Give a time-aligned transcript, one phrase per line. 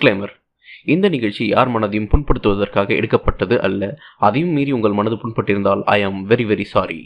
[0.00, 0.34] Disclaimer
[0.84, 3.82] இந்த நிகழ்ச்சி யார் மனதையும் புண்படுத்துவதற்காக எடுக்கப்பட்டது அல்ல.
[4.18, 7.00] அதையும் மீறி உங்கள் மனது புண்பட்டிருந்தால் I am very very sorry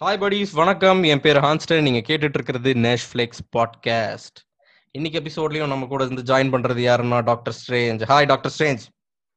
[0.00, 1.02] hi buddies வணக்கம்.
[1.02, 4.40] என் பேர் ஹான்ஸ்டன் நீங்க கேட்டுட்டு இருக்கிறது நேஷ்ஃபிளிக்ஸ் பாட்காஸ்ட்
[4.94, 8.84] இன்னைக்கு எபிசோட்லயும் நம்ம கூட இருந்து ஜாயின் பண்றது யாருன்னா Doctor Strange hi Doctor Strange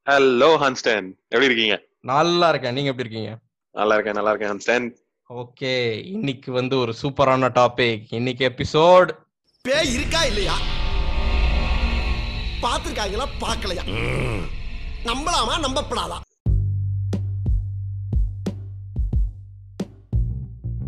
[0.07, 1.77] hello Hanston எப்படி இருக்கீங்க?
[2.12, 2.73] நல்லா இருக்கேன்.
[2.73, 3.31] நீங்க எப்படி இருக்கீங்க?
[3.76, 4.87] நல்லா இருக்கேன் நல்லா இருக்கேன் ஹான்ஸ்டன்
[5.29, 5.73] ஓகே
[6.15, 9.09] இன்னைக்கு வந்து ஒரு சூப்பரான டாபிக் இன்னைக்கு எபிசோட்
[9.65, 10.57] பேய் இருக்கா இல்லையா?
[12.63, 13.84] பார்த்திருக்காங்களா பார்க்கலையா?
[15.05, 15.55] நம்பலாமா?
[15.66, 16.18] நம்பப்படாதா?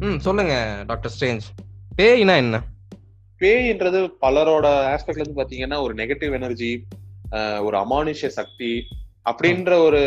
[0.02, 0.54] ம் சொல்லுங்க
[0.88, 1.46] டாக்டர் ஸ்ட்ரேஞ்ச்
[1.92, 2.58] பேய்னா என்ன?
[3.42, 6.72] பேய்ன்றது பலரோட ஆஸ்பெக்ட்ல இருந்து பாத்தீங்கன்னா ஒரு நெகட்டிவ் எனர்ஜி
[7.60, 8.72] ஒரு அமானுஷ்ய சக்தி
[9.26, 10.02] அப்படின்ற ஒரு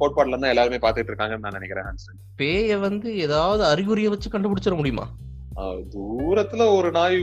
[0.00, 1.98] கோட்பாடுல இருந்து எல்லாருமே பாத்துட்டு இருக்காங்கன்னு நான் நினைக்கிறேன்
[2.36, 5.06] பேய வந்து ஏதாவது அறிகுறியை வச்சு கண்டுபிடிச்சிட முடியுமா?
[5.92, 7.18] தூரத்துல ஒரு நாய்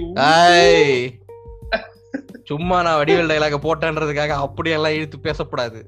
[2.43, 5.79] சும்மா நான் வடிவேல் டைலாக போட்டேன்றதுக்காக அப்படியெல்லாம் இழுத்து பேசக்கூடாது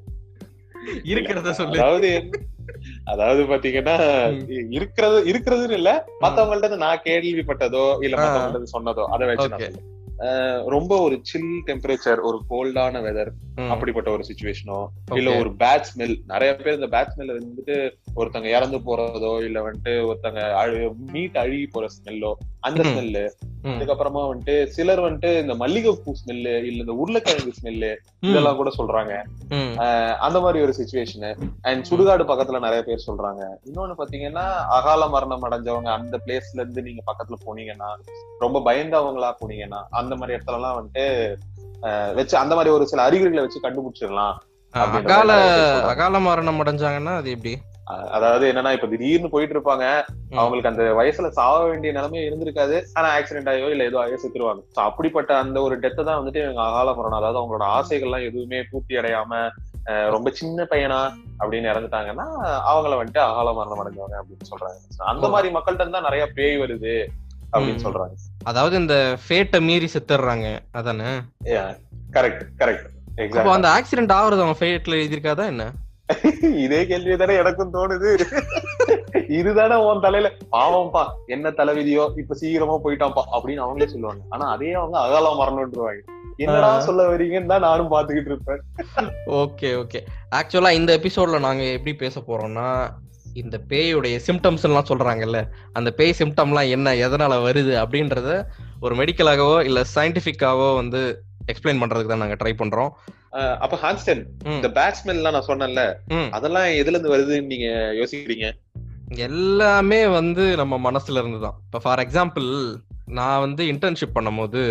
[1.08, 1.78] இருக்கிறத சொல்லு.
[1.80, 2.10] அதாவது
[3.06, 3.96] அதாவது பாத்தீங்கன்னா.
[4.78, 8.16] இருக்கிறது இருக்கிறதுன்னு இல்ல மத்தவங்கள்ட்ட நான் கேள்விப்பட்டதோ இல்ல.
[8.18, 9.70] மத்தவங்கள்ட்ட சொன்னதோ அதை வச்சு
[10.68, 13.30] ரொம்ப ஒரு சில் டெம்பரேச்சர் ஒரு கோல்டான வெதர்
[13.70, 14.78] அப்படிப்பட்ட ஒரு சுச்சுவேஷனோ
[15.12, 15.30] இல்ல.
[15.42, 17.76] ஒரு பேட் ஸ்மெல் நிறைய பேர் இந்த பேட் ஸ்மெல் வந்துட்டு
[18.16, 20.42] ஒருத்தங்க இறந்து போறதோ இல்ல வந்துட்டு ஒருத்தங்க
[21.12, 22.32] மீட் அழுகி போற ஸ்மெல்லோ
[22.68, 22.84] அந்த.
[22.90, 23.24] ஸ்மெல்லு
[23.70, 27.90] அதுக்கப்புறமா வந்துட்டு சிலர் வந்துட்டு இந்த மல்லிகைப்பூ ஸ்மெல்லு இல்ல இந்த உருளைக்கிழங்கு ஸ்மெல்லு
[28.30, 29.14] இதெல்லாம் கூட சொல்றாங்க.
[30.26, 31.26] அந்த மாதிரி ஒரு சுச்சுவேஷன்
[31.62, 33.44] அண்ட் சுடுகாடு பக்கத்துல நிறைய பேர் சொல்றாங்க.
[33.68, 34.46] இன்னொன்னு பாத்தீங்கன்னா
[34.78, 37.90] அகால மரணம் அடைஞ்சவங்க அந்த பிளேஸ்ல இருந்து நீங்க பக்கத்துல போனீங்கன்னா
[38.40, 41.06] ரொம்ப பயந்தவங்களா போனீங்கன்னா அந்த மாதிரி இடத்துல எல்லாம் வந்துட்டு
[42.16, 44.38] வச்சு அந்த மாதிரி ஒரு சில அறிகுறிகளை வச்சு கண்டுபிடிச்சிடலாம்.
[44.74, 45.34] அகால.
[45.92, 47.54] அகால மரணம் அடைஞ்சாங்கன்னா அது எப்படி?
[48.16, 49.86] அதாவது என்னன்னா இப்ப திடீர்னு போயிட்டு இருப்பாங்க.
[50.40, 52.78] அவங்களுக்கு அந்த வயசுல சாக வேண்டிய நிலைமை இருந்திருக்காது.
[52.94, 54.62] ஆனா ஆக்சிடென்ட் ஆகியோ இல்ல ஏதோ ஆகியோ செத்துருவாங்க.
[54.88, 57.20] அப்படிப்பட்ட அந்த ஒரு டெத்தை தான் வந்துட்டு இவங்க அகால மரணம்.
[57.22, 59.42] அதாவது அவங்களோட ஆசைகள்லாம் எதுவுமே பூர்த்தி அடையாம
[60.16, 61.00] ரொம்ப சின்ன பையனா
[61.40, 62.28] அப்படின்னு இறந்துட்டாங்கன்னா
[62.72, 64.78] அவங்கள வந்துட்டு அகால மரணம் அடைஞ்சவங்க அப்படின்னு சொல்றாங்க.
[65.12, 65.26] அந்த.
[65.36, 66.96] மாதிரி மக்கள்கிட்ட தான் நிறைய பேய் வருது
[67.54, 67.84] அப்படின்னு.
[67.88, 68.16] சொல்றாங்க.
[68.44, 71.12] அதாவது இந்த ஃபேட்டை மீறி செத்துடுறாங்க அதானே?
[72.18, 72.88] கரெக்ட் கரெக்ட்
[73.58, 75.66] அந்த ஆக்சிடென்ட் ஆகுறது அவங்க ஃபேட்ல எழுதியிருக்காதா என்ன?
[76.66, 78.10] இதே கேள்வி தானே எனக்கும் தோணுது.
[79.40, 80.28] இதுதானே உன் தலையில.
[80.56, 81.04] பாவம்ப்பா
[81.36, 84.22] என்ன தலைவிதியோ இப்ப சீக்கிரமா போயிட்டான்ப்பா அப்படின்னு அவங்களே சொல்லுவாங்க.
[84.30, 86.04] ஆனா அதே அவங்க அகால மரணம்ன்றவாங்க
[86.44, 86.70] என்னடா.
[86.88, 88.62] சொல்ல வரீங்கன்னு தான் நானும் பாத்துக்கிட்டு இருப்பேன்.
[89.42, 90.02] Okay okay.
[90.40, 92.68] ஆக்சுவலா இந்த எபிசோட்ல நாங்க எப்படி பேச போறோம்னா
[93.42, 95.40] இந்த பேயுடைய சிம்டம்ஸ் எல்லாம் சொல்றாங்கல்ல
[95.74, 98.30] அந்த பேய் சிம்டம்லாம் என்ன எதனால வருது அப்படின்றத
[98.82, 101.02] ஒரு மெடிக்கலாகவோ இல்ல சயின்டிபிக்காவோ வந்து
[101.52, 102.92] எக்ஸ்பிளைன் பண்றதுக்கு தான் நாங்க ட்ரை பண்றோம்.
[103.60, 104.24] அப்ப ஹான்ஸ்டன்.
[104.46, 105.84] இந்த பேட்ஸ்மென் எல்லாம் நான் சொன்னேன்ல.
[106.30, 107.68] அதெல்லாம் எதுல இருந்து வருதுன்னு நீங்க
[108.02, 108.48] யோசிக்கிறீங்க?
[109.16, 111.58] எல்லாமே வந்து நம்ம மனசுல இருந்து தான்.
[111.66, 112.50] இப்போ ஃபார் எக்ஸாம்பிள்
[113.06, 114.62] நான் வந்து இன்டர்ன்ஷிப் பண்ணும்போது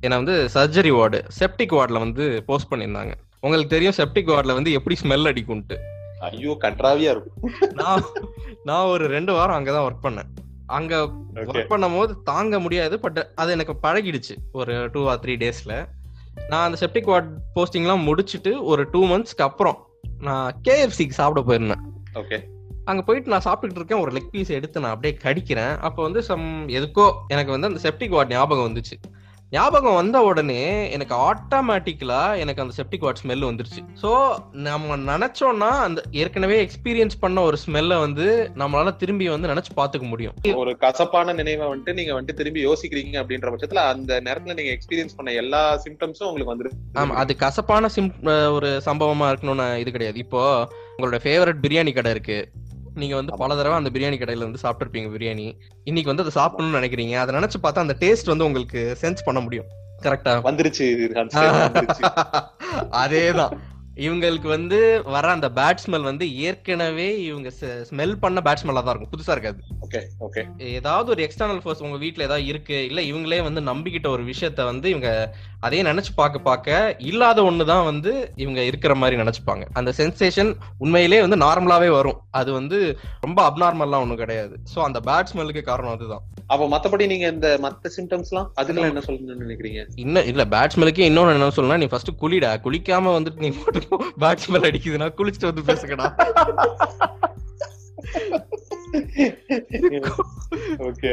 [0.00, 3.12] என்னை வந்து சர்ஜரி வார்டு செப்டிக் வார்டில் வந்து போஸ்ட் பண்ணியிருந்தாங்க.
[3.40, 5.78] உங்களுக்கு தெரியும் செப்டிக் வார்டில் வந்து எப்படி ஸ்மெல் அடிக்கும்ட்டு
[6.20, 7.52] ஐயோ கன்றாவியா இருக்கும்.
[7.74, 8.02] நான்
[8.64, 10.30] நான் ஒரு ரெண்டு வாரம் அங்கதான் ஒர்க் பண்ணேன்.
[10.66, 10.96] அங்க.
[11.34, 14.34] ஒர்க் பண்ணும்போது தாங்க முடியாது பட் அது எனக்கு பழகிடுச்சு.
[14.52, 15.74] ஒரு டூ ஆர் த்ரீ டேஸ்ல
[16.48, 19.86] நான் அந்த செப்டிக் வார்ட் போஸ்டிங்லாம் முடிச்சுட்டு ஒரு டூ மந்த்ஸ்க்கு அப்புறம்
[20.18, 21.84] நான் கேஎஃப்சிக்கு சாப்பிட போயிருந்தேன்.
[22.14, 22.38] ஓகே
[22.84, 25.78] அங்க போயிட்டு நான் சாப்பிட்டுட்டு இருக்கேன் ஒரு லெக் பீஸ் எடுத்து நான் அப்படியே கடிக்கிறேன்.
[25.78, 28.96] அப்போ வந்து சம் எதுக்கோ எனக்கு வந்து அந்த செப்டிக் வார்ட் ஞாபகம் வந்துச்சு.
[29.52, 30.58] ஞாபகம் வந்த உடனே
[30.94, 33.80] எனக்கு ஆட்டோமேட்டிக்கலா எனக்கு அந்த செப்டிக் வார்ட் ஸ்மெல் வந்துருச்சு.
[34.02, 34.10] ஸோ
[34.66, 38.26] நம்ம நினைச்சோம்னா அந்த ஏற்கனவே எக்ஸ்பீரியன்ஸ் பண்ண ஒரு ஸ்மெல்லை வந்து
[38.62, 40.36] நம்மளால திரும்பி வந்து நினைச்சு பார்த்துக்க முடியும்.
[40.62, 45.32] ஒரு கசப்பான நினைவை வந்துட்டு நீங்க வந்துட்டு திரும்பி யோசிக்கிறீங்க அப்படின்ற பட்சத்துல அந்த நேரத்துல நீங்க எக்ஸ்பீரியன்ஸ் பண்ண
[45.42, 46.72] எல்லா சிம்டம்ஸும் உங்களுக்கு வந்துரு
[47.02, 48.14] ஆமா அது கசப்பான சிம்
[48.58, 50.18] ஒரு சம்பவமா இருக்கணும்னு இது கிடையாது.
[50.18, 50.42] இப்போ
[50.96, 52.40] உங்களோட ஃபேவரட் பிரியாணி கடை இருக்கு.
[52.94, 55.58] நீங்க வந்து பல தடவை அந்த பிரியாணி கடையில வந்து சாப்பிட்டுருப்பீங்க பிரியாணி.
[55.84, 57.14] இன்னைக்கு வந்து அதை சாப்பிடணும்னு நினைக்கிறீங்க.
[57.14, 59.64] அதை நினைச்சு பார்த்தா அந்த டேஸ்ட் வந்து உங்களுக்கு சென்ஸ் பண்ண முடியும்.
[60.02, 61.28] கரெக்டா வந்துருச்சு.
[62.90, 63.52] அதேதான்.
[64.04, 64.78] இவங்களுக்கு வந்து
[65.14, 67.48] வர அந்த பேட் ஸ்மெல் வந்து ஏற்கனவே இவங்க
[67.90, 69.12] ஸ்மெல் பண்ண பேட் ஸ்மெல்லா தான் இருக்கும்.
[69.14, 69.58] புதுசா இருக்காது.
[69.86, 70.42] ஓகே ஓகே
[70.72, 74.88] ஏதாவது ஒரு எக்ஸ்டர்னல் ஃபோர்ஸ் உங்க வீட்ல ஏதாவது இருக்கு இல்ல இவங்களே வந்து நம்பிக்கிட்ட ஒரு விஷயத்த வந்து
[74.88, 75.10] இவங்க
[75.60, 79.64] அதே நினைச்சு பார்க்க பார்க்க இல்லாத ஒண்ணுதான் வந்து இவங்க இருக்கிற மாதிரி நினைச்சுப்பாங்க.
[79.72, 82.20] அந்த சென்சேஷன் உண்மையிலே வந்து நார்மலாவே வரும்.
[82.40, 82.78] அது வந்து
[83.20, 84.54] ரொம்ப அப்நார்மல்லாம் ஒண்ணும் கிடையாது.
[84.74, 86.24] சோ அந்த பேட் ஸ்மெல்லுக்கு காரணம் அதுதான்.
[86.52, 89.80] அப்ப மத்தபடி நீங்க இந்த மத்த சிம்டம்ஸ் எல்லாம் அதுல என்ன சொல்லணும்னு நினைக்கிறீங்க?
[90.32, 92.52] இல்ல பேட் ஸ்மெல்லுக்கு இன்னொன்னு என்ன சொல்லலாம் நீ ஃபர்ஸ்ட் குளிடா.
[92.66, 93.80] குளிக்காம வந்துட்டு நீ போட்டு
[94.24, 96.08] பேட் ஸ்மெல் அடிக்குதுன்னா குளிச்சுட்டு வந்து பேசுங்கடா.
[100.86, 101.10] ஓகே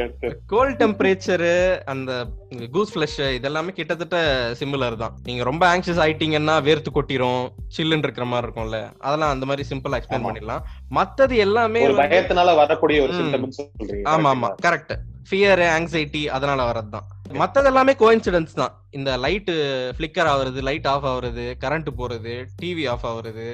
[0.52, 1.52] கோல்ட் டெம்பரேச்சரு
[1.92, 2.12] அந்த
[2.76, 4.16] கூஸ் ஃபிளஷ் இதெல்லாமே கிட்டத்தட்ட
[4.60, 5.14] சிமிலர் தான்.
[5.26, 7.44] நீங்க ரொம்ப ஆங்ஷியஸ் ஆயிட்டீங்கன்னா வேர்த்து கொட்டிரும்
[7.76, 8.80] சில்லுன்னு இருக்கிற மாதிரி இருக்கும்ல.
[9.06, 10.26] அதெல்லாம் அந்த மாதிரி சிம்பிளா எக்ஸ்பிளைன்.
[10.28, 10.64] பண்ணிடலாம்.
[10.98, 13.14] மத்தது எல்லாமே பயத்தினால வரக்கூடிய ஒரு
[14.14, 14.94] ஆமா ஆமா கரெக்ட்
[15.28, 17.06] ஃபியர் ஆங்ஸைட்டி அதனால வர்றது தான்
[17.38, 18.72] மத்தது எல்லாமே கோயின்சிடன்ஸ் தான்.
[18.90, 19.50] இந்த லைட்
[19.96, 23.46] ஃபிளிக்கர் ஆகுறது லைட் ஆஃப் ஆகுறது கரண்ட் போறது டிவி ஆஃப் ஆகுறது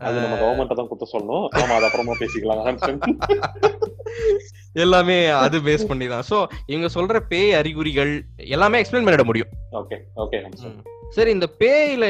[0.00, 2.72] அது நம்ம கவர்மெண்ட் தான் குத்த சொல்லணும் நாம அது அப்புறமா பேசிக்கலாம்.
[4.84, 6.36] எல்லாமே அது பேஸ் பண்ணி தான் சோ
[6.66, 8.12] இவங்க சொல்ற பேய் அறிகுறிகள்
[8.54, 9.50] எல்லாமே எக்ஸ்பிளைன் பண்ணிட முடியும்.
[9.80, 10.38] ஓகே ஓகே
[11.16, 12.04] சரி இந்த பேயில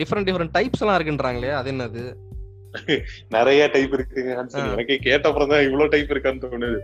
[0.00, 2.02] டிஃப்ரெண்ட் டிஃப்ரெண்ட் டைப்ஸ் எல்லாம் இருக்குன்றாங்களே அது என்னது?
[3.28, 4.46] நிறைய டைப் இருக்குங்க.
[4.72, 6.78] எனக்கே கேட்ட அப்புறம் தான் இவ்வளவு டைப் இருக்கான்னு தோணுது.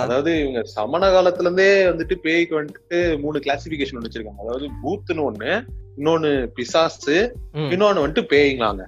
[0.00, 4.40] அதாவது இவங்க சமண காலத்துல இருந்தே வந்துட்டு பேய்க்கு வந்துட்டு மூணு கிளாசிபிகேஷன் வச்சிருக்காங்க.
[4.40, 7.36] அதாவது பூத்துன்னு ஒண்ணு இன்னொன்னு பிசாசு.
[7.54, 8.84] இன்னொன்னு வந்துட்டு பேய்ங்களாங்க.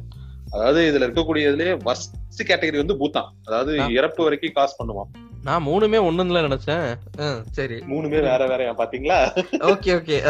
[0.53, 3.29] அதாவது இதுல இருக்கக்கூடியதுலயே ஃபர்ஸ்ட் கேட்டகரி வந்து பூத்தான்.
[3.45, 3.77] அதாவது.
[3.93, 5.09] இறப்பு வரைக்கும் காசு பண்ணுவான்.
[5.45, 6.95] நான் மூணுமே ஒண்ணுல நினைச்சேன்.
[7.51, 7.75] சரி.
[7.75, 9.45] மூணுமே வேற வேறயா பாத்தீங்களா?
[9.53, 10.23] Okay okay.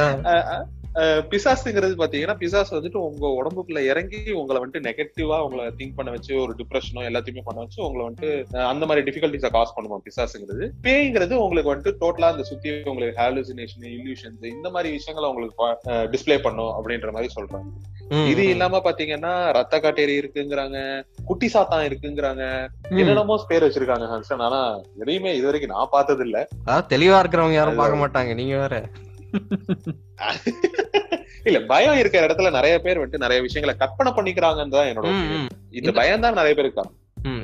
[1.31, 6.53] பிசாசுங்கிறது பாத்தீங்கன்னா பிசாசு வந்துட்டு உங்க உடம்புக்குள்ள இறங்கி உங்களை வந்துட்டு நெகட்டிவா உங்களை திங்க் பண்ண வச்சு ஒரு
[6.61, 8.31] டிப்ரெஷனோ எல்லாத்தையுமே பண்ண வச்சு உங்களை வந்துட்டு
[8.73, 10.67] அந்த மாதிரி டிஃபிகல்டிஸ காஸ் பண்ணுமா பிசாசுங்கிறது.
[10.87, 16.73] பேய்ங்கிறது உங்களுக்கு வந்துட்டு டோட்டலா அந்த சுத்தி உங்களுக்கு ஹாலுசினேஷன் இல்யூஷன்ஸ் இந்த மாதிரி விஷயங்களை உங்களுக்கு டிஸ்ப்ளே பண்ணும்
[16.77, 17.71] அப்படின்ற மாதிரி சொல்றாங்க.
[18.33, 20.79] இது இல்லாம பாத்தீங்கன்னா ரத்த காட்டேரி இருக்குங்கிறாங்க
[21.29, 22.43] குட்டி சாத்தான் இருக்குங்கிறாங்க
[23.01, 24.61] என்னென்னமோ பேர் வச்சிருக்காங்க ஹன்சன் ஆனா
[25.03, 26.41] எதையுமே இது வரைக்கும் நான் பார்த்தது இல்ல
[26.95, 28.77] தெளிவா இருக்கிறவங்க யாரும் பார்க்க மாட்டாங்க நீங்க வேற.
[31.49, 35.07] இல்ல பயம் இருக்கிற இடத்துல நிறைய பேர் வந்துட்டு நிறைய விஷயங்களை கற்பனை பண்ணிக்கிறாங்கன்னு தான் என்னோட.
[35.79, 36.93] இந்த பயம் தான் நிறைய பேர் இருக்காங்க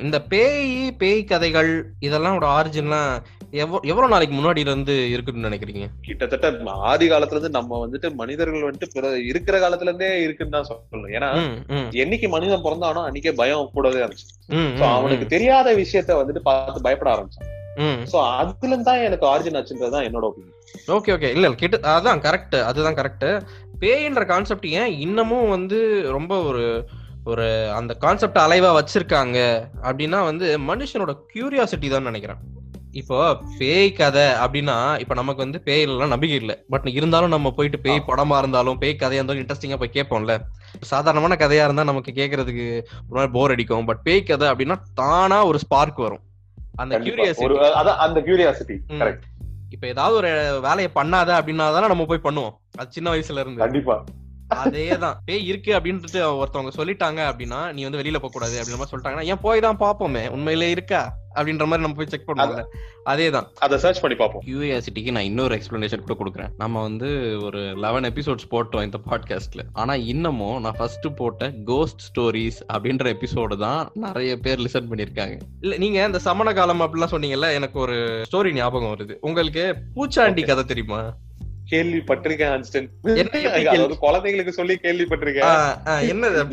[0.05, 0.69] இந்த பேய்
[1.01, 1.71] பேய் கதைகள்
[2.07, 3.11] இதெல்லாம் ஆரிஜின்லாம்
[3.91, 5.85] எவ்வளவு நாளைக்கு முன்னாடில இருந்து இருக்குன்னு நினைக்கிறீங்க?
[6.07, 6.47] கிட்டத்தட்ட
[6.91, 8.87] ஆதி காலத்துல இருந்து நம்ம வந்துட்டு மனிதர்கள் வந்துட்டு
[9.31, 11.11] இருக்கிற காலத்துல இருந்தே இருக்குன்னு தான் சொல்லணும்.
[11.17, 11.29] ஏன்னா
[12.03, 14.27] என்னைக்கு மனிதன் பிறந்தானோ அன்னைக்கே பயம் கூடவே இருந்துச்சு.
[14.97, 17.49] அவனுக்கு தெரியாத விஷயத்த வந்துட்டு பார்த்து பயப்பட ஆரம்பிச்சான்.
[18.11, 20.55] சோ அதுல இருந்து எனக்கு ஆரிஜின் ஆச்சுன்றதுதான் என்னோட ஒப்பீனியன்
[20.95, 23.27] ஓகே ஓகே இல்ல கிட்ட அதான் கரெக்ட் அதுதான் கரெக்ட்
[23.79, 25.79] பேய்ன்ற கான்செப்ட் ஏன் இன்னமும் வந்து
[26.11, 26.89] ரொம்ப ஒரு
[27.23, 29.37] ஒரு அந்த கான்செப்ட் அலைவா வச்சிருக்காங்க
[29.81, 32.39] அப்படின்னா வந்து மனுஷனோட கியூரியாசிட்டி தான் நினைக்கிறேன்.
[32.91, 33.17] இப்போ
[33.59, 36.55] பேய் கதை அப்படின்னா இப்ப நமக்கு வந்து பேய்லாம் நம்பிக்கை இல்லை.
[36.69, 40.35] பட் இருந்தாலும் நம்ம போயிட்டு பேய் படமா இருந்தாலும் பேய் கதையா இருந்தாலும் இன்ட்ரெஸ்டிங்கா போய் கேட்போம்ல.
[40.81, 42.67] சாதாரணமான கதையா இருந்தா நமக்கு கேட்கறதுக்கு
[43.09, 43.85] ஒரு மாதிரி போர் அடிக்கும்.
[43.85, 46.23] பட் பேய் கதை அப்படின்னா தானா ஒரு ஸ்பார்க் வரும்.
[46.75, 47.57] அந்த கியூரியாசிட்டி
[48.05, 48.77] அந்த கியூரியாசிட்டி
[49.69, 52.53] இப்ப ஏதாவது ஒரு வேலையை பண்ணாத அப்படின்னா தானே நம்ம போய் பண்ணுவோம்.
[52.75, 53.55] அது சின்ன வயசுல இருந்து.
[53.55, 54.03] கண்டிப்பா.
[54.55, 55.17] அதேதான்.
[55.25, 59.39] பேய் இருக்கு அப்படின்ட்டு ஒருத்தவங்க சொல்லிட்டாங்க அப்படின்னா நீ வந்து வெளியில போக கூடாது அப்படின்ற மாதிரி சொல்லிட்டாங்கன்னா ஏன்
[59.41, 61.13] போய் தான் பாப்போமே உண்மையிலே இருக்கா?
[61.35, 62.63] அப்படின்ற மாதிரி நம்ம போய் செக் பண்ணுவோம்ல.
[63.05, 63.47] அதேதான்.
[63.59, 64.43] அத சர்ச் பண்ணி பார்ப்போம்.
[64.47, 66.49] கியூரியாசிட்டிக்கு நான் இன்னொரு எக்ஸ்பிளனேஷன் கூட கொடுக்குறேன்.
[66.57, 72.59] நம்ம வந்து ஒரு லெவன் எபிசோட்ஸ் போட்டோம் இந்த பாட்காஸ்ட்ல ஆனா இன்னமும் நான் ஃபர்ஸ்ட் போட்ட கோஸ்ட் ஸ்டோரிஸ்
[72.73, 77.79] அப்படின்ற எபிசோடு தான் நிறைய பேர் லிசன் பண்ணிருக்காங்க இல்ல நீங்க இந்த சமண காலம் அப்படிலாம் சொன்னீங்கல்ல எனக்கு
[77.79, 79.15] ஒரு ஸ்டோரி ஞாபகம் வருது.
[79.21, 81.13] உங்களுக்கு பூச்சாண்டி கதை தெரியுமா?
[81.71, 82.53] கேள்விப்பட்டிருக்கேன்
[83.61, 85.55] அதாவது குழந்தைங்களுக்கு சொல்லி கேள்விப்பட்டிருக்கேன்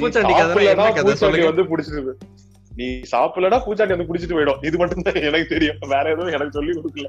[0.01, 1.51] பூச்சாண்டி என்ன பூச்சாண்டி சொல்லுங்க?
[1.53, 2.17] வந்து புடிச்சிட்டு
[2.79, 4.63] நீ சாப்பிடலடா பூச்சாண்டி வந்து புடிச்சிட்டு போயிடும்.
[4.69, 5.79] இது மட்டும் தான் எனக்கு தெரியும்.
[5.93, 7.09] வேற எதுவும் எனக்கு சொல்லி கொடுக்கல.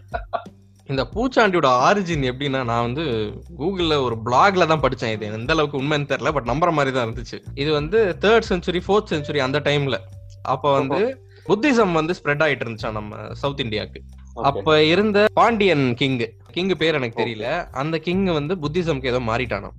[0.89, 3.03] இந்த பூச்சாண்டியோட ஆரிஜின் எப்படின்னா நான் வந்து
[3.59, 5.29] கூகுள்ல ஒரு பிளாக்ல தான் படிச்சேன் இது.
[5.39, 7.37] எந்த அளவுக்கு உண்மைன்னு தெரியல பட் நம்புற மாதிரி தான் இருந்துச்சு.
[7.61, 9.99] இது வந்து தேர்ட் செஞ்சுரி ஃபோர்த் செஞ்சுரி அந்த டைம்ல
[10.53, 10.99] அப்ப வந்து
[11.49, 13.99] புத்திசம் வந்து ஸ்ப்ரெட் ஆயிட்டு இருந்துச்சா நம்ம சவுத் இந்தியாக்கு
[14.35, 16.17] அப்ப இருந்த பாண்டியன் கிங்
[16.51, 17.67] கிங் பேர் எனக்கு தெரியல.
[17.71, 19.75] அந்த கிங் வந்து புத்திசம்க்கு ஏதோ மாறிட்டானாம்.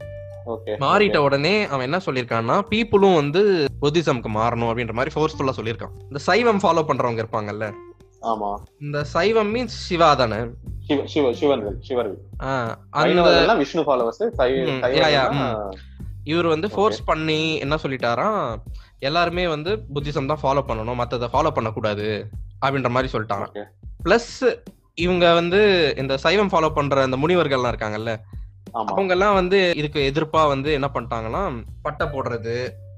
[0.78, 5.94] மாறிட்ட உடனே அவன் என்ன சொல்லியிருக்கான்னா பீப்புளும் வந்து புத்திசம்க்கு மாறணும் அப்படின்ற மாதிரி ஃபோர்ஸ்ஃபுல்லா சொல்லியிருக்கான்.
[6.02, 7.68] இந்த சைவம் ஃபாலோ பண்றவங்க இருப்பாங்கல்ல?
[8.22, 8.50] ஆமா.
[8.80, 10.38] இந்த சைவம் மீன்ஸ் சிவா தானே?
[10.88, 11.22] விஷ்ணு
[16.24, 18.62] இவர் வந்து ஃபோர்ஸ் பண்ணி என்ன சொல்லிட்டாராம்
[18.98, 22.30] எல்லாருமே வந்து புத்திசம் தான் ஃபாலோ பண்ணணும் மத்தத ஃபாலோ பண்ணக்கூடாது
[22.66, 23.66] அப்படின்ற மாதிரி சொல்லிட்டாங்க
[24.06, 24.32] பிளஸ்
[24.94, 25.60] இவங்க வந்து
[25.96, 28.12] இந்த சைவம் ஃபாலோ பண்ற அந்த முனிவர்கள்லாம் இருக்காங்கல்ல
[28.72, 31.42] அவங்க எல்லாம் வந்து இதுக்கு எதிர்ப்பா வந்து என்ன பண்ணிட்டாங்கன்னா
[31.82, 32.54] பட்டை போடுறது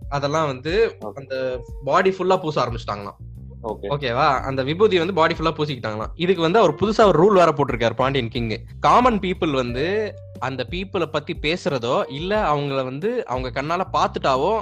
[0.09, 0.97] அதெல்லாம் வந்து.
[1.15, 3.19] அந்த பாடி ஃபுல்லா பூச ஆரம்பிச்சிட்டாங்களாம்.
[3.63, 3.87] ஓகே.
[3.89, 4.41] ஓகேவா?
[4.41, 6.13] அந்த விபூதி வந்து பாடி ஃபுல்லா பூசிக்கிட்டாங்களாம்.
[6.17, 8.49] இதுக்கு வந்து அவர் புதுசா ஒரு ரூல் வேற போட்டிருக்காரு பாண்டியன் கிங்
[8.81, 14.53] காமன் பீப்புள் வந்து அந்த பீப்புளை பத்தி பேசுறதோ இல்ல அவங்கள வந்து அவங்க கண்ணால பாத்துட்டாவோ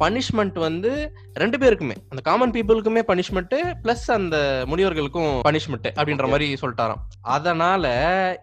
[0.00, 1.94] பனிஷ்மெண்ட் வந்து ரெண்டு பேருக்குமே.
[2.08, 6.28] அந்த காமன் பீப்புளுக்குமே பனிஷ்மெண்ட் பிளஸ் அந்த முனிவர்களுக்கும் பனிஷ்மெண்ட் அப்படின்ற.
[6.28, 7.02] மாதிரி சொல்லிட்டாராம்.
[7.20, 7.84] அதனால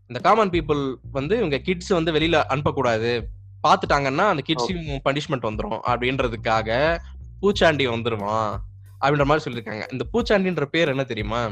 [0.08, 3.22] இந்த காமன் பீப்புள் வந்து இவங்க கிட்ஸ் வந்து வெளியில அனுப்பக்கூடாது.
[3.68, 6.98] பாத்துட்டாங்கன்னா அந்த கிட்ஸையும் பனிஷ்மெண்ட் வந்துரும் அப்படின்றதுக்காக
[7.42, 8.56] பூச்சாண்டி வந்துருவான்
[9.02, 11.52] அப்படின்ற மாதிரி சொல்லிருக்காங்க இந்த பூச்சாண்டின்ற பேர் என்ன தெரியுமா.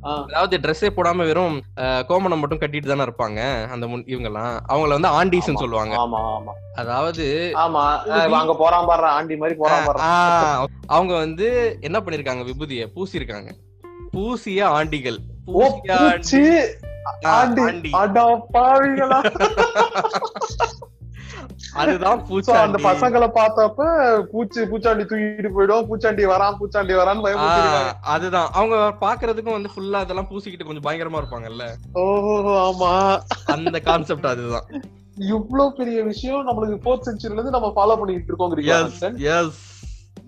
[0.00, 4.60] அதாவது ட்ரெஸ்ஸே போடாம வெறும் கோமணம் மட்டும் கட்டிட்டு தானே இருப்பாங்க அந்த முன் இவங்கெல்லாம்.
[4.68, 5.54] அவங்கள வந்து ஆண்டிஸ்ன்னு ஆமா.
[5.54, 5.96] சொல்லுவாங்க.
[6.74, 8.02] அதாவது ஆமா.
[8.08, 9.86] அஹ் வாங்க போறான் பாடுற ஆண்டி மாதிரி போறான்
[10.86, 13.50] அவங்க வந்து என்ன பண்ணிருக்காங்க விபூதிய பூசிருக்காங்க.
[14.10, 15.18] பூசிய ஆண்டிகள்.
[15.44, 16.76] பூசிய
[17.22, 17.92] ஆண்டி ஆண்டி.
[21.76, 23.86] அதுதான் So, அந்த பசங்களை பார்த்தப்ப
[24.30, 28.50] பூச்சி பூச்சாண்டி தூக்கிட்டு போயிடும் பூச்சாண்டி வரான் பூச்சாண்டி பயமுறுத்திருக்காங்க அதுதான்.
[28.54, 31.66] அவங்க பாக்குறதுக்கும் வந்து ஃபுல்லா இதெல்லாம் பூசிக்கிட்டு கொஞ்சம் பயங்கரமா இருப்பாங்கல்ல?
[32.02, 32.92] ஓஹோ ஆமா.
[33.54, 34.68] அந்த கான்செப்ட் அதுதான்.
[35.30, 38.56] இவ்ளோ பெரிய விஷயம் நம்மளுக்கு ஃபோர்த் செஞ்சுரில இருந்து நம்ம ஃபாலோ பண்ணிட்டு இருக்கோம்
[39.34, 39.62] எஸ்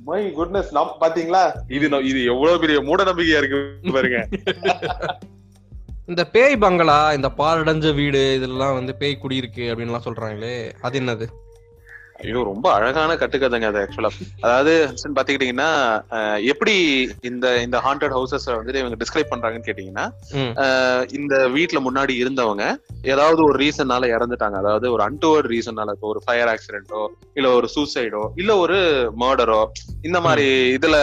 [0.07, 0.71] மை குட்னஸ்
[1.02, 1.43] பாத்தீங்களா?
[1.71, 3.59] இது இது எவ்வளவு பெரிய மூட நம்பிக்கையா இருக்கு
[3.97, 4.21] பாருங்க.
[6.09, 11.27] இந்த பேய் பங்களா இந்த பாலடைஞ்ச வீடு இதெல்லாம் வந்து பேய் குடியிருக்கு அப்படின்லாம் சொல்றாங்களே அது என்னது?
[12.23, 14.11] ஐயோ ரொம்ப அழகான கட்டுக்கதைங்க அது ஆக்சுவலா
[14.45, 14.73] அதாவது
[15.17, 15.69] பாத்துக்கிட்டீங்கன்னா
[16.53, 16.75] எப்படி
[17.31, 20.07] இந்த இந்த ஹாண்டட் ஹவுசஸ் வந்துட்டு இவங்க டிஸ்கிரைப் பண்றாங்கன்னு கேட்டீங்கன்னா
[21.19, 22.65] இந்த வீட்ல முன்னாடி இருந்தவங்க
[23.13, 24.57] ஏதாவது ஒரு ரீசன்னால இறந்துட்டாங்க.
[24.63, 27.03] அதாவது ஒரு அன்டுவர்ட் ரீசன்னால இப்போ ஒரு ஃபயர் ஆக்சிடென்ட்டோ
[27.39, 28.79] இல்ல ஒரு சூசைடோ இல்ல ஒரு
[29.23, 29.61] மர்டரோ
[30.09, 30.47] இந்த மாதிரி
[30.77, 30.97] இதுல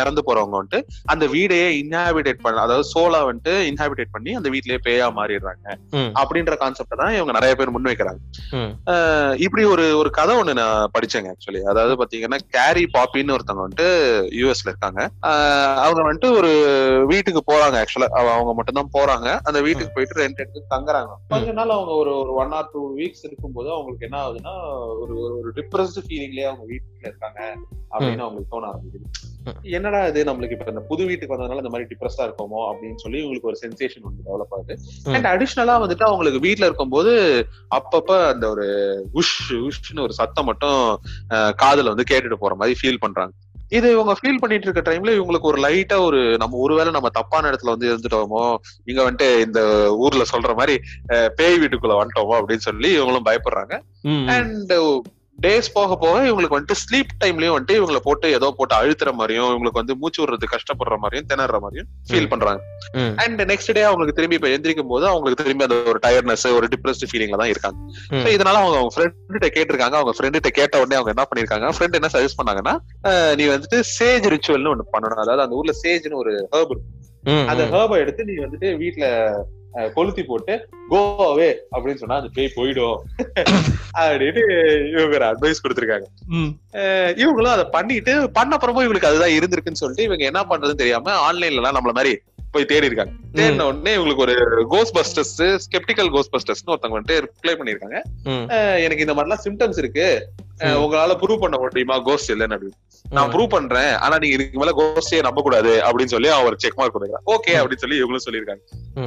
[0.00, 0.80] இறந்து போறவங்க வந்துட்டு
[1.14, 5.66] அந்த வீடையே இன்ஹாபிடேட் பண்ண அதாவது சோலா வந்துட்டு இன்ஹாபிடேட் பண்ணி அந்த வீட்லயே பேயா மாறிடுறாங்க.
[6.20, 8.20] அப்படின்ற கான்செப்ட் தான் இவங்க நிறைய பேர் முன்வைக்கிறாங்க.
[9.46, 13.86] இப்படி ஒரு ஒரு கதை ஒண்ணு நான் படிச்சேங்க ஆக்சுவலி அதாவது பாத்தீங்கன்னா கேரி பாப்பின்னு ஒருத்தவங்க வந்துட்டு
[14.40, 15.10] யூஎஸ்ல இருக்காங்க.
[15.76, 16.52] அவங்க வந்துட்டு ஒரு
[17.06, 19.38] வீட்டுக்கு போறாங்க ஆக்சுவலா அவங்க மட்டும் தான் போறாங்க.
[19.42, 21.08] அந்த வீட்டுக்கு போயிட்டு ரெண்ட் எடுத்து தங்குறாங்க.
[21.28, 24.68] கொஞ்ச நாள் அவங்க ஒரு ஒரு ஒன் ஆர் டூ வீக்ஸ் இருக்கும்போது அவங்களுக்கு என்ன ஆகுதுன்னா
[25.00, 27.40] ஒரு ஒரு- டிப்ரெஸ்ட் ஃபீலிங்லயே அவங்க வீட்டுல இருக்காங்க
[27.90, 29.06] அப்படின்னு அவங்களுக்கு தோண ஆரம்பிக்குது.
[29.72, 33.50] என்னடா இது நம்மளுக்கு இப்ப இந்த புது வீட்டுக்கு வந்ததுனால இந்த மாதிரி டிப்ரெஸ்டா இருக்கோமோ அப்படின்னு சொல்லி உங்களுக்கு
[33.50, 34.74] ஒரு சென்சேஷன் வந்து டெவலப் ஆகுது.
[35.14, 37.12] அண்ட் அடிஷ்னலா வந்துட்டு அவங்களுக்கு வீட்ல இருக்கும்போது
[37.74, 38.66] அப்பப்ப அந்த ஒரு
[39.14, 39.36] உஷ்
[39.68, 40.80] உஷ்னு ஒரு சத்தம் மட்டும்
[41.62, 43.34] காதுல வந்து கேட்டுட்டு போற மாதிரி ஃபீல் பண்றாங்க
[43.72, 47.74] இது இவங்க ஃபீல் பண்ணிட்டு இருக்க டைம்ல இவங்களுக்கு ஒரு லைட்டா ஒரு நம்ம ஒருவேளை நம்ம தப்பான இடத்துல
[47.74, 48.44] வந்து இருந்துட்டோமோ
[48.84, 49.60] இங்க வந்துட்டு இந்த
[50.04, 50.74] ஊர்ல சொல்ற மாதிரி
[51.36, 53.74] பேய் வீட்டுக்குள்ள வந்துட்டோமோ அப்படின்னு சொல்லி இவங்களும் பயப்படுறாங்க.
[54.34, 54.72] அண்ட்
[55.38, 59.80] டேஸ் போக போக இவங்களுக்கு வந்துட்டு ஸ்லீப் டைம்லயும் வந்துட்டு இவங்களை போட்டு ஏதோ போட்டு அழுத்துற மாதிரியும் இவங்களுக்கு
[59.80, 62.60] வந்து மூச்சு விடுறது கஷ்டப்படுற மாதிரியும் திணற மாதிரியும் ஃபீல் பண்றாங்க.
[63.22, 67.06] அண்ட் நெக்ஸ்ட் டே அவங்களுக்கு திரும்பி இப்ப எந்திரிக்கும் போது அவங்களுக்கு திரும்பி அந்த ஒரு டயர்னஸ் ஒரு டிப்ரெஸ்ட்
[67.10, 67.78] ஃபீலிங்ல தான் இருக்காங்க.
[68.32, 69.16] இதனால அவங்க அவங்க ஃப்ரெண்ட்
[69.56, 69.96] கேட்டிருக்காங்க.
[70.00, 71.68] அவங்க ஃப்ரெண்ட் கேட்ட உடனே அவங்க என்ன பண்ணிருக்காங்க?
[71.76, 72.74] ஃப்ரெண்ட் என்ன சஜஸ்ட் பண்ணாங்கன்னா
[73.34, 75.22] நீ வந்துட்டு சேஜ் ரிச்சுவல்னு ஒண்ணு பண்ணணும்.
[75.24, 76.74] அதாவது அந்த ஊர்ல சேஜ்னு ஒரு ஹர்ப்
[77.48, 77.62] அந்த.
[77.72, 78.68] ஹர்பை எடுத்து நீ வந்துட்டு
[79.08, 79.40] அஹ்,
[79.94, 80.54] கொளுத்தி போட்டு
[80.88, 81.00] கோ
[81.32, 82.98] அவே அப்படின்னு சொன்னா அந்த பேய் போயிடும்.
[84.02, 84.42] அப்படின்னு
[84.92, 86.06] இவங்க அட்வைஸ் கொடுத்திருக்காங்க.
[87.22, 91.78] இவங்களும் அதை பண்ணிட்டு பண்ண அப்புறமும் இவங்களுக்கு அதுதான் இருந்திருக்குன்னு சொல்லிட்டு இவங்க என்ன பண்றதுன்னு தெரியாம ஆன்லைன்ல எல்லாம்
[91.78, 92.14] நம்மள மாதிரி
[92.52, 94.34] போய் தேடி இருக்காங்க தேடின உடனே இவங்களுக்கு ஒரு
[94.74, 97.96] கோஸ் பஸ்டர்ஸ் ஸ்கெப்டிக்கல் கோஸ் பஸ்டர்ஸ் ஒருத்தவங்க வந்துட்டு ரிப்ளை பண்ணிருக்காங்க
[98.84, 100.06] எனக்கு இந்த மாதிரிலாம் சிம்டம்ஸ் இருக்கு.
[100.84, 101.96] உங்களால ப்ரூவ் பண்ண முடியுமா?
[102.08, 102.78] கோஸ்ட் இல்லைன்னு அப்படின்னு
[103.16, 103.32] நான்.
[103.34, 103.92] ப்ரூவ் பண்றேன்.
[104.04, 107.82] ஆனா நீங்க இதுக்கு மேல கோஸ்டே நம்ப கூடாது அப்படின்னு சொல்லி அவர் செக் மார்க் கொடுக்குறாங்க ஓகே அப்படின்னு
[107.84, 108.62] சொல்லி இவங்களும் சொல்லியிருக்காங்க.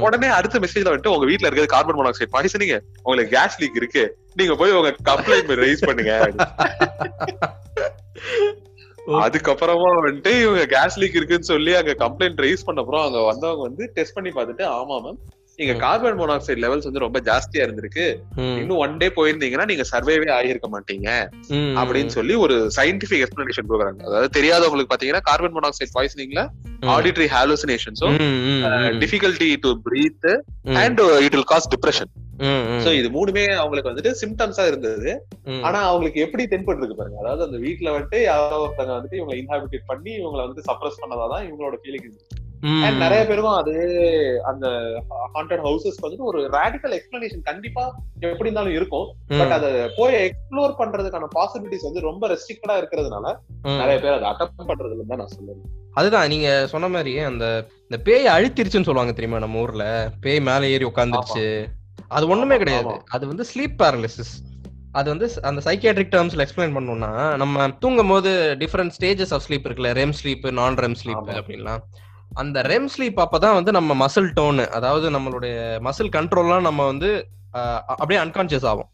[0.06, 2.78] உடனே அடுத்த மெசேஜ்ல வந்துட்டு உங்க வீட்ல இருக்கிறது கார்பன் மோனாக்சைடு பாய்சனிங்க.
[3.08, 4.06] உங்களுக்கு கேஸ் லீக் இருக்கு.
[4.40, 6.16] நீங்க போய் உங்க கம்ப்ளைண்ட் ரைஸ் பண்ணுங்க
[9.22, 13.86] அதுக்கப்புறமா வந்துட்டு இவங்க கேஸ் லீக் இருக்குன்னு சொல்லி அங்க கம்ப்ளைண்ட் ரைஸ் பண்ண அப்புறம் அங்க வந்தவங்க வந்து
[13.94, 15.20] டெஸ்ட் பண்ணி பார்த்துட்டு ஆமா மேம்
[15.62, 15.74] நீங்க.
[15.84, 18.06] கார்பன் மோனாக்சைடு லெவல்ஸ் வந்து ரொம்ப ஜாஸ்தியா இருந்திருக்கு.
[18.62, 21.10] இன்னும் ஒன் டே போயிருந்தீங்கன்னா நீங்க சர்வேவே ஆகியிருக்க மாட்டீங்க.
[21.82, 26.44] அப்படின்னு சொல்லி ஒரு சயின்டிபிக் எக்ஸ்பிளனேஷன் கொடுக்குறாங்க அதாவது தெரியாதவங்களுக்கு பாத்தீங்கன்னா கார்பன் மோனாக்சைடு பாய்சனிங்ல.
[26.94, 28.16] Auditory ஹாலுசினேஷன்ஸும்.
[29.02, 30.30] Difficulty to breathe.
[30.82, 32.12] And it will cause depression.
[32.84, 35.12] So இது மூணுமே அவங்களுக்கு வந்துட்டு சிம்டம்ஸா இருந்தது.
[35.68, 40.14] ஆனா அவங்களுக்கு எப்படி தென்பட்டு பாருங்க அதாவது அந்த வீட்ல வந்துட்டு யாரோ ஒருத்தங்க வந்துட்டு இவங்களை இன்ஹாபிட்டேட் பண்ணி
[40.22, 42.22] இவங்களை வந்து சப்ரஸ் பண்ணதாதான் இவங்களோட ஃபீலிங் ம்.
[42.62, 43.74] அண்ட் நிறைய பேருக்கும் அது
[44.44, 44.68] அந்த
[45.34, 47.84] ஹாண்டட் ஹவுசஸ் வந்துட்டு ஒரு ரேடிக்கல் எக்ஸ்பிளனேஷன் கண்டிப்பா
[48.20, 49.08] எப்படி இருந்தாலும் இருக்கும்.
[49.28, 49.52] பட்.
[49.52, 53.36] அத போய் எக்ஸ்ப்ளோர் பண்றதுக்கான பாசிபிலிட்டிஸ் வந்து ரொம்ப ரெஸ்ட்ரிக்டடா இருக்கிறதுனால.
[53.62, 55.70] நிறைய பேர் அதை அட்டம் பண்றது இல்லைன்னு தான் நான் சொல்லுவேன்.
[55.94, 57.46] அதுதான் நீங்க சொன்ன மாதிரி அந்த
[57.82, 60.12] இந்த பேய் அழுத்திருச்சுன்னு சொல்லுவாங்க தெரியுமா நம்ம ஊர்ல?
[60.22, 61.66] பேய் மேல ஏறி உட்காந்துருச்சு
[62.08, 63.02] அது ஒண்ணுமே கிடையாது.
[63.10, 64.32] அது வந்து ஸ்லீப் பேரலிசிஸ்
[64.92, 69.92] அது வந்து அந்த சைக்கியாட்ரிக் டேர்ம்ஸ்ல எக்ஸ்பிளைன் பண்ணணும்னா நம்ம தூங்கும் போது டிஃப்ரெண்ட் ஸ்டேஜஸ் ஆஃப் ஸ்லீப் இருக்குல்ல
[70.00, 71.30] REM sleep non REM sleep.
[71.40, 71.84] அப்படின்லாம்.
[72.32, 75.56] அந்த ரெம் ஸ்லீப் அப்பதான் வந்து நம்ம மசில் டோன் அதாவது நம்மளுடைய
[75.88, 77.12] மசில் கண்ட்ரோல்லாம் நம்ம வந்து
[77.86, 78.90] அப்படியே அன்கான்சியஸ் ஆகும்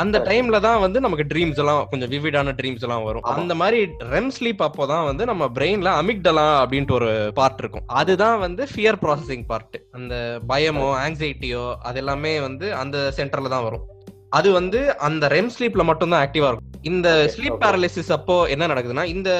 [0.00, 0.16] அந்த.
[0.28, 3.22] டைம்ல தான் வந்து நமக்கு ட்ரீம்ஸ் எல்லாம் கொஞ்சம் விவிடான ட்ரீம்ஸ் எல்லாம் வரும்.
[3.22, 3.78] அந்த மாதிரி
[4.12, 7.86] ரெம் ஸ்லீப் அப்போதான் வந்து நம்ம பிரெயின்ல அமிக்டலா அப்படின்ட்டு ஒரு பார்ட் இருக்கும்.
[8.00, 10.14] அதுதான் வந்து ஃபியர் ப்ராசஸிங் பார்ட் அந்த
[10.48, 13.84] பயமோ ஆங்ஸைட்டியோ அது எல்லாமே வந்து அந்த சென்டர்ல தான் வரும்.
[14.28, 16.72] அது வந்து அந்த ரெம் ஸ்லீப்ல மட்டும் தான் ஆக்டிவா இருக்கும்.
[16.82, 17.60] இந்த ஸ்லீப்.
[17.64, 19.30] பேரலிசிஸ் அப்போ என்ன நடக்குதுன்னா இந்த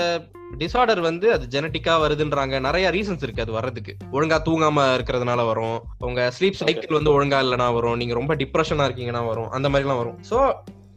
[0.59, 2.61] டிசார்டர் வந்து அது ஜெனட்டிக்கா வருதுன்றாங்க.
[2.61, 3.97] நிறைய ரீசன்ஸ் இருக்கு அது வர்றதுக்கு.
[4.13, 5.83] ஒழுங்கா தூங்காம இருக்கிறதுனால வரும்.
[5.99, 7.97] உங்க ஸ்லீப் சைக்கிள் வந்து ஒழுங்கா இல்லைனா வரும்.
[7.97, 9.51] நீங்க ரொம்ப டிப்ரெஷனா இருக்கீங்கன்னா வரும்.
[9.51, 10.23] அந்த மாதிரி எல்லாம் வரும்.
[10.31, 10.53] சோ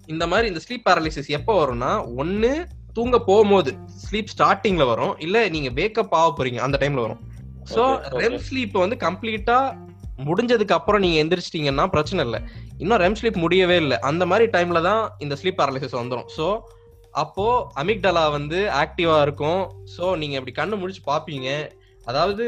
[0.08, 3.76] இந்த மாதிரி இந்த ஸ்லீப் பேரலிசிஸ் எப்போ வரும்னா ஒண்ணு தூங்க போகும்போது
[4.12, 5.20] ஸ்லீப் ஸ்டார்டிங்ல வரும்.
[5.20, 7.20] இல்ல நீங்க வேக்கப் ஆக போறீங்க அந்த டைம்ல வரும்.
[7.74, 7.84] சோ.
[8.10, 9.78] ரெம் ஸ்லீப் வந்து கம்ப்ளீட்டா
[10.26, 12.42] முடிஞ்சதுக்கு அப்புறம் நீங்க எந்திரிச்சிட்டீங்கன்னா பிரச்சனை இல்ல.
[12.78, 14.00] இன்னும் ரெம் ஸ்லீப் முடியவே இல்லை.
[14.00, 16.60] அந்த மாதிரி டைம்ல தான் இந்த ஸ்லீப் பேரலிசிஸ் வந்துடும் சோ
[17.14, 19.62] அப்போ அமிக்டலா வந்து ஆக்டிவா இருக்கும்.
[19.98, 21.50] சோ நீங்க இப்படி கண்ணு முடிச்சு பாப்பீங்க.
[22.06, 22.46] அதாவது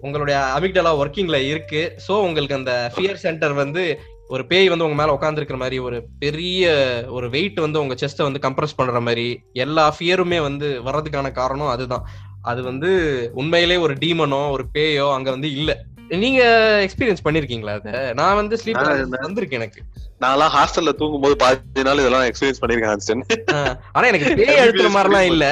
[0.00, 1.82] உங்களுடைய அமிக்டலா ஒர்க்கிங்ல இருக்கு.
[2.08, 3.84] சோ உங்களுக்கு அந்த ஃபியர் சென்டர் வந்து
[4.28, 6.70] ஒரு பேய் வந்து உங்க மேல உட்காந்துருக்கிற மாதிரி ஒரு பெரிய
[7.08, 12.06] ஒரு வெயிட் வந்து உங்க செஸ்ட்டை வந்து கம்ப்ரஸ் பண்ற மாதிரி எல்லா ஃபியருமே வந்து வர்றதுக்கான காரணம் அதுதான்.
[12.42, 12.90] அது வந்து
[13.34, 15.76] உண்மையிலே ஒரு டீமனோ ஒரு பேயோ அங்க வந்து இல்லை.
[16.08, 16.42] நீங்க
[16.88, 18.12] எக்ஸ்பீரியன்ஸ் பண்ணிருக்கீங்களா அத?
[18.14, 19.80] நான் வந்து ஸ்லீப் நான் வந்திருக்கு எனக்கு.
[20.20, 25.46] நான்லாம் ஹாஸ்டல்ல தூங்கும் போது பாதி நாள் இதெல்லாம் எக்ஸ்பீரியன்ஸ் பண்ணிருக்கேன் ஆனா எனக்கு பேய் அழுத்துற மாதிரிலாம் இல்ல.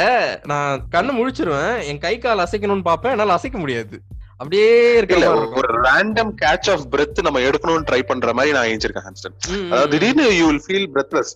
[0.44, 1.84] நான் கண்ணு முழிச்சிருவேன்.
[1.84, 4.00] என் கை கால் அசைக்கணும்னு பாப்பேன் என்னால அசைக்க முடியாது.
[4.36, 5.52] அப்படியே இருக்கும்.
[5.54, 9.98] ஒரு ரேண்டம் கேட்ச் ஆஃப் பிரெத் நம்ம எடுக்கணும்னு ட்ரை பண்ற மாதிரி நான் எழுந்திருக்கேன் ஹான்ஸ்டன் அதாவது.
[9.98, 11.34] திடீர்னு யூ வில் ஃபீல் பிரெத்லெஸ்.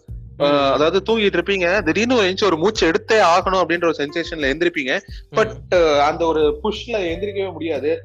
[0.73, 1.83] அதாவது தூங்கிட்டு இருப்பீங்க.
[1.83, 5.01] திடீர்னு ஒரு ஒரு மூச்சு எடுத்தே ஆகணும் அப்படின்ற ஒரு சென்சேஷன்ல எந்திரிப்பீங்க.
[5.31, 8.03] பட் அந்த ஒரு புஷ்ல எந்திரிக்கவே முடியாது.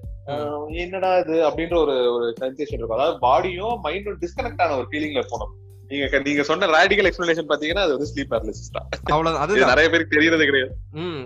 [0.84, 2.98] என்னடா இது அப்படின்ற ஒரு ஒரு சென்சேஷன் இருக்கும்.
[3.00, 5.53] அதாவது பாடியும் மைண்டும் டிஸ்கனெக்ட் ஆன ஒரு ஃபீலிங்ல போனோம்
[5.92, 8.86] நீங்க நீங்க சொன்ன ரேடிகல் எக்ஸ்பிளனேஷன் பாத்தீங்கன்னா அது வந்து ஸ்லீப் பேரலிசிஸ் தான்.
[9.13, 9.72] அவ்வளவு அதுதான்.
[9.72, 10.72] நிறைய பேருக்கு தெரியறது கிடையாது.
[11.01, 11.20] ம்.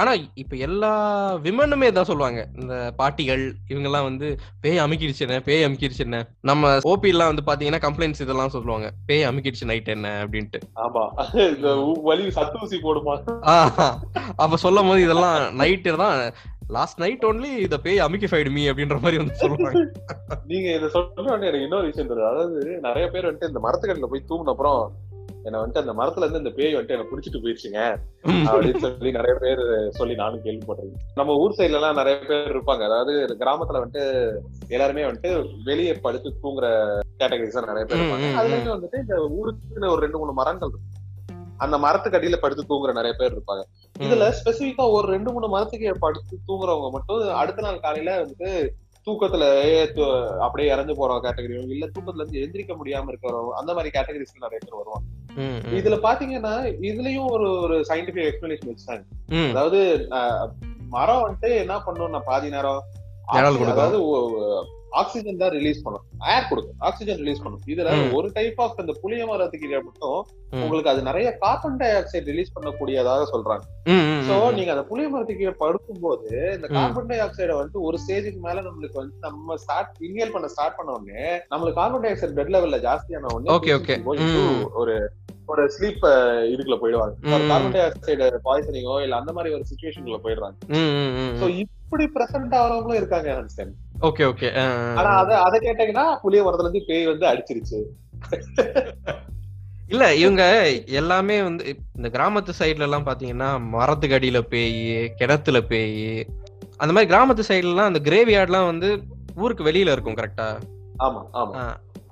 [0.00, 0.12] ஆனா
[0.42, 0.92] இப்ப எல்லா
[1.44, 2.40] விமனுமே தான் சொல்லுவாங்க.
[2.60, 4.28] இந்த பாட்டிகள் இவங்க எல்லாம் வந்து
[4.60, 6.20] பேய் அமுக்கிடுச்சு என்ன பேய் அமுக்கிடுச்சு என்ன.
[6.40, 8.88] நம்ம ஓபி எல்லாம் வந்து பாத்தீங்கன்னா கம்ப்ளைண்ட்ஸ் இதெல்லாம் சொல்லுவாங்க.
[9.10, 10.60] பேய் அமுக்கிடுச்சு நைட் என்ன அப்படின்ட்டு.
[10.86, 11.04] ஆமா.
[11.48, 11.74] இந்த
[12.08, 13.16] வலி சத்து ஊசி போடுமா.
[14.36, 16.16] அப்ப சொல்லும் போது இதெல்லாம் நைட்டு தான்
[16.68, 19.82] லாஸ்ட் நைட் ஒன்லி இத பேய் அமுக்கிஃபைடு மீ அப்படின்ற மாதிரி வந்து சொல்லுவாங்க.
[20.44, 22.30] நீங்க இத சொல்ற உடனே எனக்கு இன்னொரு விஷயம் தெரியுது.
[22.30, 24.80] அதாவது நிறைய பேர் வந்துட்டு இந்த மரத்துக்கடியில போய் தூங்கின அப்புறம்
[25.44, 27.80] என்ன வந்துட்டு அந்த மரத்துல இருந்து இந்த பேய் வந்துட்டு என்ன புடிச்சிட்டு போயிடுச்சுங்க
[28.28, 28.44] ம்.
[28.46, 31.04] அப்படின்னு சொல்லி நிறைய பேர் சொல்லி நானும் கேள்விப்பட்டிருக்கேன்.
[31.14, 32.82] நம்ம ஊர் சைடுல எல்லாம் நிறைய பேர் இருப்பாங்க.
[32.82, 34.04] அதாவது கிராமத்துல வந்துட்டு
[34.68, 35.32] எல்லாருமே வந்துட்டு
[35.64, 36.66] வெளியே படுத்து தூங்குற
[37.20, 38.30] கேட்டகரிஸ் நிறைய பேர் இருப்பாங்க.
[38.40, 40.97] அதுலயும் வந்துட்டு இந்த ஊருக்குள்ள ஒரு ரெண்டு மூணு மரங்கள் இருக்கும்.
[41.64, 43.64] அந்த மரத்துக்கு அடியில படுத்து தூங்குற நிறைய பேர் இருப்பாங்க
[43.96, 48.50] இதுல ஸ்பெசிபிக்கா ஒரு ரெண்டு மூணு மரத்துக்கு படுத்து தூங்குறவங்க மட்டும் அடுத்த நாள் காலையில வந்துட்டு
[49.06, 49.44] தூக்கத்துல
[50.44, 54.80] அப்படியே இறந்து போறவங்க கேட்டகரியும் இல்ல தூக்கத்துல இருந்து எந்திரிக்க முடியாம இருக்கிறவங்க அந்த மாதிரி கேட்டகரிஸ்ல நிறைய பேர்
[54.80, 55.06] வருவாங்க.
[55.78, 56.54] இதுல பாத்தீங்கன்னா
[56.90, 59.04] இதுலயும் ஒரு ஒரு சயின்டிபிக் எக்ஸ்பிளனேஷன் வச்சுட்டாங்க.
[59.50, 59.80] அதாவது
[60.96, 62.82] மரம் வந்துட்டு என்ன பண்ணும் நான் பாதி நேரம்.
[63.74, 63.98] அதாவது
[65.00, 67.88] ஆக்சிஜன் தான் ரிலீஸ் பண்ணும் ஏர் கொடுக்கும் ஆக்சிஜன் ரிலீஸ் பண்ணும் இதுல.
[68.18, 70.20] ஒரு டைப் ஆஃப் அந்த புளிய மரத்துக்கு மட்டும்.
[70.62, 73.64] உங்களுக்கு அது நிறைய கார்பன் டை ஆக்சைடு ரிலீஸ் பண்ணக்கூடியதாக சொல்றாங்க
[74.28, 74.36] சோ.
[74.56, 76.26] நீங்க அந்த புளிய மரத்துக்கு கீழே படுக்கும்போது
[76.56, 76.66] இந்த.
[76.76, 80.96] கார்பன் டை ஆக்சைடை வந்துட்டு ஒரு ஸ்டேஜுக்கு மேல நம்மளுக்கு வந்து நம்ம ஸ்டார்ட் இன்ஹேல் பண்ண ஸ்டார்ட் பண்ண
[80.98, 81.22] உடனே
[81.52, 83.50] நம்மளுக்கு கார்பன் டை ஆக்சைடு பெட் லெவல்ல ஜாஸ்தியான உடனே.
[84.80, 84.96] ஒரு
[85.52, 86.02] ஒரு ஸ்லீப்
[86.52, 87.14] இதுக்குள்ள போயிடுவாங்க.
[87.44, 90.56] கார்பன் டை ஆக்சைடு பாய்சனிங்கோ இல்ல அந்த மாதிரி ஒரு சுச்சுவேஷனுக்குள்ள போயிடுறாங்க
[91.40, 91.46] சோ.
[91.88, 93.70] இப்படி பிரசன்ட் ஆகிறவங்களும் இருக்காங்க அன்ஸ்டன்
[94.00, 94.48] ஓகே ஓகே.
[94.94, 95.10] ஆனா.
[95.20, 97.78] அத அத கேட்டீங்கன்னா புளிய மரத்துல இருந்து பேய் வந்து அடிச்சிருச்சு.
[99.90, 100.42] இல்ல இவங்க
[100.98, 101.64] எல்லாமே வந்து
[101.96, 104.76] இந்த கிராமத்து சைடுல எல்லாம் பாத்தீங்கன்னா மரத்துக்கு அடியில பேய்
[105.16, 105.96] கிணத்துல பேய்.
[106.80, 108.90] அந்த மாதிரி கிராமத்து சைடுல எல்லாம் அந்த கிரேவியார்ட்லாம் வந்து
[109.36, 110.48] ஊருக்கு வெளியில இருக்கும் கரெக்டா
[110.98, 111.64] ஆமா ஆமா.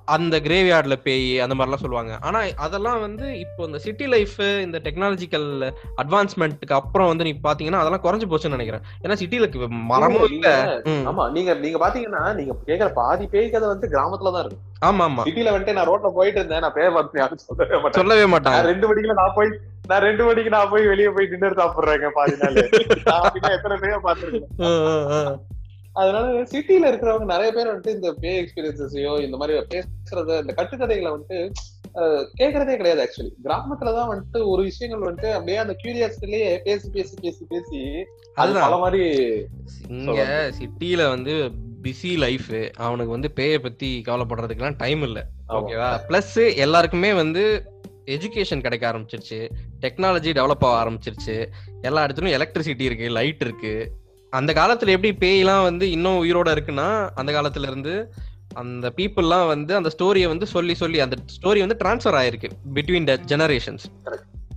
[0.07, 2.13] அந்த கிரேவியார்ட்ல பேய் அந்த மாதிரிலாம் சொல்லுவாங்க.
[2.27, 5.47] ஆனா அதெல்லாம் வந்து இப்போ இந்த சிட்டி லைஃப் இந்த டெக்னாலஜிக்கல்
[6.01, 8.85] அட்வான்ஸ்மெண்ட்டுக்கு அப்புறம் வந்து நீ பாத்தீங்கன்னா அதெல்லாம் குறைஞ்சு போச்சுன்னு நினைக்கிறேன்.
[9.03, 9.47] ஏன்னா சிட்டில
[9.91, 10.47] மரமும் இல்ல
[10.85, 11.07] நீங்க-.
[11.11, 14.61] ஆமா நீங்க நீங்க பாத்தீங்கன்னா நீங்க கேக்குற பாதி பேய் கதை வந்து கிராமத்துல தான் இருக்கு.
[14.89, 15.25] ஆமா ஆமா.
[15.27, 17.43] சிட்டில வந்துட்டு நான் ரோட்ல போயிட்டு இருந்தேன் நான் பேர் பார்த்து யாரும்
[17.99, 19.51] சொல்லவே மாட்டேன் ரெண்டு மணிக்குல நான் போய்
[19.89, 22.57] நான் ரெண்டு மணிக்கு நான் போய் வெளிய போய் டின்னர் சாப்பிடுறேங்க பாதி நாள்.
[23.55, 25.37] எத்தனை பேர் பாத்துருக்கேன்.
[25.97, 31.39] அதனால சிட்டில இருக்கிறவங்க நிறைய பேர் வந்துட்டு இந்த பே எக்ஸ்பீரியன்சஸையோ இந்த மாதிரி பேசுறத இந்த கட்டுக்கதைகளை வந்துட்டு
[31.95, 37.43] அஹ், கேக்குறதே கிடையாது ஆக்சுவலி கிராமத்துலதான் வந்துட்டு ஒரு விஷயங்கள் வந்துட்டு அப்படியே அந்த கியூரியாசிட்டிலேயே பேசி பேசி பேசி
[37.45, 38.65] பேசி அது அதுதான்.
[38.65, 39.03] பல மாதிரி
[39.95, 40.21] இங்க
[40.59, 41.33] சிட்டில வந்து
[41.81, 45.19] பிஸி லைஃப் அவனுக்கு வந்து பேய பத்தி கவலைப்படுறதுக்குலாம் டைம் இல்ல.
[45.53, 47.43] ஓகேவா பிளஸ் எல்லாருக்குமே வந்து
[48.07, 49.39] எஜுகேஷன் கிடைக்க ஆரம்பிச்சிருச்சு.
[49.81, 51.35] டெக்னாலஜி டெவலப் ஆக ஆரம்பிச்சிருச்சு.
[51.81, 53.73] எல்லா இடத்துலயும் எலக்ட்ரிசிட்டி இருக்கு லைட் இருக்கு.
[54.33, 57.93] அந்த காலத்துல எப்படி பேய்லாம் வந்து இன்னும் உயிரோட இருக்குன்னா அந்த காலத்துல இருந்து
[58.53, 63.15] அந்த பீப்புள்லாம் வந்து அந்த ஸ்டோரியை வந்து சொல்லி சொல்லி அந்த ஸ்டோரி வந்து டிரான்ஸ்ஃபர் ஆயிருக்கு பிட்வீன் த
[63.27, 63.85] ஜெனரேஷன்ஸ்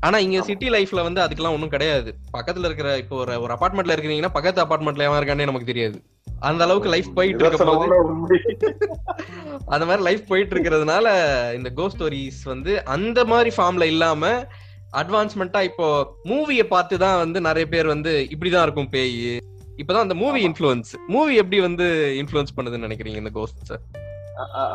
[0.00, 2.10] ஆனா இங்க சிட்டி லைஃப்ல வந்து அதுக்கெல்லாம் ஒண்ணும் கிடையாது.
[2.32, 5.98] பக்கத்துல இருக்கிற இப்போ ஒரு ஒரு அபார்ட்மெண்ட்ல இருக்கிறீங்கன்னா பக்கத்து அபார்ட்மெண்ட்ல எவன் இருக்கானே நமக்கு தெரியாது.
[6.42, 7.86] அந்த அளவுக்கு லைஃப் போயிட்டு இருக்க போது.
[9.74, 11.06] அந்த மாதிரி லைஃப் போயிட்டு இருக்கிறதுனால
[11.54, 14.22] இந்த கோ ஸ்டோரிஸ் வந்து அந்த மாதிரி ஃபார்ம்ல இல்லாம
[14.96, 15.88] அட்வான்ஸ்மெண்டா இப்போ
[16.28, 19.20] மூவியை பார்த்து தான் வந்து நிறைய பேர் வந்து இப்படிதான் இருக்கும் பேய்.
[19.80, 20.40] இப்பதான் அந்த மூவி.
[20.48, 21.86] இன்ஃப்ளூயன்ஸ் மூவி எப்படி வந்து
[22.20, 23.72] இன்ஃப்ளூயன்ஸ் பண்ணுதுன்னு நினைக்கிறீங்க இந்த கோஸ்ட்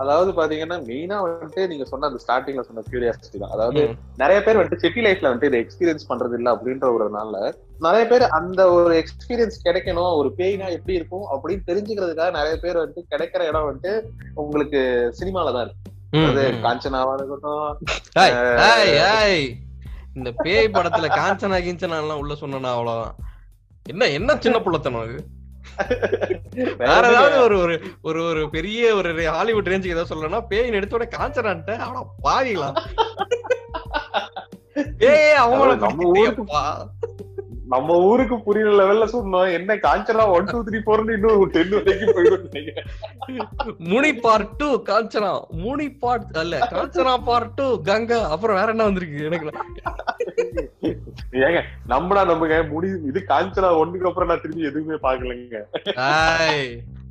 [0.02, 3.54] அதாவது பாத்தீங்கன்னா மெயினா வந்துட்டு நீங்க சொன்ன அந்த ஸ்டார்டிங்ல சொன்ன கியூரியாசிட்டி தான்.
[3.56, 3.82] அதாவது
[4.22, 7.38] நிறைய பேர் வந்துட்டு சிட்டி லைஃப்ல வந்துட்டு இதை எக்ஸ்பீரியன்ஸ் பண்றது இல்ல அப்படின்ற ஒரு நாள்ல
[7.86, 13.12] நிறைய பேர் அந்த ஒரு எக்ஸ்பீரியன்ஸ் கிடைக்கணும் ஒரு பேய்னா எப்படி இருக்கும் அப்படின்னு தெரிஞ்சுக்கிறதுக்காக நிறைய பேர் வந்துட்டு
[13.14, 13.94] கிடைக்கிற இடம் வந்துட்டு
[14.44, 14.82] உங்களுக்கு
[15.20, 15.92] சினிமால தான் இருக்கு.
[16.30, 17.68] அது காஞ்சனாவா இருக்கட்டும்
[20.20, 23.16] இந்த பேய் படத்துல காஞ்சனா கிஞ்சனா எல்லாம் உள்ள சொன்னா அவ்வளவுதான்.
[23.86, 25.18] என்ன என்ன சின்ன புள்ளத்தனம் அது
[26.82, 31.74] வேற ஏதாவது ஒரு ஒரு ஒரு ஒரு பெரிய ஒரு ஹாலிவுட் ரேஞ்சுக்கு ஏதாவது சொல்லணும்னா பேய் எடுத்தோட காஞ்சனான்ட்ட
[31.86, 32.70] அவன பாவிங்களா
[35.10, 36.64] ஏய் அவங்கள நம்ம ஊருக்கு- பிடிக்கலையேப்பா.
[37.74, 39.48] நம்ம ஊருக்கு புரியுற லெவல்ல சொன்னோம்.
[39.58, 42.44] என்ன காஞ்சனா ஒன் டூ த்ரீ ஃபோர்னு இன்னும் டென் வரைக்கும் போயிடும்
[43.92, 45.32] Muni part two Kanchana.
[45.64, 48.20] Muni part அல்ல காஞ்சனா பார்ட் டூ கங்கா.
[48.36, 49.54] அப்புறம் வேற என்ன வந்திருக்கு எனக்கு?
[51.46, 51.62] ஏங்க
[51.94, 55.64] நம்படா நம்புங்க முடி இது காஞ்சனா ஒண்ணுக்கு அப்புறம் நான் திரும்பி எதுவுமே பாக்கலங்க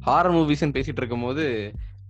[0.08, 1.44] ஹாரர் மூவிஸ்னு பேசிட்டு இருக்கும்போது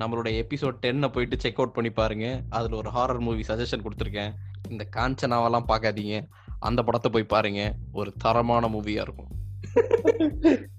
[0.01, 2.27] நம்மளோட எபிசோட் டென்னை போயிட்டு செக் அவுட் பண்ணி பாருங்க.
[2.57, 4.33] அதுல ஒரு ஹாரர் மூவி சஜஷன் கொடுத்துருக்கேன்.
[4.73, 6.17] இந்த காஞ்சனாவெல்லாம் பார்க்காதீங்க.
[6.59, 7.73] அந்த படத்தை போய் பாருங்க.
[7.93, 9.33] ஒரு தரமான மூவியா இருக்கும்.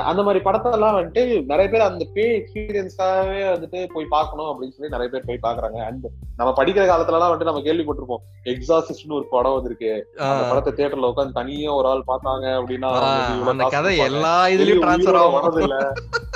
[0.00, 5.08] அந்த மாதிரி படத்தெல்லாம் வந்துட்டு நிறைய பேர் அந்த பே எக்ஸ்பீரியன்ஸாவே வந்துட்டு போய் பார்க்கணும் அப்படின்னு சொல்லி நிறைய
[5.08, 5.84] பேர் போய் பாக்குறாங்க.
[5.84, 8.22] அண்ட் நம்ம படிக்கிற காலத்துல எல்லாம் வந்துட்டு நம்ம கேள்விப்பட்டிருப்போம்.
[8.44, 10.10] எக்ஸாசிஸ்ட்னு ஒரு படம் வந்திருக்கு.
[10.16, 13.96] அந்த படத்தை தியேட்டர்ல உட்காந்து தனியா ஒரு ஆள் பார்த்தாங்க அப்படின்னா.
[13.96, 15.92] எல்லா இதுலயும் வரதில்ல.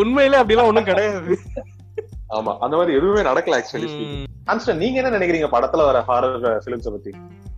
[0.00, 1.36] உண்மையிலே அப்படிலாம் ஒண்ணும் கிடையாது.
[2.36, 3.88] ஆமா அந்த மாதிரி எதுவுமே நடக்கல ஆக்சுவலி.
[4.48, 7.10] கான்ஸ்டன் நீங்க என்ன நினைக்கிறீங்க படத்துல வர ஹாரர் பிலிம்ஸ பத்தி?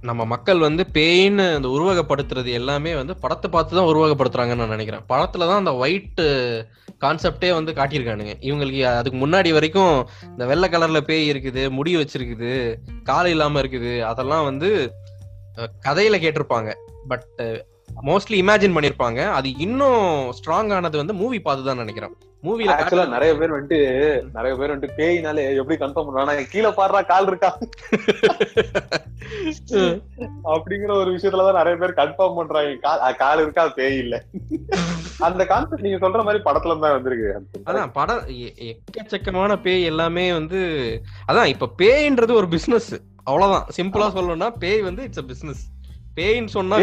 [0.09, 5.05] நம்ம மக்கள் வந்து பேயின்னு அந்த உருவகப்படுத்துறது எல்லாமே வந்து படத்தை பார்த்து தான் உருவகப்படுத்துறாங்கன்னு நான் நினைக்கிறேன்.
[5.12, 6.22] படத்துல தான் அந்த ஒயிட்
[7.05, 8.35] கான்செப்டே வந்து காட்டியிருக்கானுங்க.
[8.48, 9.94] இவங்களுக்கு அதுக்கு முன்னாடி வரைக்கும்
[10.33, 12.53] இந்த வெள்ளை கலர்ல பேய் இருக்குது முடி வச்சிருக்குது
[13.11, 14.70] கால் இல்லாம இருக்குது அதெல்லாம் வந்து
[15.87, 16.70] கதையில கேட்டிருப்பாங்க.
[17.12, 17.27] பட்
[18.09, 19.20] மோஸ்ட்லி இமேஜின் பண்ணிருப்பாங்க.
[19.38, 20.04] அது இன்னும்
[20.38, 22.14] ஸ்ட்ராங் ஆனது வந்து மூவி பார்த்து தான் நினைக்கிறேன்
[22.46, 23.78] மூவில ஆக்சுவலா நிறைய பேர் வந்துட்டு
[24.37, 26.42] நிறைய பேர் வந்துட்டு பேயினாலே எப்படி கன்ஃபார்ம் பண்ணுவாங்க?
[26.54, 27.50] கீழே பாடுறா கால் இருக்கா?
[30.54, 33.14] அப்படிங்கிற ஒரு விஷயத்துலதான் நிறைய பேர் கன்ஃபார்ம் பண்றாங்க.
[33.22, 34.14] கால் இருக்கா பேய் இல்ல.
[35.28, 37.30] அந்த கான்செப்ட் நீங்க சொல்ற மாதிரி படத்துல தான் வந்திருக்கு.
[37.68, 38.22] அதான் படம்
[38.70, 40.61] எக்கச்சக்கமான பேய் எல்லாமே வந்து
[41.30, 42.90] அதான் இப்ப பேய்ன்றது ஒரு பிசினஸ்
[43.28, 43.66] அவ்வளவுதான்.
[43.78, 45.62] சிம்பிளா சொல்லணும்னா பேய் வந்து இட்ஸ் a பிசினஸ்
[46.16, 46.77] பேய்ன்னு சொன்னா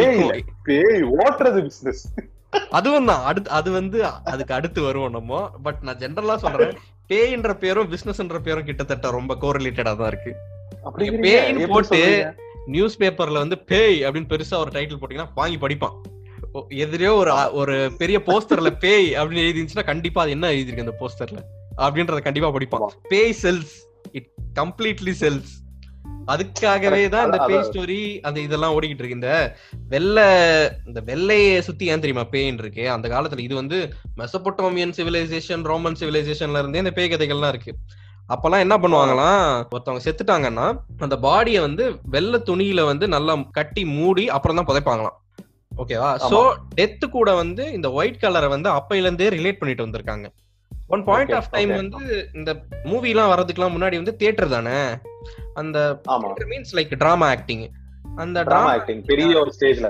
[0.63, 2.03] பேய் ஓட்டுறது பிசினஸ்
[2.69, 5.49] அதுவும் தான் அடுத்து அது வந்து அதுக்கு அடுத்து வருவோம் நம்ம.
[5.63, 6.73] பட் நான் ஜென்ரலா சொல்றேன்
[7.09, 10.31] பேய்ன்ற பேரும் பிசினஸ்ன்ற பேரும் கிட்டத்தட்ட ரொம்ப கோரிலேட்டடா தான் இருக்கு?
[11.25, 12.01] பேய்ன்னு போட்டு?
[12.65, 15.95] நியூஸ் பேப்பர்ல வந்து பேய் அப்படின்னு பெருசா ஒரு டைட்டில் போட்டீங்கன்னா வாங்கி படிப்பான்.
[16.83, 21.41] எதிரையோ ஒரு ஒரு பெரிய போஸ்டர்ல பேய் அப்படின்னு எழுதி இருந்துச்சுன்னா கண்டிப்பா அது என்ன எழுதிருக்கு அந்த போஸ்டர்ல
[21.77, 22.85] அப்படின்றத கண்டிப்பா படிப்பான்.
[23.09, 23.73] பேய் செல்ஸ்
[24.11, 25.51] இட் கம்ப்ளீட்லி செல்ஸ்
[26.31, 27.37] அதுக்காகவே தான் இந்த.
[27.47, 27.63] பேய்.
[27.67, 29.31] ஸ்டோரி அந்த இதெல்லாம் ஓடிக்கிட்டு இருக்கு இந்த
[29.89, 30.27] வெள்ளை
[30.87, 33.77] இந்த வெள்ளையை சுத்தி ஏன் தெரியுமா பேயின் இருக்கு அந்த காலத்துல இது வந்து
[34.21, 37.73] மெசபொட்டோமியன் சிவிலைசேஷன் ரோமன் சிவிலைசேஷன்ல இருந்தே இந்த பேய் கதைகள்லாம் இருக்கு
[38.29, 40.67] அப்பெல்லாம் என்ன பண்ணுவாங்களாம் ஒருத்தவங்க செத்துட்டாங்கன்னா
[41.01, 45.17] அந்த பாடியை வந்து வெள்ளை துணியில வந்து நல்லா கட்டி மூடி அப்புறம் தான் புதைப்பாங்களாம்
[45.71, 46.09] ஓகேவா.
[46.29, 46.39] சோ
[46.77, 50.27] டெத்து கூட வந்து இந்த ஒயிட் கலரை வந்து அப்பையில இருந்தே ரிலேட் பண்ணிட்டு வந்திருக்காங்க
[50.89, 51.71] ஒன் பாயிண்ட் ஆஃப் டைம்.
[51.77, 51.99] வந்து
[52.33, 52.51] இந்த
[52.85, 54.77] மூவி எல்லாம் வர்றதுக்குலாம் முன்னாடி வந்து தியேட்டர் தானே
[55.53, 55.77] அந்த
[56.45, 57.63] மீன்ஸ் லைக் டிராமா ஆக்டிங்
[58.15, 59.89] அந்த டிராமா ஆக்டிங் பெரிய ஒரு ஸ்டேஜ்ல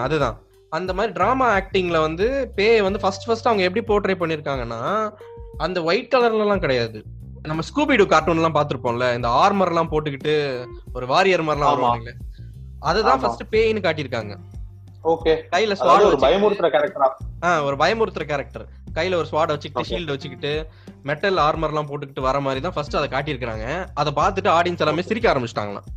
[0.00, 0.36] அதுதான்.
[0.72, 4.82] அந்த மாதிரி டிராமா ஆக்டிங்ல வந்து பேய் வந்து ஃபர்ஸ்ட் ஃபர்ஸ்ட் அவங்க எப்படி போர்ட்ரே பண்ணிருக்காங்கன்னா
[5.56, 6.98] அந்த ஒயிட் கலர்ல எல்லாம் கிடையாது.
[7.42, 10.34] நம்ம ஸ்கூபிடு கார்ட்டூன் எல்லாம் பாத்திருப்போம்ல இந்த ஆர்மர் எல்லாம் போட்டுக்கிட்டு
[10.92, 11.76] ஒரு வாரியர் மாதிரிலாம் ஆமா.
[11.76, 12.12] வருவாங்கல்ல
[12.80, 13.20] அதுதான்.
[13.20, 14.34] ஃபர்ஸ்ட் பேய்னு காட்டியிருக்காங்க.
[15.04, 15.32] ஓகே.
[15.52, 17.08] கையில ஸ்வாட் ஒரு பயமுறுத்துற கேரக்டரா
[17.40, 19.90] ஆஹ் ஒரு பயமுறுத்துற கேரக்டர் கையில ஒரு ஸ்வாட் வச்சுக்கிட்டு.
[19.90, 20.52] ஷீல்டு வச்சுக்கிட்டு
[21.02, 25.34] மெட்டல் ஆர்மர் எல்லாம் போட்டுக்கிட்டு வர மாதிரி தான் ஃபர்ஸ்ட் அதை காட்டியிருக்காங்க அதை பார்த்துட்டு ஆடியன்ஸ் எல்லாமே சிரிக்க
[25.34, 25.88] ஆரம்பிச்சிட்டாங்களாம்.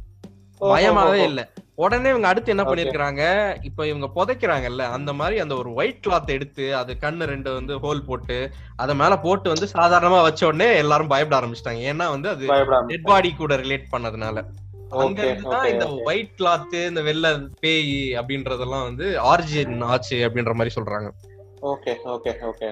[0.61, 1.41] பயமாவே இல்ல.
[1.75, 2.63] உடனே இவங்க அடுத்து என்ன.
[2.63, 3.23] பண்ணிருக்காங்க
[3.63, 8.05] இப்ப இவங்க புதைக்கிறாங்கல்ல அந்த மாதிரி அந்த ஒரு ஒயிட் கிளாத் எடுத்து அது கண்ணு ரெண்டு வந்து ஹோல்
[8.05, 11.81] போட்டு அத மேல போட்டு வந்து சாதாரணமா வச்ச உடனே எல்லாரும் பயப்பட ஆரம்பிச்சிட்டாங்க.
[11.91, 12.45] ஏன்னா வந்து அது
[12.87, 14.45] டெட் பாடி கூட ரிலேட் பண்ணதுனால.
[14.89, 21.09] அங்க இருந்துதான் இந்த ஒயிட் கிளாத் இந்த வெள்ளை பேய் அப்படின்றதெல்லாம் வந்து ஆரிஜின் ஆச்சு அப்படின்ற மாதிரி சொல்றாங்க.
[21.61, 22.67] ஓகே ஓகே ஓகே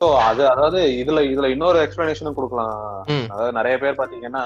[0.00, 2.78] அது அதாவது இதுல இதுல இன்னொரு எக்ஸ்பிளனேஷனும் கொடுக்கலாம்.
[3.32, 4.44] அதாவது நிறைய பேர் பாத்தீங்கன்னா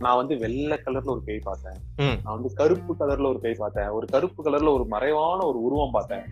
[0.00, 1.78] நான் வந்து வெள்ளை கலர்ல ஒரு பேய் பார்த்தேன்.
[2.24, 3.88] நான் வந்து கருப்பு கலர்ல ஒரு பேய் பார்த்தேன்.
[3.88, 6.24] ஒரு கருப்பு கலர்ல ஒரு மறைவான ஒரு உருவம் பார்த்தேன்.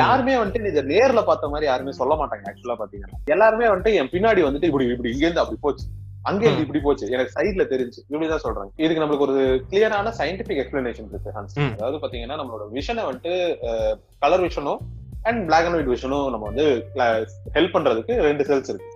[0.00, 3.18] யாருமே வந்துட்டு இதை நேர்ல பார்த்த மாதிரி யாருமே சொல்ல மாட்டாங்க ஆக்சுவலா பாத்தீங்கன்னா.
[3.34, 5.86] எல்லாருமே வந்துட்டு என் பின்னாடி வந்துட்டு இப்படி இப்படி இங்க இருந்து அப்படி போச்சு.
[6.30, 7.04] அங்க இருந்து இப்படி போச்சு.
[7.14, 8.00] எனக்கு சைட்ல தெரிஞ்சு.
[8.10, 9.38] இப்படிதான் சொல்றாங்க இதுக்கு நம்மளுக்கு ஒரு
[9.70, 11.32] கிளியரான சயின்டிபிக் எக்ஸ்பிளனேஷன் இருக்கு.
[11.76, 13.34] அதாவது பாத்தீங்கன்னா நம்மளோட விஷனை வந்துட்டு
[14.24, 14.82] கலர் விஷனும்
[15.22, 16.64] அண்ட் பிளாக் அண்ட் ஒயிட் விஷனும் நம்ம வந்து
[17.56, 18.90] ஹெல்ப் பண்றதுக்கு ரெண்டு செல்ஸ் இருக்கு.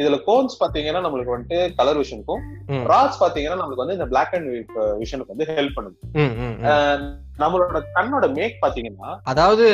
[0.00, 2.42] இதுல கோன்ஸ் பாத்தீங்கன்னா நம்மளுக்கு வந்துட்டு கலர் விஷனுக்கும்.
[2.92, 5.96] ராட்ஸ் பாத்தீங்கன்னா நம்மளுக்கு வந்து இந்த பிளாக் அண்ட் ஒயிட் விஷனுக்கு வந்து ஹெல்ப் பண்ணுது
[7.38, 9.66] நம்மளோட கண்ணோட மேக் பாத்தீங்கன்னா அதாவது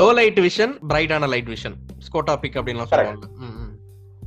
[0.00, 1.76] லோ லைட் விஷன் பிரைட்டான லைட் விஷன்
[2.08, 3.22] ஸ்கோட்டாபிக் அப்படின்லாம் Correct.
[3.22, 3.28] சொல்லுவாங்க.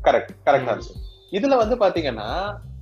[0.07, 0.89] கரெக்ட் கரெக்ட்
[1.31, 2.27] இதுல வந்து பாத்தீங்கன்னா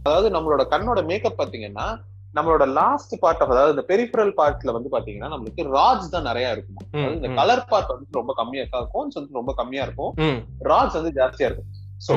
[0.03, 1.86] அதாவது நம்மளோட கண்ணோட மேக்கப் பாத்தீங்கன்னா
[2.35, 6.79] நம்மளோட லாஸ்ட் பார்ட் ஆஃப் அதாவது இந்த பெரிஃபரல் பார்ட்ல வந்து பாத்தீங்கன்னா நம்மளுக்கு ராட்ஸ் தான் நிறைய இருக்கும்.
[7.13, 7.29] இந்த.
[7.29, 8.89] கலர் பார்ட் வந்து ரொம்ப கம்மியா இருக்கும்.
[8.93, 10.13] கோன்ஸ் வந்து ரொம்ப கம்மியா இருக்கும்.
[10.59, 11.69] ராட்ஸ் வந்து ஜாஸ்தியா இருக்கும்.
[12.07, 12.15] சோ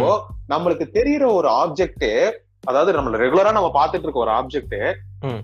[0.48, 2.06] நம்மளுக்கு தெரியுற ஒரு ஆப்ஜெக்ட்
[2.70, 4.78] அதாவது நம்ம ரெகுலரா நம்ம பாத்துட்டு இருக்க ஒரு ஆப்ஜெக்ட்.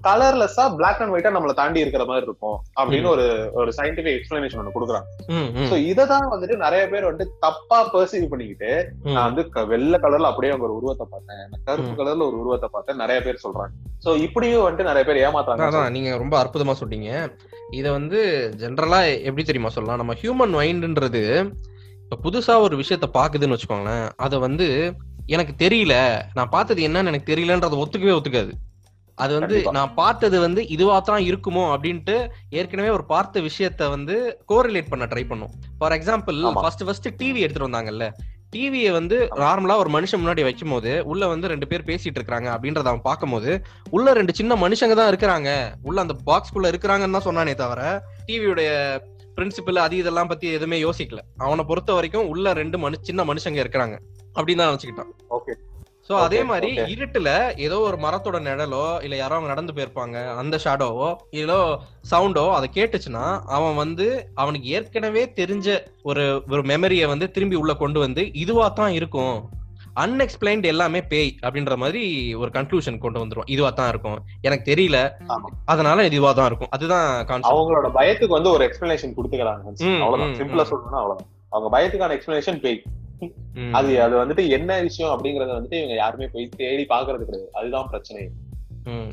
[0.07, 3.27] கலர்லெஸ்ஸா பிளாக் அண்ட் ஒயிட்டா நம்மள தாண்டி இருக்கிற மாதிரி இருக்கும் அப்படின்னு ஒரு
[3.61, 5.09] ஒரு சயின்டிபிக் எக்ஸ்பிளனேஷன் ஒண்ணு கொடுக்குறாங்க.
[5.71, 8.71] சோ இததான் வந்துட்டு நிறைய பேர் வந்துட்டு தப்பா பெர்சீவ் பண்ணிக்கிட்டு.
[9.15, 11.45] நான் வந்து வெள்ளை கலர்ல அப்படியே ஒரு உருவத்தை பார்த்தேன்.
[11.71, 11.97] கருப்பு.
[12.01, 13.01] கலர்ல ஒரு உருவத்தை பார்த்தேன்.
[13.05, 13.75] நிறைய பேர் சொல்றாங்க.
[14.07, 17.11] சோ இப்படியும் வந்துட்டு நிறைய பேர் ஏமாத்தாங்க நீங்க ரொம்ப அற்புதமா சொல்றீங்க.
[17.81, 18.21] இத வந்து
[18.63, 20.01] ஜென்ரலா எப்படி தெரியுமா சொல்லலாம்?
[20.03, 21.23] நம்ம ஹியூமன் மைண்ட்ன்றது
[22.05, 24.07] இப்ப புதுசா ஒரு விஷயத்த பாக்குதுன்னு வச்சுக்கோங்களேன்.
[24.25, 24.67] அத வந்து
[25.35, 25.95] எனக்கு தெரியல.
[26.39, 28.53] நான் பார்த்தது என்னன்னு எனக்கு தெரியலன்றத ஒத்துக்கவே ஒத்துக்காது.
[29.19, 29.57] அது வந்து.
[29.79, 32.17] நான் பார்த்தது வந்து இதுவா தான் இருக்குமோ அப்படின்ட்டு
[32.59, 34.15] ஏற்கனவே ஒரு பார்த்த விஷயத்த வந்து
[34.53, 35.55] கோரிலேட் பண்ண ட்ரை பண்ணும்.
[35.81, 36.39] For example.
[36.63, 38.07] First first TV எடுத்துட்டு வந்தாங்கல்ல.
[38.55, 42.91] டிவியை வந்து நார்மலா ஒரு மனுஷன் முன்னாடி வைக்கும் போது உள்ள வந்து ரெண்டு பேர் பேசிட்டு இருக்காங்க அப்படின்றத
[42.91, 43.53] அவன் பார்க்கும்போது
[43.97, 45.51] உள்ள ரெண்டு சின்ன மனுஷங்க தான் இருக்கிறாங்க.
[45.89, 47.81] உள்ள அந்த பாக்ஸ்குள்ள இருக்கிறாங்கன்னு தான் சொன்னானே தவிர
[48.27, 48.71] டிவியுடைய
[49.37, 51.21] பிரின்சிபல் அது இதெல்லாம் பத்தி எதுவுமே யோசிக்கல.
[51.39, 53.97] அவனை பொறுத்த வரைக்கும் உள்ள ரெண்டு மனு சின்ன மனுஷங்க இருக்கிறாங்க.
[54.35, 55.13] அப்படின்னு தான் நினைச்சுக்கிட்டான்.
[55.29, 55.53] ஓகே
[56.11, 56.71] சோ அதே Okay, மாதிரி.
[56.95, 61.59] இருட்டுல ஏதோ ஒரு மரத்தோட நிழலோ இல்ல யாரோ அவங்க நடந்து போயிருப்பாங்க அந்த ஷேடோவோ இல்லோ
[62.11, 65.69] சவுண்டோ அதை கேட்டுச்சுன்னா அவன் வந்து அவனுக்கு ஏற்கனவே தெரிஞ்ச
[66.03, 69.37] ஒரு ஒரு மெமரியை வந்து திரும்பி உள்ள கொண்டு வந்து இதுவா தான் இருக்கும்.
[70.01, 73.47] அன்எக்ஸ்பிளைன்ட் எல்லாமே பேய் அப்படின்ற மாதிரி ஒரு கன்க்ளூஷன் கொண்டு வந்துரும்.
[73.47, 74.19] இதுவா தான் இருக்கும்.
[74.41, 75.11] எனக்கு தெரியல.
[75.65, 76.69] அதனால இதுவா தான் இருக்கும்.
[76.71, 80.01] அதுதான் அவங்களோட பயத்துக்கு வந்து ஒரு எக்ஸ்பிளனேஷன் கொடுத்துக்கிறாங்க.
[80.01, 80.35] அவ்வளவுதான்.
[80.41, 80.67] சிம்பிளா.
[80.73, 81.29] சொல்லணும்னா அவ்வளவுதான்.
[81.49, 82.83] அவங்க பயத்துக்கான எக்ஸ்பிளனேஷன் பேய்.
[83.73, 87.51] அது அது வந்துட்டு என்ன விஷயம் அப்படிங்கறத வந்துட்டு இவங்க யாருமே போய் தேடி பாக்குறது கிடையாது.
[87.53, 88.31] அதுதான் பிரச்சனை.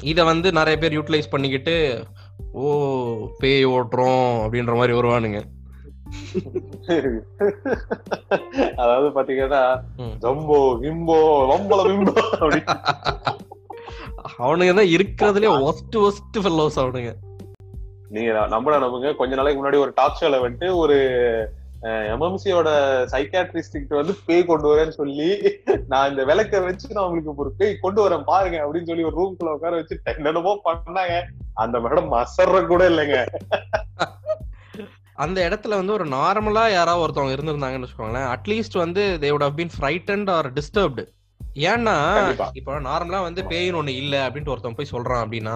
[0.02, 2.06] இத வந்து நிறைய பேர் யூட்டிலைஸ் பண்ணிக்கிட்டு
[2.52, 2.68] ஓ
[3.38, 5.40] பேய் ஓட்டுறோம் அப்படின்ற மாதிரி வருவானுங்க.
[8.82, 9.62] அதாவது பாத்தீங்கன்னா.
[10.24, 11.18] ஜம்போ கிம்போ
[11.52, 12.62] வம்பள விம்போ அப்படி.
[14.44, 17.14] அவனுங்க தான் இருக்கிறதுலே ஒஸ்ட் ஒஸ்ட் ஃபெல்லோஸ் அவனுங்க.
[18.16, 19.10] நீங்க நம்பட நம்புங்க.
[19.16, 20.98] கொஞ்ச நாளைக்கு முன்னாடி ஒரு டாக் ஷோல வந்துட்டு ஒரு
[22.14, 22.70] எம்எம்சியோட
[23.12, 25.28] சைக்காட்ரிஸ்டிக் வந்து பேய் கொண்டு வரேன்னு சொல்லி
[25.88, 29.54] நான் இந்த விளக்க வச்சு நான் உங்களுக்கு ஒரு பேய் கொண்டு வரேன் பாருங்க அப்படின்னு சொல்லி ஒரு ரூம்குள்ள
[29.58, 31.16] உட்கார வச்சு என்னென்னமோ பண்ணாங்க.
[31.54, 33.20] அந்த மேடம் அசர்ற கூட இல்லைங்க.
[35.24, 39.72] அந்த இடத்துல வந்து ஒரு நார்மலா யாராவது ஒருத்தவங்க இருந்திருந்தாங்கன்னு வச்சுக்கோங்களேன் அட்லீஸ்ட் வந்து they would have been
[39.80, 41.04] frightened or disturbed
[41.72, 41.96] ஏன்னா.
[42.60, 45.56] இப்போ நார்மலா வந்து பேயின்னு ஒண்ணு இல்ல அப்படின்ட்டு ஒருத்தன் போய் சொல்றான் அப்படின்னா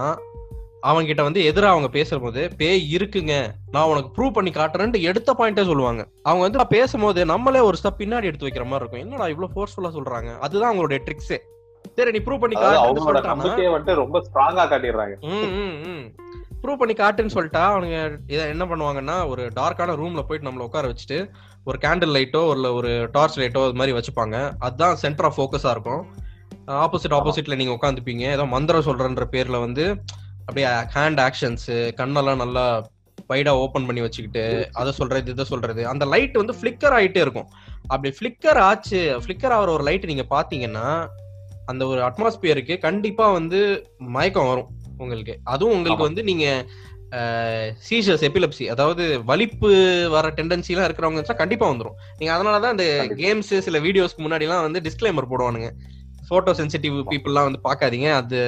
[0.89, 3.33] அவங்க கிட்ட வந்து எதிரா அவங்க பேசும்போது பேய் இருக்குங்க
[3.73, 6.01] நான் உனக்கு ப்ரூவ் பண்ணி காட்டுறேன்ட்டு எடுத்த பாயிண்டே சொல்லுவாங்க.
[6.27, 9.03] அவங்க வந்து பேசும்போது நம்மளே ஒரு ஸ்டெப் பின்னாடி எடுத்து வைக்கிற மாதிரி இருக்கும்.
[9.05, 10.31] என்னடா இவ்வளவு ஃபோர்ஸ்ஃபுல்லா சொல்றாங்க?
[10.45, 11.39] அதுதான் அவங்களுடைய ட்ரிக்ஸே
[11.97, 15.15] சரி நீ ப்ரூவ் பண்ணி காட்டுன்னு அவங்களோட நம்பிக்கையை வந்துட்டு ரொம்ப ஸ்ட்ராங்கா காட்டிடுறாங்க.
[16.63, 17.97] ப்ரூவ் பண்ணி காட்டுன்னு சொல்லிட்டா அவனுங்க
[18.33, 21.17] இதை என்ன பண்ணுவாங்கன்னா ஒரு டார்க்கான ரூம்ல போயிட்டு நம்மளை உட்கார வச்சுட்டு
[21.63, 24.37] ஒரு கேண்டில் லைட்டோ இல்ல ஒரு டார்ச் லைட்டோ அது மாதிரி வச்சுப்பாங்க.
[24.65, 26.03] அதுதான் சென்டர் ஆஃப் ஃபோக்கஸா இருக்கும்.
[26.85, 28.25] ஆப்போசிட் ஆப்போசிட்ல நீங்க உட்காந்துப்பீங்க.
[28.37, 29.85] ஏதோ மந்திரம் சொல்றன்ற பேர்ல வந்து
[30.45, 31.67] அப்படியே ஹேண்ட் ஆக்ஷன்ஸ்
[31.99, 32.65] கண்ணெல்லாம் நல்லா
[33.31, 37.49] வைடா ஓபன் பண்ணி வச்சுக்கிட்டு அதை சொல்றது இதை சொல்றது அந்த லைட் வந்து ஃபிளிக்கர் ஆயிட்டே இருக்கும்.
[37.87, 40.87] அப்படி ஃபிளிக்கர் ஆச்சு ஃபிளிக்கர் ஆகிற ஒரு லைட் நீங்க பாத்தீங்கன்னா
[41.71, 43.59] அந்த ஒரு அட்மாஸ்பியருக்கு கண்டிப்பா வந்து
[44.15, 44.69] மயக்கம் வரும்.
[44.97, 45.39] உங்களுக்கு.
[45.43, 46.03] அதுவும் உங்களுக்கு.
[46.03, 46.65] வந்து நீங்க
[47.89, 49.69] சீசர்ஸ் எபிலப்சி அதாவது வலிப்பு
[50.09, 51.97] வர டெண்டன்சி எல்லாம் இருக்கிறவங்க கண்டிப்பா வந்துரும்.
[52.17, 53.21] நீங்க அதனாலதான் இந்த கண்டிப்பா.
[53.23, 55.69] கேம்ஸ் சில வீடியோஸ்க்கு முன்னாடி எல்லாம் வந்து டிஸ்க்ளைமர் போடுவானுங்க.
[56.29, 58.39] போட்டோ சென்சிட்டிவ் பீப்புள்லாம் வந்து பார்க்காதீங்க அது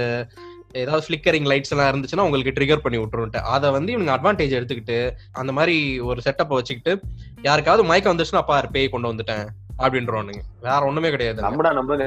[0.73, 5.51] ஏதாவது ஃபிளிக்கரிங் லைட்ஸ் எல்லாம் இருந்துச்சுன்னா உங்களுக்கு ட்ரிகர் பண்ணி விட்டுருன்ட்டு அதை வந்து இவங்க அட்வான்டேஜ் எடுத்துக்கிட்டு அந்த
[5.51, 6.93] மாதிரி ஒரு செட்டப்பை வச்சுக்கிட்டு
[7.41, 9.45] யாருக்காவது மயக்கம் வந்துச்சுன்னா பாரு பேய் கொண்டு வந்துட்டேன்.
[9.83, 10.41] அப்படின்றவானுங்க.
[10.67, 11.39] வேற ஒண்ணுமே கிடையாது.
[11.47, 12.05] நம்படா நம்புங்க.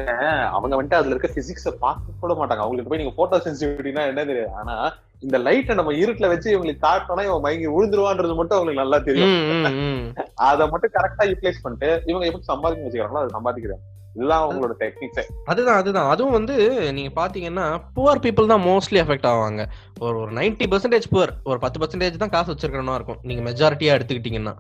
[0.57, 2.65] அவங்க வந்துட்டு அதுல இருக்க பிசிக்ஸ பார்க்க கூட மாட்டாங்க.
[2.65, 4.53] அவங்களுக்கு போய் நீங்க போட்டோ சென்சிட்டிவிட்டினா என்ன தெரியாது.
[4.61, 4.77] ஆனா
[5.27, 9.35] இந்த லைட்டை நம்ம இருட்டுல வச்சு இவங்களுக்கு காட்டினா இவன் மயங்கி விழுந்துருவான்றது மட்டும் அவங்களுக்கு நல்லா தெரியும்.
[10.49, 13.85] அதை மட்டும் கரெக்டா யூட்டிலைஸ் பண்ணிட்டு இவங்க எப்படி சம்பாதிக்க வச்சுக்கிறாங்களோ அதை சம்பாதிக்கிறாங்க.
[14.17, 16.09] இதுதான் அவங்களோட டெக்னிக்ஸே அதுதான் அதுதான்.
[16.13, 16.55] அதுவும் வந்து
[16.97, 19.65] நீங்க பாத்தீங்கன்னா புவர் பீப்புள் தான் மோஸ்ட்லி எஃபெக்ட் ஆவாங்க.
[20.05, 23.21] ஒரு ஒரு நைன்டி பர்சன்டேஜ் புவர் ஒரு பத்து பர்சன்டேஜ் தான் காசு வச்சிருக்கணும் இருக்கும்.
[23.23, 24.55] நீங்க மெஜாரிட்டியா எடுத்துக்கிட்டீங்கன்னா.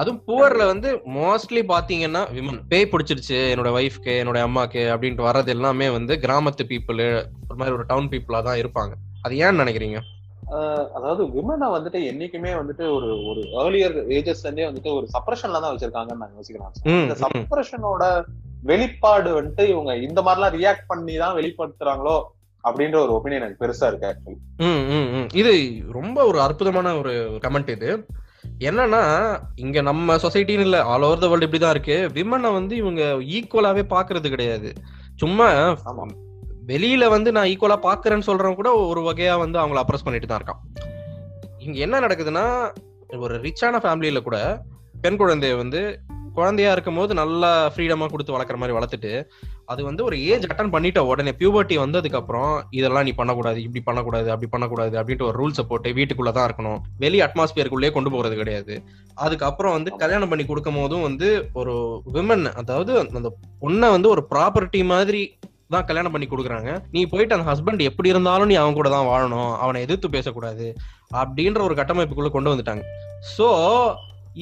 [0.00, 5.88] அதுவும் புவர்ல வந்து மோஸ்ட்லி பாத்தீங்கன்னா விமன் பேய் பிடிச்சிருச்சு என்னோட ஒய்ஃப்க்கு என்னோட அம்மாக்கு அப்படின்ட்டு வர்றது எல்லாமே
[5.96, 7.02] வந்து கிராமத்து பீப்புள்
[7.48, 8.92] ஒரு மாதிரி ஒரு டவுன் பீப்புளா தான் இருப்பாங்க.
[9.24, 10.00] அது ஏன்னு நினைக்கிறீங்க?
[10.96, 16.22] அதாவது விமனை வந்துட்டு என்னைக்குமே வந்துட்டு ஒரு ஒரு ஏர்லியர் ஏஜஸ்ல இருந்தே வந்துட்டு ஒரு சப்ரஷன்ல தான் வச்சிருக்காங்கன்னு
[16.22, 16.72] நான் யோசிக்கிறேன்.
[17.02, 17.16] இந்த.
[17.24, 18.04] சப்ரஷனோட
[18.70, 22.16] வெளிப்பாடு வந்துட்டு இவங்க இந்த மாதிரிலாம் ரியாக்ட் பண்ணி தான் வெளிப்படுத்துறாங்களோ
[22.64, 24.38] அப்படின்ற ஒரு ஒப்பீனியன் எனக்கு பெருசா இருக்கு ஆக்சுவலி.
[25.40, 25.52] இது
[25.98, 27.12] ரொம்ப ஒரு அற்புதமான ஒரு
[27.44, 27.90] கமெண்ட் இது.
[28.58, 29.02] என்னன்னா
[29.56, 32.10] இங்க நம்ம சொசைட்டின்னு இல்ல ஆல் ஓவர் த வேர்ல்டு இப்படிதான் இருக்கு.
[32.14, 33.02] விமனை வந்து இவங்க
[33.36, 34.72] ஈக்குவலாவே பாக்குறது கிடையாது.
[35.16, 35.76] சும்மா
[36.66, 40.60] வெளியில வந்து நான் ஈக்குவலா பாக்குறேன்னு சொல்றவன் கூட ஒரு வகையா வந்து அவங்கள அப்ரஸ் பண்ணிட்டு தான் இருக்கான்.
[41.58, 42.44] இங்க என்ன நடக்குதுன்னா
[43.16, 44.62] ஒரு ரிச்சான ஃபேமிலியில கூட
[45.00, 45.80] பெண் குழந்தைய வந்து
[46.38, 49.12] குழந்தையா இருக்கும் போது நல்லா ஃப்ரீடமா கொடுத்து வளர்க்குற மாதிரி வளர்த்துட்டு
[49.72, 54.28] அது வந்து ஒரு ஏஜ் அட்டன் பண்ணிட்ட உடனே பியூபர்ட்டி வந்ததுக்கு அப்புறம் இதெல்லாம் நீ பண்ணக்கூடாது இப்படி பண்ணக்கூடாது
[54.34, 56.78] அப்படி பண்ணக்கூடாது அப்படின்ட்டு ஒரு ரூல்ஸை போட்டு வீட்டுக்குள்ள தான் இருக்கணும்.
[57.02, 58.76] வெளி அட்மாஸ்பியருக்குள்ளேயே கொண்டு போறது கிடையாது.
[59.24, 61.28] அதுக்கப்புறம் வந்து கல்யாணம் பண்ணி கொடுக்கும் போதும் வந்து
[61.62, 61.74] ஒரு
[62.16, 63.30] விமன் அதாவது அந்த
[63.62, 65.22] பொண்ணை வந்து ஒரு ப்ராப்பர்ட்டி மாதிரி
[65.74, 66.70] தான் கல்யாணம் பண்ணி கொடுக்குறாங்க.
[66.94, 70.66] நீ போயிட்டு அந்த ஹஸ்பண்ட் எப்படி இருந்தாலும் நீ அவன் கூட தான் வாழணும் அவனை எதிர்த்து பேசக்கூடாது
[71.22, 72.84] அப்படின்ற ஒரு கட்டமைப்புக்குள்ள கொண்டு வந்துட்டாங்க.
[73.34, 73.48] ஸோ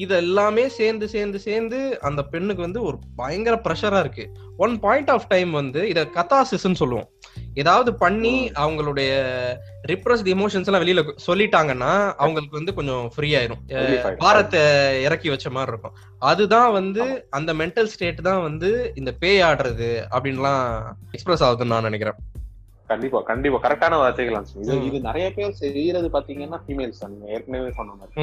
[0.03, 4.25] இது எல்லாமே சேர்ந்து சேர்ந்து சேர்ந்து அந்த பெண்ணுக்கு வந்து ஒரு பயங்கர ப்ரெஷரா இருக்கு.
[4.65, 7.07] ஒன் பாயிண்ட் ஆஃப் டைம் வந்து இத கத்தாசிஸ்ன்னு சொல்லுவோம்.
[7.61, 8.33] ஏதாவது பண்ணி
[8.63, 9.11] அவங்களுடைய
[9.91, 11.91] ரிப்ரஸ்ட் எமோஷன்ஸ் எல்லாம் வெளியில சொல்லிட்டாங்கன்னா
[12.23, 13.61] அவங்களுக்கு வந்து கொஞ்சம் ஃப்ரீ ஆயிரும்.
[14.23, 14.61] பாரத்தை
[15.03, 15.97] இறக்கி வச்ச மாதிரி இருக்கும்.
[16.31, 17.05] அதுதான் வந்து
[17.39, 20.65] அந்த மென்டல் ஸ்டேட் தான் வந்து இந்த பேய் ஆடுறது அப்படின்லாம்
[21.11, 22.19] எக்ஸ்பிரஸ் ஆகுதுன்னு நான் நினைக்கிறேன்.
[22.89, 24.35] கண்டிப்பா கண்டிப்பா கரெக்டான வார்த்தைகள்.
[24.55, 24.75] இது.
[24.87, 28.13] இது நிறைய பேர் செய்யறது பாத்தீங்கன்னா ஃபீமேல்ஸ் தான் ஏற்கனவே சொன்ன மாதிரி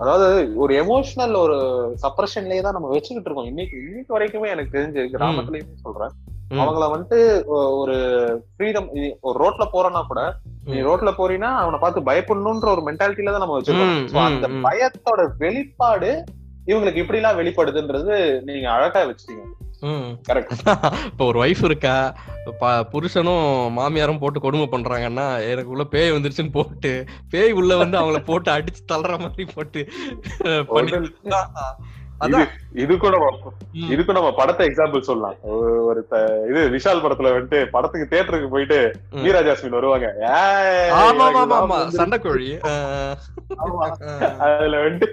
[0.00, 1.58] அதாவது ஒரு எமோஷனல் ஒரு
[2.02, 6.14] சப்ரஷன்லயே தான் நம்ம வச்சுக்கிட்டு இருக்கோம் இன்னைக்கு இன்னைக்கு வரைக்குமே எனக்கு தெரிஞ்சு கிராமத்துலயுமே சொல்றேன்.
[6.56, 7.18] அவங்கள வந்துட்டு
[7.80, 7.94] ஒரு
[8.50, 8.88] ஃப்ரீடம்
[9.22, 10.20] ஒரு ரோட்ல போறோம்னா கூட
[10.66, 10.76] நீ.
[10.86, 13.94] ரோட்ல போறீன்னா அவனை பார்த்து பயப்படணும்ன்ற ஒரு மென்டாலிட்டில தான் நம்ம வச்சிருக்கோம்
[14.28, 14.48] அந்த.
[14.66, 16.10] பயத்தோட வெளிப்பாடு
[16.66, 19.65] இவங்களுக்கு இப்படி எல்லாம் வெளிப்படுதுன்றது நீங்க அழகா வச்சுட்டீங்க கரெக்ட்
[21.10, 21.94] இப்போ ஒரு ஒய்ஃப் இருக்கா
[22.90, 23.46] புருஷனும்
[23.76, 26.92] மாமியாரும் போட்டு கொடுமை பண்றாங்கன்னா எனக்குள்ள பேய் வந்துருச்சுன்னு போட்டு
[27.30, 29.82] பேய் உள்ள வந்து அவங்கள போட்டு அடிச்சு தள்ளுற மாதிரி போட்டு
[30.66, 30.92] பண்ணி
[32.74, 33.52] இதுக்கும் நம்ம.
[33.90, 35.34] இதுக்கும் நம்ம படத்தை எக்ஸாம்பிள் சொல்லலாம்.
[35.42, 39.22] ஒரு- இது விஷால் படத்துல வந்துட்டு படத்துக்கு தியேட்டருக்கு போயிட்டு ம்.
[39.22, 40.06] வீரா ஜாஸ்மின் வருவாங்க.
[41.90, 42.58] சண்டைக்கோழி.
[44.38, 45.06] அதுல வந்துட்டு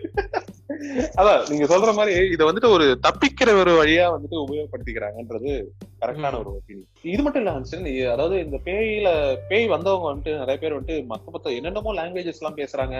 [1.18, 5.64] அதான் நீங்க சொல்ற மாதிரி இத வந்துட்டு ஒரு தப்பிக்கிற ஒரு வழியா வந்துட்டு உபயோகப்படுத்திக்கிறாங்கன்றது
[6.04, 9.10] கரெக்டான ஒரு ஒப்பீனியன் இது மட்டும் இல்ல ஹன்சன் அதாவது இந்த பேயில
[9.48, 12.98] பேய் வந்தவங்க வந்துட்டு நிறைய பேர் வந்துட்டு மத்த மத்த என்னென்னமோ லாங்குவேஜஸ் எல்லாம் பேசுறாங்க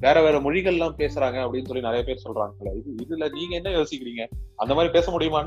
[0.00, 2.72] வேற வேற மொழிகள் எல்லாம் பேசுறாங்க அப்படின்னு சொல்லி நிறைய பேர் சொல்றாங்கல்ல.
[2.80, 4.24] இது இதுல நீங்க என்ன யோசிக்கிறீங்க?
[4.56, 5.40] அந்த மாதிரி பேச முடியுமா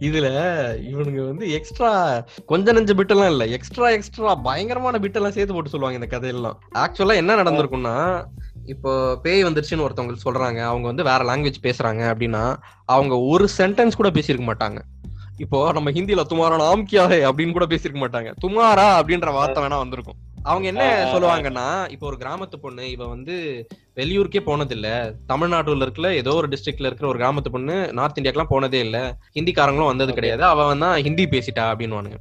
[0.00, 0.28] இதுல
[0.90, 1.90] இவனுங்க வந்து எக்ஸ்ட்ரா
[2.46, 3.44] கொஞ்ச நெஞ்ச பிட்டெல்லாம் இல்ல.
[3.46, 6.56] எக்ஸ்ட்ரா எக்ஸ்ட்ரா பயங்கரமான பிட்டெல்லாம் சேர்த்து போட்டு சொல்லுவாங்க இந்த கதையெல்லாம்.
[6.74, 8.24] ஆக்சுவலா என்ன நடந்திருக்கும்னா
[8.64, 12.44] இப்போ பேய் வந்துருச்சுன்னு ஒருத்தவங்க சொல்றாங்க அவங்க வந்து வேற லாங்குவேஜ் பேசுறாங்க அப்படின்னா
[12.84, 14.80] அவங்க ஒரு சென்டென்ஸ் கூட பேசியிருக்க மாட்டாங்க.
[15.38, 18.30] இப்போ நம்ம ஹிந்தில துமாரா நாம் கியா ஹை அப்படின்னு கூட பேசியிருக்க மாட்டாங்க.
[18.44, 20.14] துமாரா அப்படின்ற வார்த்தை வேணா வந்திருக்கும்.
[20.42, 21.12] அவங்க என்ன.
[21.14, 25.16] சொல்லுவாங்கன்னா இப்போ ஒரு கிராமத்து பொண்ணு இவ வந்து வெளியூருக்கே போனதில்ல.
[25.26, 29.18] தமிழ்நாட்டுல இருக்கிற ஏதோ ஒரு டிஸ்ட்ரிக்ட்ல இருக்கிற ஒரு கிராமத்து பொண்ணு நார்த் இந்தியாக்கெல்லாம் போனதே இல்ல.
[29.34, 30.12] ஹிந்திக்காரங்களும் வந்தது.
[30.12, 30.44] கிடையாது.
[30.44, 32.16] அவன் தான் ஹிந்தி பேசிட்டா அப்படின்னு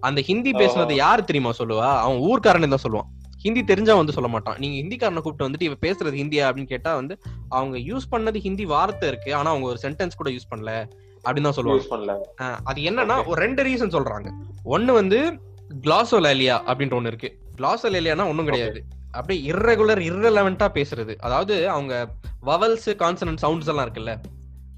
[0.00, 1.98] அந்த ஹிந்தி பேசுனது யாரு தெரியுமா சொல்லுவா?
[1.98, 3.08] அவன் ஊர்க்காரன் தான் சொல்லுவான்.
[3.38, 4.56] ஹிந்தி தெரிஞ்சா வந்து சொல்ல மாட்டான்.
[4.58, 9.08] நீங்க ஹிந்திக்காரனை கூப்பிட்டு வந்துட்டு இவ பேசுறது ஹிந்தியா அப்படின்னு கேட்டா வந்து அவங்க யூஸ் பண்ணது ஹிந்தி வார்த்தை
[9.08, 9.34] இருக்கு.
[9.34, 10.88] ஆனா அவங்க ஒரு சென்டென்ஸ் கூட யூஸ் பண்ணல.
[11.26, 12.32] அப்படின்னு தான் சொல்லுவாங்க.
[12.64, 13.26] அது என்னன்னா.
[13.26, 14.30] ஒரு ரெண்டு ரீசன் சொல்றாங்க.
[14.64, 15.40] ஒண்ணு வந்து
[15.82, 17.30] கிளாசோலேலியா அப்படின்ற ஒண்ணு இருக்கு.
[17.56, 18.84] கிளாசோலேலியானா ஒண்ணும் கிடையாது.
[19.10, 21.16] அப்படியே irregular irrelevant-ஆ பேசுறது.
[21.16, 22.08] அதாவது அவங்க
[22.46, 24.20] வவல்ஸ் கான்சனன்ட் சவுண்ட்ஸ் எல்லாம் இருக்குல்ல.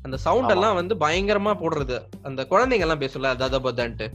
[0.03, 0.49] அந்த சவுண்ட்.
[0.49, 1.97] எல்லாம் வந்து பயங்கரமா போடுறது.
[2.23, 4.07] அந்த குழந்தைங்க எல்லாம் பேசல தத பதன்ட்டு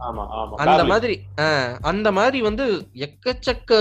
[0.00, 0.54] ஆமா ஆமா.
[0.54, 0.84] அந்த.
[0.84, 1.14] மாதிரி
[1.82, 3.72] அந்த மாதிரி வந்து எக்கச்சக்க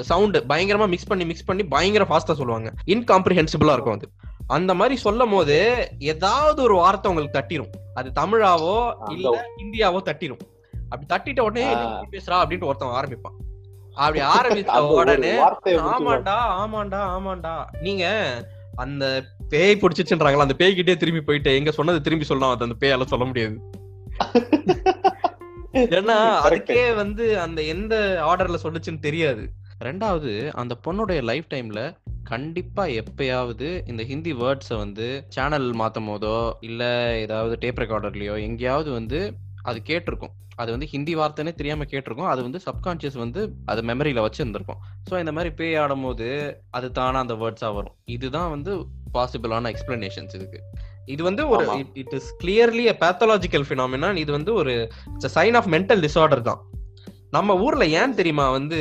[0.00, 2.72] சவுண்ட் பயங்கரமா மிக்ஸ் பண்ணி மிக்ஸ் பண்ணி பயங்கர ஃபாஸ்டா சொல்லுவாங்க.
[2.86, 4.10] இன்காம்ப்ரிஹென்சிபிளா இருக்கும் அது.
[4.52, 7.70] அந்த மாதிரி சொல்லும் போது ஏதாவது ஒரு வார்த்தை உங்களுக்கு தட்டிரும்.
[7.94, 10.38] அது தமிழாவோ இல்ல ஹிந்தியாவோ தட்டிரும்.
[10.88, 11.84] அப்படி தட்டிட்ட உடனே ஆ.
[11.84, 13.36] "நீ எப்படி பேசுறா அப்படின்ட்டு ஒருத்தன் ஆரம்பிப்பான்.
[13.94, 15.32] அப்படி ஆரம்பிச்ச உடனே
[15.64, 18.04] ஆமாண்டா ஆமாண்டா ஆமாண்டா நீங்க
[18.76, 23.24] அந்த பேய் பிடிச்சிச்சுன்றாங்களா அந்த பேய் கிட்டே திரும்பி போயிட்டு எங்க சொன்னது திரும்பி சொல்லலாம் அந்த பேயால சொல்ல
[23.24, 23.58] முடியாது.
[25.72, 26.38] ஏன்னா.
[26.44, 29.48] அதுக்கே வந்து அந்த எந்த ஆர்டர்ல சொல்லுச்சுன்னு தெரியாது.
[29.84, 37.12] ரெண்டாவது அந்த பொண்ணுடைய லைஃப் டைம்ல கண்டிப்பா எப்பயாவது இந்த ஹிந்தி வேர்ட்ஸை வந்து சேனல் மாத்தும் போதோ இல்ல
[37.20, 40.30] ஏதாவது டேப் ரெக்கார்டர்லயோ எங்கேயாவது வந்து அது கேட்டிருக்கும்.
[40.56, 42.26] அது வந்து ஹிந்தி வார்த்தைனே தெரியாம கேட்டிருக்கும்.
[42.26, 44.76] அது வந்து சப்கான்சியஸ் வந்து அது மெமரியில வச்சிருந்திருக்கும்.
[45.10, 47.96] ஸோ இந்த மாதிரி பே ஆடும்போது அது தானா அந்த வேர்ட்ஸா வரும்.
[48.04, 50.60] இதுதான் வந்து பாசிபிளான எக்ஸ்பிளனேஷன்ஸ் இதுக்கு.
[51.06, 51.64] இது வந்து ஒரு.
[51.94, 56.60] It is clearly pathological phenomena இது வந்து ஒரு சைன் ஆஃப் மென்டல் டிசார்டர் தான்.
[57.32, 58.78] நம்ம ஊர்ல ஏன் தெரியுமா வந்து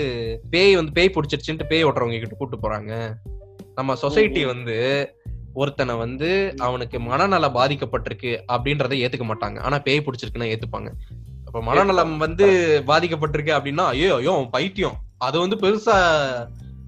[0.49, 2.93] பேய் வந்து பேய் பிடிச்சிருச்சுன்ட்டு பேய் ஓட்டுறவங்க கிட்ட கூட்டு போறாங்க?
[3.75, 4.75] நம்ம சொசைட்டி வந்து
[5.53, 9.59] ஒருத்தனை வந்து அவனுக்கு மனநல பாதிக்கப்பட்டிருக்கு அப்படின்றத ஏத்துக்க மாட்டாங்க.
[9.59, 10.91] ஆனா பேய் பிடிச்சிருக்குன்னா ஏத்துப்பாங்க.
[11.45, 12.47] அப்ப மனநலம் வந்து
[12.87, 14.97] பாதிக்கப்பட்டிருக்கு அப்படின்னா ஐயோ ஐயோ பைத்தியம்.
[15.17, 15.97] அது வந்து பெருசா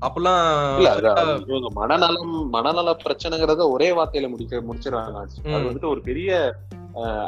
[0.06, 0.44] அப்பெல்லாம்
[1.74, 5.36] மனநலம் மனநல பிரச்சனைங்கிறத ஒரே வார்த்தையில முடிக்க முடிச்சிடறாங்க அது.
[5.68, 6.32] வந்துட்டு ஒரு பெரிய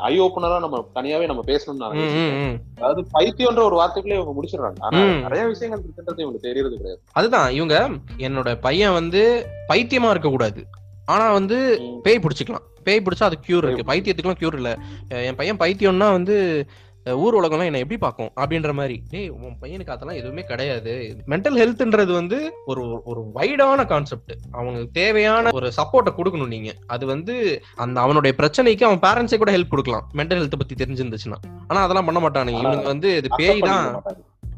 [0.02, 2.60] ஐ ஓப்பனரா நம்ம தனியாவே நம்ம பேசணும்னு நான்.
[2.76, 4.76] அதாவது பைத்தியம்ன்ற ஒரு வார்த்தைக்குள்ளே இவங்க முடிச்சிடுறாங்க.
[4.80, 5.06] ஆனா.
[5.06, 7.02] நிறைய விஷயங்கள் இருக்குன்றது இவங்களுக்கு தெரியறது கிடையாது.
[7.12, 10.66] அதுதான் இவங்க என்னோட பையன் வந்து பைத்தியமா இருக்க கூடாது
[11.06, 11.82] ஆனா வந்து.
[12.04, 12.64] பேய் பிடிச்சிக்கலாம்.
[12.84, 13.94] பேய் பிடிச்சா அது கியூர் இருக்கு.
[13.94, 14.78] பைத்தியத்துக்குலாம் கியூர் இல்ல.
[15.08, 16.66] என் பையன் பைத்தியம்னா வந்து
[17.14, 18.32] ஊர் உலகம்லாம் என்ன எப்படி பார்க்கும்?
[18.36, 19.02] அப்படின்ற மாதிரி.
[19.10, 20.94] டேய் உன் பையனுக்கு அதெல்லாம் எதுவுமே கிடையாது.
[21.28, 26.74] மென்டல் ஹெல்த்ன்றது வந்து ஒரு ஒரு வைடான கான்செப்ட் அவனுக்கு தேவையான ஒரு சப்போர்ட்டை கொடுக்கணும் நீங்க.
[26.88, 30.10] அது வந்து அந்த அவனுடைய பிரச்சனைக்கு அவன் பேரண்ட்ஸே கூட ஹெல்ப் கொடுக்கலாம்.
[30.14, 31.40] மென்டல் ஹெல்த் பத்தி தெரிஞ்சிருந்துச்சுன்னா.
[31.68, 34.04] ஆனா அதெல்லாம் பண்ண மாட்டானுங்க இவனுக்கு வந்து இது பேய் தான்.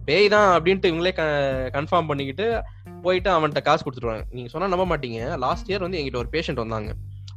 [0.06, 1.14] பேய் தான் அப்படின்ட்டு இவங்களே
[1.78, 2.62] கன்ஃபார்ம் பண்ணிக்கிட்டு
[3.02, 4.24] போயிட்டு அவன்கிட்ட காசு கொடுத்துருவாங்க.
[4.32, 5.38] நீங்க சொன்னா நம்ப மாட்டீங்க.
[5.38, 6.92] லாஸ்ட் இயர் வந்து எங்கிட்ட ஒரு பேஷண்ட் வந்தாங்க.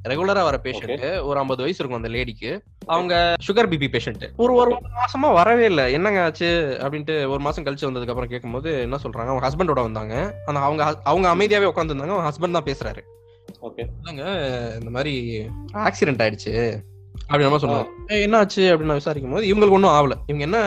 [0.08, 4.76] ரெகுலரா வர பேஷண்ட் ஒரு ஐம்பது வயசு இருக்கும் அந்த லேடிக்கு அவங்க சுகர் பிபி பேஷண்ட் ஒரு ஒரு
[4.92, 5.92] மாசமா வரவே இல்லை.
[5.92, 6.78] என்னங்க ஆச்சு?
[6.80, 9.26] அப்படின்ட்டு ஒரு மாசம் கழிச்சு வந்ததுக்கு அப்புறம் கேட்கும்போது என்ன சொல்றாங்க?
[9.26, 10.34] அவங்க ஹஸ்பண்டோட வந்தாங்க.
[10.46, 12.98] அந்த அவங்க அவங்க அமைதியாவே உட்காந்துருந்தாங்க அவங்க ஹஸ்பண்ட் தான் பேசுறாரு.
[13.76, 14.24] இல்லைங்க
[14.74, 15.40] இந்த மாதிரி
[15.72, 16.78] ஆக்சிடென்ட் ஆயிடுச்சு?
[17.28, 18.76] அப்படின்னு மாதிரி சொன்னாங்க "ஏய், என்ன ஆச்சு?
[18.76, 20.12] அப்படின்னு நான் விசாரிக்கும் போது இவங்களுக்கு ஒன்றும் ஆகல.
[20.26, 20.58] இவங்க என்ன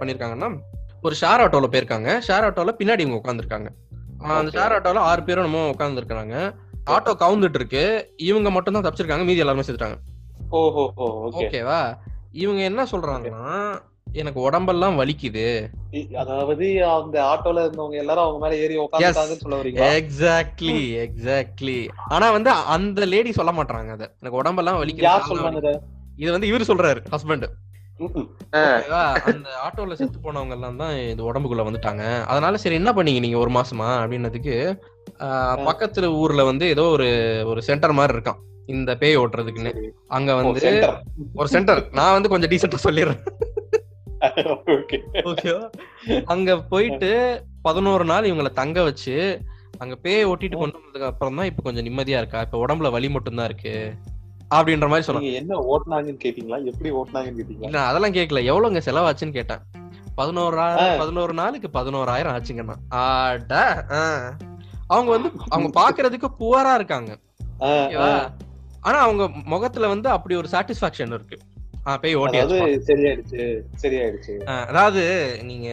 [0.00, 0.58] பண்ணிருக்காங்கன்னா
[1.02, 2.08] ஒரு ஷேர் ஆட்டோல போயிருக்காங்க.
[2.28, 3.68] ஷேர் ஆட்டோல பின்னாடி இவங்க உட்காந்துருக்காங்க
[4.18, 4.50] அந்த.
[4.50, 6.54] ஷேர் ஆட்டோல ஆறு பேரும் நம்ம உட்காந்துருக்காங்க
[6.86, 9.24] ஆட்டோ கவுந்துட்டு இருக்கு இவங்க மட்டும் தான் தப்பிச்சிருக்காங்க.
[9.24, 9.98] மீதி எல்லாருமே செத்துட்டாங்க.
[10.50, 11.42] ஓஹோ ஓகே.
[11.42, 11.98] ஓகேவா?
[12.32, 13.46] இவங்க என்ன சொல்றாங்கன்னா
[14.12, 15.70] எனக்கு உடம்பெல்லாம் வலிக்குது.
[16.16, 19.88] அதாவது அந்த ஆட்டோல இருந்தவங்க எல்லாரும் அவங்க மேல ஏறி உட்காந்துட்டாங்கன்னு சொல்ல வரீங்களா?
[20.00, 24.14] எக்ஸாக்ட்லி எக்ஸாக்ட்லி ஆனா வந்து அந்த லேடி சொல்ல மாட்டாங்க அத.
[24.20, 25.74] எனக்கு உடம்பெல்லாம் வலிக்குது யார் சொல்றாங்க.
[26.16, 26.32] இது?
[26.32, 27.46] வந்து இவரு சொல்றாரு ஹஸ்பண்ட்.
[29.30, 32.04] அந்த ஆட்டோல செத்து போனவங்க எல்லாம் தான் இது உடம்புக்குள்ள வந்துட்டாங்க.
[32.24, 33.88] அதனால சரி என்ன பண்ணீங்க நீங்க ஒரு மாசமா?
[34.02, 34.54] அப்படின்னதுக்கு
[35.26, 37.06] ஆஹ், பக்கத்துல ஊர்ல வந்து ஏதோ ஒரு
[37.46, 38.40] ஒரு சென்டர் மாதிரி இருக்கான்.
[38.68, 39.72] இந்த பேய் ஓட்டுறதுக்குன்னு.
[40.08, 40.90] அங்க வந்து center.
[41.34, 41.80] ஒரு சென்டர்.
[41.92, 43.22] நான் வந்து கொஞ்சம் டீசெண்டா சொல்லிடுறேன்.
[46.26, 47.10] அங்க போயிட்டு
[47.62, 49.16] பதினோரு நாள் இவங்கள தங்க வச்சு
[49.80, 52.40] அங்க பேயை ஓட்டிட்டு கொண்டு வந்ததுக்கு அப்புறம் தான் இப்ப கொஞ்சம் நிம்மதியா இருக்கா?
[52.40, 53.74] இப்ப உடம்புல வலி மட்டும் தான் இருக்கு.
[54.52, 56.56] அப்படின்ற மாதிரி சொன்னாங்க என்ன ஓட்டுனாங்கன்னு கேட்டீங்களா?
[56.64, 57.76] எப்படி ஓட்டுனாங்கன்னு கேட்டீங்களா?
[57.90, 58.40] அதெல்லாம் கேட்கல.
[58.52, 59.62] எவ்வளவுங்க செலவாச்சுன்னு கேட்டேன்.
[60.16, 60.98] பதினோராயிரம்.
[60.98, 63.60] பதினோரு நாளுக்கு பதினோராயிரம் ஆச்சுங்கண்ணா ஆட.
[64.86, 67.12] அவங்க வந்து அவங்க பாக்குறதுக்கு புவரா இருக்காங்க.
[68.80, 71.38] ஆனா அவங்க முகத்துல வந்து அப்படி ஒரு சாட்டிஸ்பாக்சன் இருக்கு.
[72.00, 74.34] பேய் ஓட்டியாச்சு சரியாயிடுச்சு சரியாயிடுச்சு.
[74.44, 75.02] அதாவது
[75.42, 75.68] நீங்க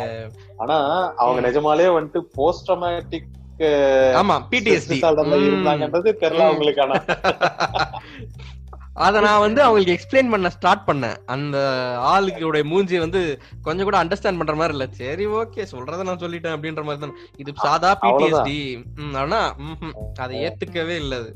[0.58, 0.78] ஆனா
[1.16, 1.42] அவங்க.
[1.50, 3.28] நிஜமாலே வந்துட்டு போஸ்ட் ட்ராமேட்டிக்
[3.60, 4.98] ஆமா பிடிஎஸ்டி
[5.46, 6.46] இருந்தாங்கன்றது தெரியல.
[6.48, 6.98] அவங்களுக்கு ஆனா.
[9.06, 11.18] அத நான் வந்து அவங்களுக்கு எக்ஸ்பிளைன் பண்ண ஸ்டார்ட் பண்ணேன்.
[11.34, 11.58] அந்த
[12.12, 13.22] ஆளுக்கு மூஞ்சி வந்து
[13.68, 14.88] கொஞ்சம் கூட அண்டர்ஸ்டாண்ட் பண்ற மாதிரி இல்ல.
[15.02, 17.16] சரி ஓகே சொல்றத நான் சொல்லிட்டேன் அப்படின்ற மாதிரி தான்.
[17.42, 18.60] இது சாதா பிடிஎஸ்டி
[19.24, 19.42] ஆனா
[20.26, 21.32] அதை ஏத்துக்கவே இல்ல அது.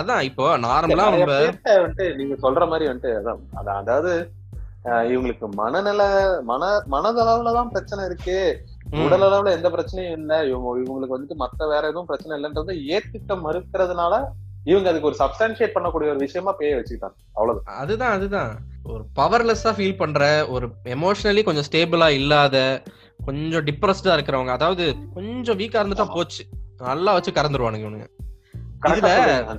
[0.00, 3.12] அதான் இப்போ நார்மலா பேர்ட்ட வந்துட்டு நீங்க சொல்ற மாதிரி வந்துட்டு
[3.60, 4.12] அதான் அதாவது
[5.12, 6.02] இவங்களுக்கு மனநல
[6.50, 8.36] மன மனதளவுலதான் பிரச்சனை இருக்கு.
[9.04, 10.34] உடல் அளவுல எந்த பிரச்சனையும் இல்ல.
[10.50, 14.14] இவங்க இவங்களுக்கு வந்துட்டு மத்த வேற எதுவும் பிரச்சனை இல்லைன்றத ஏத்துக்க மறுக்கிறதுனால
[14.68, 17.16] இவங்க அதுக்கு ஒரு சப்ஸ்டான்சியேட் பண்ணக்கூடிய ஒரு விஷயமா பேய வச்சுக்கிட்டாங்க.
[17.32, 17.76] அவ்வளவுதான்.
[17.76, 18.52] அதுதான் அதுதான்.
[18.84, 22.82] ஒரு பவர்லெஸ்ஸா ஃபீல் பண்ற ஒரு எமோஷனலி கொஞ்சம் ஸ்டேபிளா இல்லாத
[23.24, 26.44] கொஞ்சம் டிப்ரெஸ்டா இருக்கிறவங்க அதாவது கொஞ்சம் வீக்கா இருந்துட்டா போச்சு.
[26.78, 28.08] நல்லா வச்சு கறந்துருவானுங்க இவனுங்க.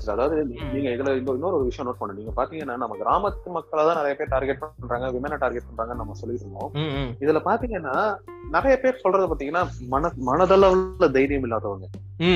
[0.09, 0.36] அதாவது.
[0.74, 2.17] நீங்க இதுல இன்னொரு ஒரு விஷயம் நோட் பண்ணு.
[2.17, 6.45] நீங்க பாத்தீங்கன்னா நம்ம கிராமத்து மக்களை தான் நிறைய பேர் டார்கெட் பண்றாங்க விமனை டார்கெட் பண்றாங்கன்னு நம்ம சொல்லிட்டு
[6.45, 6.72] இருந்தோம்
[7.22, 7.95] இதுல பாத்தீங்கன்னா
[8.49, 11.88] நிறைய பேர் சொல்றது பாத்தீங்கன்னா மன மனதளவுல தைரியம் இல்லாதவங்க.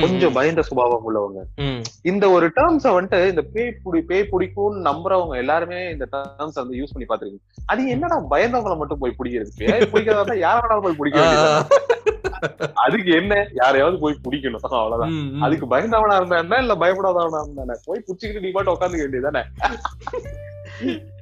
[0.01, 1.39] கொஞ்சம் பயந்த சுபாவம் உள்ளவங்க.
[2.03, 6.93] இந்த ஒரு டேர்ம்ஸ வந்துட்டு இந்த பேய் புடி பேய் பிடிக்கும்னு நம்புறவங்க எல்லாருமே இந்த டேர்ம்ஸ் வந்து யூஸ்
[6.93, 7.43] பண்ணி பாத்துருக்கீங்க.
[7.65, 11.81] அது என்னடா பயந்தவங்களை மட்டும் போய் பிடிக்கிறது பேய் பிடிக்கிறதா யார வேணாலும் போய் பிடிக்க வேண்டியது
[12.73, 13.47] அதுக்கு என்ன?
[13.53, 14.61] யாரையாவது போய் பிடிக்கணும்.
[14.61, 15.13] அவ்வளவுதான்.
[15.41, 19.43] அதுக்கு பயந்தவனா இருந்தா இல்ல பயப்படாதவனா இருந்தானே போய் புடிச்சுக்கிட்டு நீ பாட்டு உட்காந்துக்க வேண்டியதானே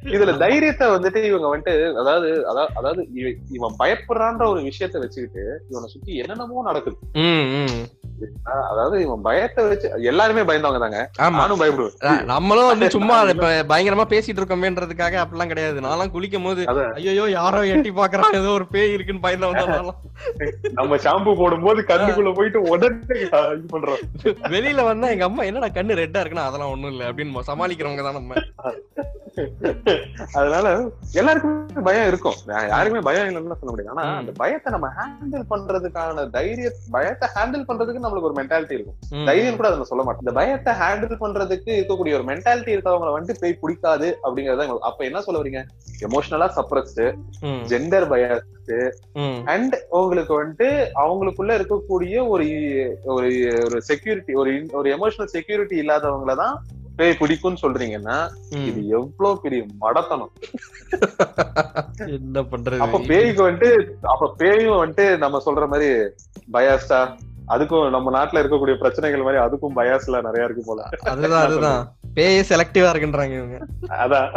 [0.06, 5.88] இதுல தைரியத்தை வந்துட்டு இவங்க வந்துட்டு அதாவது அதா- அதாவது இவ- இவன் பயப்படுறான்ற ஒரு விஷயத்த வச்சுக்கிட்டு இவனை
[5.88, 6.98] சுத்தி என்னென்னமோ நடக்குது.
[8.70, 11.00] அதாவது இவன் பயத்தை வச்சு எல்லாருமே பயந்தவங்க தாங்க
[11.40, 12.24] நானும் பயப்படுவேன்.
[12.34, 15.86] நம்மளும் வந்து சும்மா இப்ப பயங்கரமா பேசிட்டு இருக்கோமேன்றதுக்காக அப்படிலாம் கிடையாது.
[15.88, 16.62] நான்லாம் குளிக்கும் போது.
[17.00, 20.00] ஐயோ யாரோ எட்டி பாக்குறான் ஏதோ ஒரு பேய் இருக்குன்னு நான்லாம்.
[20.80, 23.20] நம்ம ஷாம்பு போடும்போது கண்ணுக்குள்ள போயிட்டு உடனே
[23.56, 24.02] இது பண்றோம்.
[24.56, 28.36] வெளியில வந்தா எங்க அம்மா என்னடா கண்ணு ரெட்டா இருக்குன்னா அதெல்லாம் ஒண்ணும் இல்ல அப்படின்னு சமாளிக்கிறவங்க தான் நம்ம.
[30.40, 30.68] அதனால
[31.20, 32.38] எல்லாருக்குமே பயம் இருக்கும்.
[32.74, 34.04] யாருக்குமே பயம் இல்லைன்னு சொல்ல முடியாது ஆனா.
[34.22, 38.98] அந்த பயத்தை நம்ம ஹேண்டில் பண்றதுக்கான தைரிய பயத்தை ஹேண்டில் பண்றதுக்கு நம்மளுக்கு ஒரு மென்டாலிட்டி இருக்கும்.
[39.28, 43.60] தைரியம் கூட அதை சொல்ல மாட்டேன் இந்த பயத்தை ஹேண்டில் பண்றதுக்கு இருக்கக்கூடிய ஒரு மென்டாலிட்டி இருக்கவங்களை வந்துட்டு போய்
[43.62, 44.50] பிடிக்காது அப்படிங்கறத
[44.90, 45.62] அப்ப என்ன சொல்ல வரீங்க?
[46.08, 47.06] எமோஷனலா suppressed
[47.72, 48.48] gender bias
[49.18, 50.68] hmm, and உங்களுக்கு வந்துட்டு
[51.02, 52.46] அவங்களுக்குள்ள இருக்கக்கூடிய ஒரு
[53.14, 53.30] ஒரு
[53.66, 56.56] ஒரு செக்யூரிட்டி ஒரு ஒரு எமோஷனல் செக்யூரிட்டி இல்லாதவங்கள தான்
[56.98, 58.16] பேய் பிடிக்கும்னு சொல்றீங்கன்னா.
[58.62, 60.32] இது எவ்வளவு பெரிய மடத்தனம்.
[62.16, 62.82] என்ன பண்றது?
[62.86, 63.70] அப்ப பேய்க்கு வந்துட்டு
[64.14, 65.90] அப்ப பேயும் வந்துட்டு நம்ம சொல்ற மாதிரி
[66.50, 67.00] பயாஸ்டா
[67.52, 70.82] அதுக்கும் நம்ம நாட்டுல இருக்கக்கூடிய பிரச்சனைகள் மாதிரி அதுக்கும் பயாஸ்ல நிறைய இருக்கு போல.
[71.04, 71.82] அதுதான் அதுதான்.
[72.14, 73.58] பேயே செலக்டிவா இருக்குன்றாங்க இவங்க.
[73.98, 74.30] அதான்.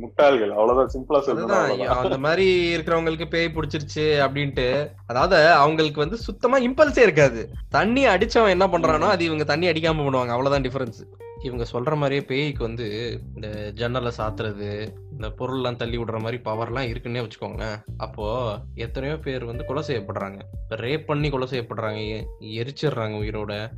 [0.00, 0.50] முட்டாள்கள்.
[0.50, 0.90] அவ்வளவுதான்.
[0.94, 2.46] சிம்பிளா சொல்லணும் அந்த மாதிரி
[2.76, 4.66] இருக்கிறவங்களுக்கு பேய் பிடிச்சிருச்சு அப்படின்ட்டு
[5.06, 7.42] அதாவது அவங்களுக்கு வந்து சுத்தமா இம்பல்ஸே இருக்காது.
[7.70, 10.34] தண்ணி அடிச்சவன் என்ன பண்றானோ அது இவங்க தண்ணி அடிக்காம பண்ணுவாங்க.
[10.36, 11.00] அவ்வளவுதான் டிஃபரன்ஸ்
[11.42, 17.28] இவங்க சொல்ற மாதிரியே பேய்க்கு வந்து இந்த ஜன்னலை சாத்துறது இந்த பொருள்லாம் தள்ளி விடுற மாதிரி பவர்லாம் இருக்குன்னே
[17.28, 17.82] வச்சுக்கோங்களேன்.
[17.96, 20.40] அப்போ எத்தனையோ பேர் வந்து கொலை செய்யப்படுறாங்க.
[20.68, 23.70] ரேப் பண்ணி கொலை செய்யப்படுறாங்க எ- எரிச்சிடுறாங்க உயிரோட.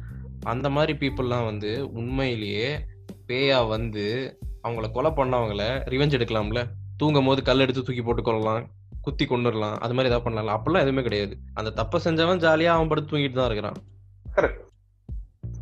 [0.43, 2.79] அந்த மாதிரி பீப்புள்லாம் வந்து உண்மையிலேயே
[3.27, 6.67] பேயா வந்து அவங்கள கொலை பண்ணவங்கள ரிவெஞ்ச் எடுக்கலாம்ல.
[6.97, 8.71] தூங்கும் போது கல் எடுத்து தூக்கி போட்டு கொள்ளலாம்
[9.03, 10.63] குத்தி கொண்டுடலாம் அது மாதிரி ஏதாவது பண்ணலாம்.
[10.63, 11.39] அப்பெல்லாம் எதுவுமே கிடையாது.
[11.55, 13.77] அந்த தப்பை செஞ்சவன் ஜாலியா அவன் படுத்து தூங்கிட்டு தான் இருக்கிறான்.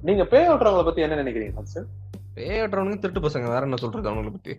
[0.02, 1.86] நீங்க பேய் ஓட்டுறவங்கள பத்தி என்ன நினைக்கிறீங்க ஹன்சன்?
[2.34, 4.54] பேய் ஓட்டுறவனுங்க திருட்டு பசங்க வேற என்ன சொல்றது அவங்களை பத்தி?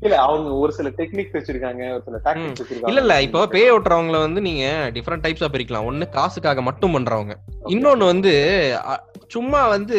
[0.00, 2.88] இல்ல அவங்க ஒரு சில டெக்னிக் வச்சிருக்காங்க ஒரு சில டாக்டிக்ஸ் வச்சிருக்காங்க.
[2.88, 5.88] இல்ல இல்ல இப்போ பேய் ஓட்டுறவங்கள வந்து நீங்க டிஃப்ரெண்ட் டைப்ஸா பிரிக்கலாம்.
[5.90, 7.34] ஒண்ணு காசுக்காக மட்டும் பண்றவங்க.
[7.64, 8.32] இன்னொன்னு வந்து
[9.34, 9.98] சும்மா வந்து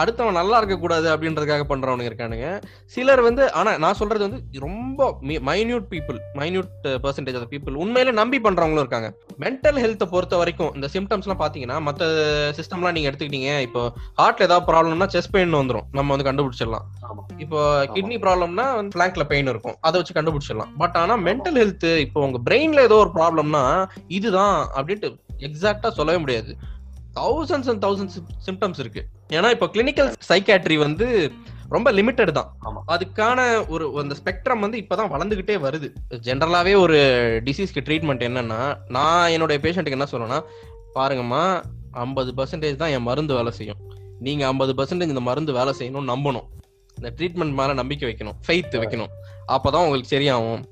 [0.00, 2.48] அடுத்தவன் நல்லா இருக்க கூடாது அப்படின்றதுக்காக பண்றவனுங்க இருக்கானுங்க.
[2.94, 5.08] சிலர் வந்து ஆனா நான் சொல்றது வந்து ரொம்ப
[5.48, 6.70] minute people minute
[7.04, 9.10] percentage of people உண்மையில நம்பி பண்றவங்களும் இருக்காங்க.
[9.44, 12.10] மென்டல் ஹெல்த்தை பொறுத்த வரைக்கும் இந்த சிம்டம்ஸ் எல்லாம் பாத்தீங்கன்னா மத்த
[12.60, 13.82] சிஸ்டம்லாம் நீங்க எடுத்துக்கிட்டீங்க இப்போ
[14.20, 15.88] ஹார்ட்ல ஏதாவது ப்ராப்ளம்னா செஸ்ட் பெயின் வந்துரும்.
[15.98, 16.86] நம்ம வந்து கண்டுபிடிச்சிடலாம்.
[17.44, 17.60] இப்போ
[17.96, 19.78] கிட்னி ப்ராப்ளம்னா ஃபிளாங்க்ல பெயின் இருக்கும்.
[19.88, 20.72] அதை வச்சு கண்டுபிடிச்சிடலாம்.
[20.82, 23.64] பட் ஆனா மென்டல் ஹெல்த் இப்போ உங்க பிரெயின்ல ஏதோ ஒரு ப்ராப்ளம்னா
[24.18, 25.10] இதுதான் அப்படின்ட்டு
[25.46, 26.52] எக்ஸாக்டா சொல்லவே முடியாது.
[27.18, 29.04] தௌசண்ட்ஸ் அண்ட் தௌசண்ட்ஸ் சிம்டம்ஸ் இருக்கு.
[29.36, 31.06] ஏன்னா இப்போ கிளினிக்கல் சைக்காட்ரி வந்து
[31.74, 32.50] ரொம்ப லிமிட்டட் தான்.
[32.94, 33.40] அதுக்கான
[33.74, 35.88] ஒரு அந்த ஸ்பெக்ட்ரம் வந்து இப்பதான் வளர்ந்துகிட்டே வருது.
[36.26, 36.98] ஜென்ரலாவே ஒரு
[37.46, 38.60] டிசீஸ்க்கு ட்ரீட்மெண்ட் என்னன்னா
[38.96, 40.38] நான் என்னுடைய பேஷண்ட்டுக்கு என்ன சொல்றேன்னா
[40.94, 41.42] பாருங்கம்மா
[42.04, 43.80] ஐம்பது பர்சன்டேஜ் தான் என் மருந்து வேலை செய்யும்.
[44.26, 46.46] நீங்க ஐம்பது பர்சன்டேஜ் இந்த மருந்து வேலை செய்யணும் நம்பணும்.
[46.98, 48.36] இந்த ட்ரீட்மெண்ட் மேல நம்பிக்கை வைக்கணும்.
[48.46, 49.12] ஃபெய்த் வைக்கணும்.
[49.56, 50.62] அப்பதான் உங்களுக்கு சரியாகும்.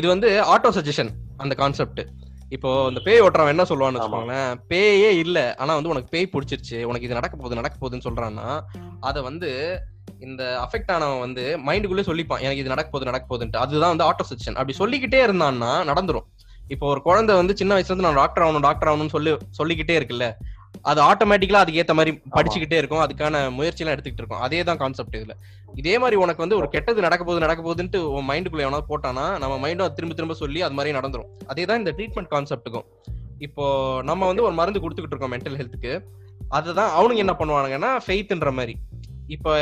[0.00, 1.10] இது வந்து ஆட்டோ சஜஷன்
[1.42, 2.00] அந்த கான்செப்ட்
[2.48, 3.98] இப்போ இந்த பேய் ஓட்டுறவன் என்ன சொல்லுவான்னு.
[3.98, 5.54] வச்சுக்கோங்களேன் பேயே இல்ல.
[5.58, 8.60] ஆனா வந்து உனக்கு பேய் பிடிச்சிருச்சு உனக்கு இது நடக்க போகுது நடக்க போகுதுன்னு சொல்றான்னா
[9.00, 9.80] அதை வந்து
[10.18, 12.40] இந்த அஃபெக்ட் ஆனவன் வந்து மைண்டுக்குள்ளே சொல்லிப்பான்.
[12.40, 13.56] எனக்கு இது நடக்க போகுது நடக்க போகுதுன்ட்டு.
[13.56, 16.26] அதுதான் வந்து ஆட்டோ சஜஷன் அப்படி சொல்லிக்கிட்டே இருந்தான்னா நடந்துரும்.
[16.68, 20.34] இப்போ ஒரு குழந்தை வந்து சின்ன வயசுல இருந்து நான் டாக்டர் ஆகணும் டாக்டர் ஆகணும்னு சொல்லி சொல்லிக்கிட்டே இருக்குல்ல.
[20.90, 23.02] அது ஆட்டோமேட்டிக்கலா அதுக்கு ஏத்த மாதிரி படிச்சுக்கிட்டே இருக்கும்.
[23.04, 24.42] அதுக்கான முயற்சி எல்லாம் எடுத்துக்கிட்டு இருக்கும்.
[24.46, 25.34] அதே தான் கான்செப்ட் இதுல.
[25.82, 29.54] இதே மாதிரி உனக்கு வந்து ஒரு கெட்டது நடக்க போகுது நடக்க போகுதுன்ட்டு உன் மைண்டுக்குள்ள எவனா போட்டானா நம்ம
[29.64, 31.30] மைண்டும் திரும்ப திரும்ப சொல்லி அது மாதிரி நடந்துரும்.
[31.46, 32.86] அதே தான் இந்த ட்ரீட்மெண்ட் கான்செப்ட்டுக்கும்
[33.38, 33.64] இப்போ
[34.10, 35.94] நம்ம வந்து ஒரு மருந்து கொடுத்துக்கிட்டு இருக்கோம் மென்டல் ஹெல்த்துக்கு
[36.48, 38.76] அதுதான் அவனுங்க என்ன பண்ணுவானுங்கன்னா ஃபெய்த்ன்ற மாதிரி.
[39.34, 39.52] இப்போ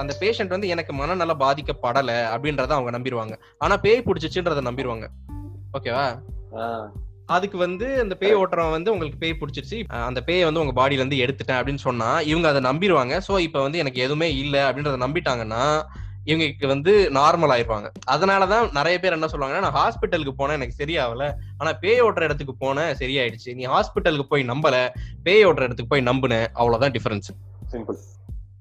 [0.00, 5.08] அந்த பேஷண்ட் வந்து எனக்கு மனநல பாதிக்கப்படல அப்படின்றத அவங்க நம்பிடுவாங்க ஆனா பேய் பிடிச்சிச்சுன்றத நம்பிடுவாங்க
[5.78, 6.06] ஓகேவா
[7.28, 9.76] அதுக்கு வந்து அந்த பேய் ஓட்டுறவன் வந்து உங்களுக்கு பேய் பிடிச்சிருச்சு.
[10.08, 13.14] அந்த பேயை வந்து உங்க பாடியில இருந்து எடுத்துட்டேன் அப்படின்னு சொன்னா இவங்க அதை நம்பிடுவாங்க.
[13.28, 15.62] சோ இப்ப வந்து எனக்கு எதுவுமே இல்ல அப்படின்றத நம்பிட்டாங்கன்னா
[16.26, 21.24] இவங்களுக்கு வந்து நார்மல் ஆயிருப்பாங்க அதனாலதான் நிறைய பேர் என்ன சொல்லுவாங்கன்னா நான் ஹாஸ்பிட்டலுக்கு போனேன் எனக்கு சரியாகல.
[21.58, 23.50] ஆனா பேய் ஓட்டுற இடத்துக்கு போனேன் சரியாயிடுச்சு.
[23.54, 24.76] நீ ஹாஸ்பிட்டலுக்கு போய் நம்பல
[25.22, 27.30] பேய் ஓட்டுற இடத்துக்கு போய் நம்புனேன் அவ்வளவுதான் டிஃபரன்ஸ்
[27.72, 27.98] சிம்பிள்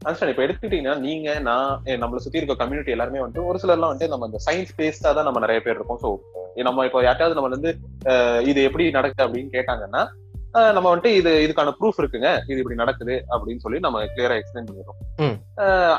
[0.08, 1.70] அன்ஸ்டாண்ட் இப்ப எடுத்துக்கிட்டீங்கன்னா நீங்க நான்
[2.04, 5.42] நம்மள சுத்தி இருக்க கம்யூனிட்டி எல்லாருமே வந்துட்டு ஒரு சிலர்லாம் வந்துட்டு நம்ம இந்த சயின்ஸ் பேஸ்டா தான் நம்ம
[5.46, 6.02] நிறைய பேர் இருக்கோம்.
[6.04, 6.10] சோ
[6.68, 7.72] நம்ம இப்போ யார்ட்டாவது நம்ம வந்து
[8.50, 10.04] இது எப்படி நடக்குது அப்படின்னு கேட்டாங்கன்னா
[10.76, 12.30] நம்ம வந்துட்டு இது இதுக்கான ப்ரூஃப் இருக்குங்க.
[12.52, 15.38] இது இப்படி நடக்குது அப்படின்னு சொல்லி நம்ம கிளியரா எக்ஸ்பிளைன் பண்ணிடுறோம்.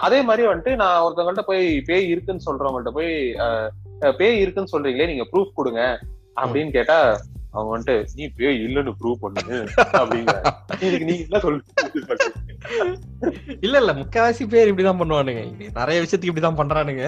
[0.07, 3.13] அதே மாதிரி வந்துட்டு நான் ஒருத்தவங்கள்ட்ட போய் பேய் இருக்குன்னு சொல்றவங்கள்ட்ட போய்
[4.21, 5.83] பேய் இருக்குன்னு சொல்றீங்களே நீங்க ப்ரூஃப் கொடுங்க
[6.43, 6.99] அப்படின்னு கேட்டா
[7.55, 9.53] அவங்க வந்துட்டு நீ பேய் இல்லைன்னு ப்ரூவ் பண்ணுங்க
[10.01, 10.37] அப்படிங்கிற
[10.85, 11.41] இதுக்கு நீங்க என்ன
[13.65, 15.43] இல்ல இல்ல முக்காவாசி பேர் இப்படிதான் பண்ணுவானுங்க.
[15.79, 17.05] நிறைய விஷயத்துக்கு இப்படிதான் பண்றானுங்க.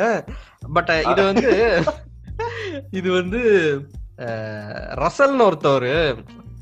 [0.77, 1.51] பட் இது வந்து
[2.99, 3.41] இது வந்து
[5.05, 5.91] ரசல்னு ஒருத்தவர்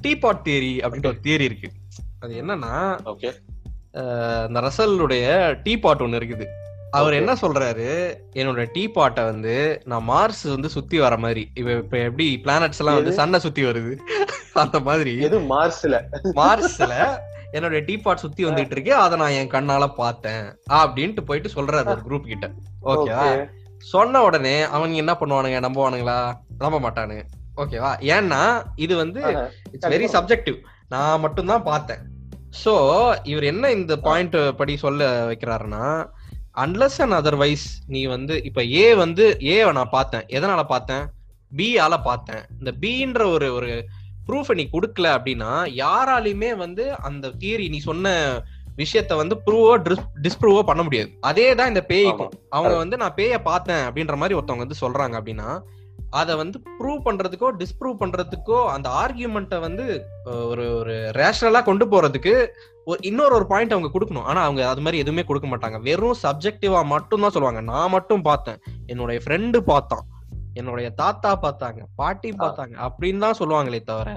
[0.04, 1.68] டீபாட் தியரி அப்படின்ற ஒரு தியரி இருக்கு.
[2.20, 2.72] அது என்னன்னா
[3.12, 3.30] ஓகே
[4.48, 5.26] இந்த ரசலுடைய
[5.66, 6.46] டீபாட் ஒண்ணு இருக்குது.
[6.94, 7.12] அவர்.
[7.12, 7.88] என்ன சொல்றாரு?
[8.32, 11.50] என்னோட டீ பாட்டை வந்து நான் மார்ஸ் வந்து சுத்தி வர மாதிரி.
[11.54, 13.14] இப்ப இப்ப எப்படி பிளானட்ஸ் எல்லாம் வந்து?
[13.16, 13.94] சன்னை சுத்தி வருது?
[14.62, 15.18] அந்த மாதிரி.
[15.20, 15.38] எது?
[15.40, 16.94] மார்ஸ்ல மார்ஸ்ல
[17.52, 18.94] என்னோட டீ பாட் சுத்தி வந்துட்டு இருக்கு.
[18.94, 20.44] அதை நான் என் கண்ணால பார்த்தேன்.
[20.72, 22.50] அப்படின்ட்டு போயிட்டு சொல்றாரு ஒரு குரூப் கிட்ட.
[22.84, 23.48] ஓகேவா.
[23.78, 25.60] சொன்ன உடனே அவங்க என்ன பண்ணுவானுங்க?
[25.66, 26.18] நம்புவானுங்களா?
[26.58, 27.22] நம்ப மாட்டானுங்க.
[27.56, 29.20] ஓகேவா ஏன்னா இது வந்து.
[29.72, 31.98] இட்ஸ் வெரி சப்ஜெக்டிவ் நான் மட்டும் தான் பார்த்தேன்.
[32.64, 32.74] சோ
[33.22, 36.06] இவர் என்ன இந்த பாயிண்ட் படி சொல்ல வைக்கிறாருன்னா
[36.56, 40.24] அன்லஸ் அண்ட் அதர்வைஸ் நீ வந்து இப்ப ஏ வந்து ஏ நான் பார்த்தேன்.
[40.36, 41.04] எதனால பார்த்தேன்?
[41.52, 42.42] பி ஆல பார்த்தேன்.
[42.58, 43.70] இந்த பின்ற ஒரு ஒரு
[44.28, 45.50] ப்ரூஃப் நீ கொடுக்கல அப்படின்னா
[45.84, 48.12] யாராலையுமே வந்து அந்த தியரி நீ சொன்ன
[48.76, 49.72] விஷயத்த வந்து ப்ரூவோ
[50.26, 51.10] டிஸ்ப்ரூவோ பண்ண முடியாது.
[51.20, 55.48] அதே தான் இந்த பேய்க்கும் அவங்க வந்து நான் பேய பார்த்தேன் அப்படின்ற மாதிரி ஒருத்தவங்க வந்து சொல்றாங்க அப்படின்னா
[56.10, 59.84] அதை வந்து ப்ரூவ் பண்றதுக்கோ டிஸ்ப்ரூவ் பண்றதுக்கோ அந்த ஆர்கியூமெண்ட்டை வந்து
[60.50, 62.34] ஒரு ஒரு ரேஷனலா கொண்டு போறதுக்கு
[62.90, 64.26] ஒரு இன்னொரு ஒரு பாயிண்ட் அவங்க கொடுக்கணும்.
[64.30, 65.78] ஆனா அவங்க அது மாதிரி எதுவுமே கொடுக்க மாட்டாங்க.
[65.88, 67.62] வெறும் சப்ஜெக்டிவா மட்டும் தான் சொல்லுவாங்க.
[67.70, 68.58] நான் மட்டும் பார்த்தேன்.
[68.92, 70.04] என்னுடைய ஃப்ரெண்டு பார்த்தான்.
[70.60, 71.80] என்னுடைய தாத்தா பார்த்தாங்க.
[72.00, 72.74] பாட்டி பார்த்தாங்க.
[72.88, 74.10] அப்படின்னு தான் சொல்லுவாங்களே தவிர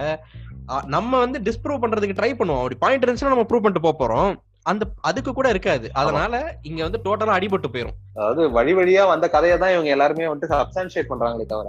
[0.94, 2.62] நம்ம வந்து டிஸ்ப்ரூவ் பண்றதுக்கு ட்ரை பண்ணுவோம்.
[2.62, 4.32] அப்படி பாயிண்ட் இருந்துச்சுன்னா நம்ம ப்ரூவ் பண்ணிட்டு போறோம்.
[4.70, 5.86] அந்த அதுக்கு கூட இருக்காது.
[6.00, 7.96] அதனால இங்க வந்து டோட்டலா அடிபட்டு போயிரும்.
[8.18, 11.68] அதாவது வழி வழியா வந்த கதையை தான் இவங்க எல்லாருமே வந்துட்டு சப்ஸ்டான்ஷியேட் பண்றாங்களே தவிர.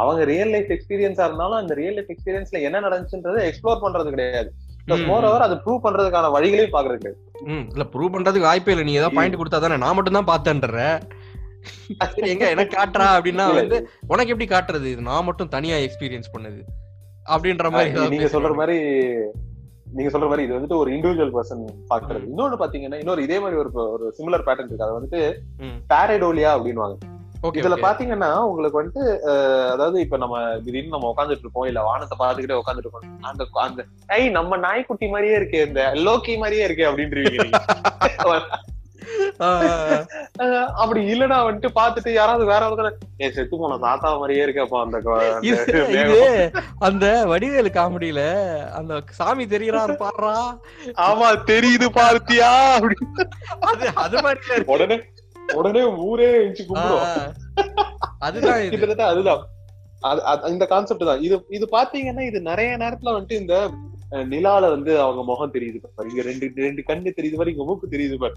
[0.00, 4.50] அவங்க ரியல் லைஃப் எக்ஸ்பீரியன்ஸா இருந்தாலும் அந்த ரியல் லைஃப் எக்ஸ்பீரியன்ஸ்ல என்ன நடந்துச்சுன்றதை எக்ஸ்ப்ளோர் பண்றது கிடையாது.
[4.94, 5.06] ம்.
[5.06, 7.18] மோர் ஓவர் அது ப்ரூவ் பண்றதுக்கான வழிகளையும் பாக்குறது கிடையாது
[7.50, 8.84] ம் இல்ல ப்ரூவ் பண்றதுக்கு வாய்ப்பே இல்ல.
[8.84, 10.78] நீ ஏதாவது பாயிண்ட் கொடுத்தா தானே நான் மட்டும் தான் பார்த்தேன்ற
[12.28, 12.44] எங்க?
[12.52, 13.46] எனக்கு காட்டுறா அப்படின்னா.
[13.56, 13.78] வந்து
[14.08, 14.86] உனக்கு எப்படி காட்டுறது?
[14.92, 16.60] இது நான் மட்டும் தனியா எக்ஸ்பீரியன்ஸ் பண்ணது.
[17.26, 18.52] அப்படின்ற மாதிரி நீங்க சொல்ற.
[18.58, 18.76] மாதிரி
[19.94, 23.70] நீங்க சொல்ற மாதிரி இது வந்துட்டு ஒரு இண்டிவிஜுவல் பர்சன் பாக்குறது இன்னொன்னு பாத்தீங்கன்னா இன்னொரு இதே மாதிரி ஒரு
[23.94, 24.86] ஒரு சிமிலர் பேட்டர்ன் இருக்கு.
[24.86, 25.22] அது வந்துட்டு.
[25.90, 27.19] பாரடோலியா அப்படின்னுவாங்க Okay,
[27.52, 27.76] இதுல.
[27.84, 29.04] பாத்தீங்கன்னா உங்களுக்கு வந்துட்டு
[29.72, 33.84] அதாவது இப்ப நம்ம திடீர்னு நம்ம உட்காந்துட்டு இருப்போம் இல்ல வானத்தை பாத்துக்கிட்டே உட்காந்துட்டு இருக்கோம் அந்த அந்த
[34.14, 37.38] ஐ நம்ம நாய்க்குட்டி மாதிரியே இருக்கே இந்த லோக்கி மாதிரியே இருக்கே அப்படின்றீங்க
[39.40, 40.02] அஹ்
[40.80, 45.46] அப்படி இல்லனா வந்துட்டு பாத்துட்டு யாராவது வேற ஒருத்தர் ஏ செத்து போன தாத்தா மாதிரியே இருக்கப்பா அந்த அந்த
[45.48, 45.56] இது
[45.94, 46.26] மேகம்." இது
[46.88, 48.22] அந்த வடிவேலு காமெடியில
[48.78, 50.34] அந்த சாமி தெரியறாரு பாடுறா
[51.06, 52.96] ஆமா தெரியுது பார்த்தியா அப்படி
[53.70, 54.64] அது அது மாதிரி.
[54.68, 54.98] உடனே
[55.52, 56.66] உடனே ஊரே எழுச்சி
[58.18, 59.46] அதுதான் கிட்டத்தட்ட அதுதான்.
[60.02, 61.22] அது- அது- இந்த கான்செப்ட் தான்.
[61.22, 63.70] இது இது பாத்தீங்கன்னா இது நிறைய நேரத்துல வந்துட்டு இந்த
[64.10, 66.10] நிலால வந்து அவங்க முகம் தெரியுது பாரு.
[66.10, 68.32] இங்க ரெண்டு ரெண்டு கண்ணு தெரியுது பாரு இங்க மூக்கு தெரியுது பாரு.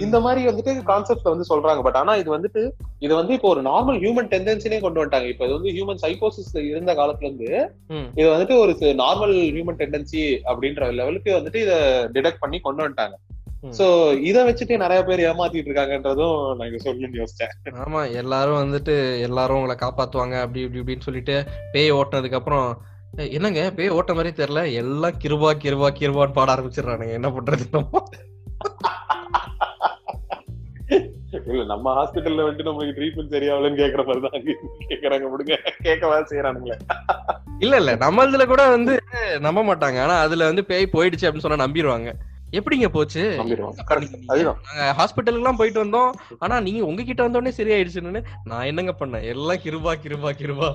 [0.00, 1.82] இந்த மாதிரி வந்துட்டு கான்செப்ட் வந்து சொல்றாங்க.
[1.82, 5.28] பட் ஆனா இது வந்துட்டு இது வந்து இப்போ ஒரு நார்மல் ஹியூமன் டெண்டன்சினே கொண்டு வந்துட்டாங்க.
[5.28, 7.72] இப்ப இது வந்து ஹியூமன் சைக்கோசிஸ்ல இருந்த காலத்துல இருந்து.
[8.14, 13.12] இது வந்துட்டு ஒரு நார்மல் ஹியூமன் டெண்டன்சி அப்படின்ற லெவலுக்கு வந்துட்டு இத டிடெக்ட் பண்ணி கொண்டு வந்துட்டாங்க.
[13.62, 13.86] சோ
[14.20, 17.52] இத வச்சுட்டு நிறைய பேர் ஏமாத்திட்டு இருக்காங்கன்றதும் நான் சொல்லணும்னு யோசிச்சேன்.
[17.82, 21.36] ஆமா எல்லாரும் வந்துட்டு எல்லாரும் உங்களை காப்பாத்துவாங்க அப்படி இப்படி இப்படின்னு சொல்லிட்டு
[21.72, 22.66] பேய் ஓட்டுனதுக்கு அப்புறம்
[23.18, 23.62] "ஏய், என்னங்க?
[23.70, 24.72] பேய் ஓட்ட மாதிரி தெரியல.
[24.74, 27.12] எல்லாம் கிருபா கிருபா கிருபான்னு பாட ஆரம்பிச்சிடுறானுங்க.
[27.12, 28.02] என்ன பண்றது நம்ம?
[31.46, 34.44] இல்ல நம்ம ஹாஸ்பிட்டல்ல வந்துட்டு நமக்கு ட்ரீட்மெண்ட் சரியாகலன்னு கேக்குற மாதிரி தான்
[34.90, 35.54] கேக்குறாங்க விடுங்க.
[35.82, 36.76] கேட்கவா செய்யறானுங்களே
[37.60, 37.92] இல்ல இல்ல.
[38.04, 38.94] நம்மளதுல கூட வந்து
[39.40, 39.98] நம்ப மாட்டாங்க.
[40.00, 42.10] ஆனா அதுல வந்து பேய் போயிடுச்சு அப்படின்னு சொன்னா நம்பிடுவாங்க.
[42.58, 43.22] எப்படிங்க போச்சு?
[43.38, 46.10] நாங்க ஹாஸ்பிட்டலுக்கு எல்லாம் போயிட்டு வந்தோம்.
[46.44, 49.26] ஆனா நீங்க உங்ககிட்ட வந்த உடனே சரியாயிடுச்சுன்னு நான் என்னங்க பண்ணேன்?
[49.34, 50.70] எல்லாம் கிருபா கிருபா கிருபா.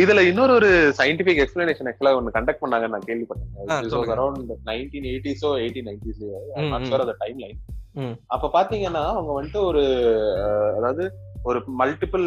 [0.00, 4.10] இதுல இன்னொரு ஒரு சயின்டிபிக் எக்ஸ்பிளனேஷன் ஆக்சுவலா ஒன்னு கண்டக்ட் பண்ணாங்க நான் கேள்விப்பட்டேன்.
[4.16, 6.40] அரௌண்ட் நைன்டீன் எயிட்டிஸோ எயிட்டீன் நைன்டிஸ்லயோ
[7.22, 7.60] டைம் லைன்.
[8.34, 9.84] அப்ப பாத்தீங்கன்னா அவங்க வந்துட்டு ஒரு
[10.78, 11.04] அதாவது
[11.44, 12.26] ஒரு மல்டிபிள்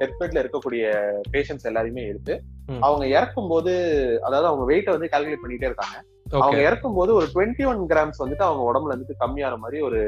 [0.00, 0.84] டெத் பெட்ல இருக்கக்கூடிய
[1.30, 2.34] பேஷண்ட்ஸ் எல்லாரையுமே எடுத்து.
[2.80, 3.72] அவங்க இறக்கும் போது
[4.22, 5.96] அதாவது அவங்க வெயிட்ட வந்து கால்குலேட் பண்ணிட்டே இருக்காங்க
[6.38, 10.00] அவங்க இறக்கும் போது ஒரு டுவெண்ட்டி ஒன் கிராம்ஸ் வந்துட்டு அவங்க உடம்புல இருந்துட்டு கம்மியான மாதிரி ஒரு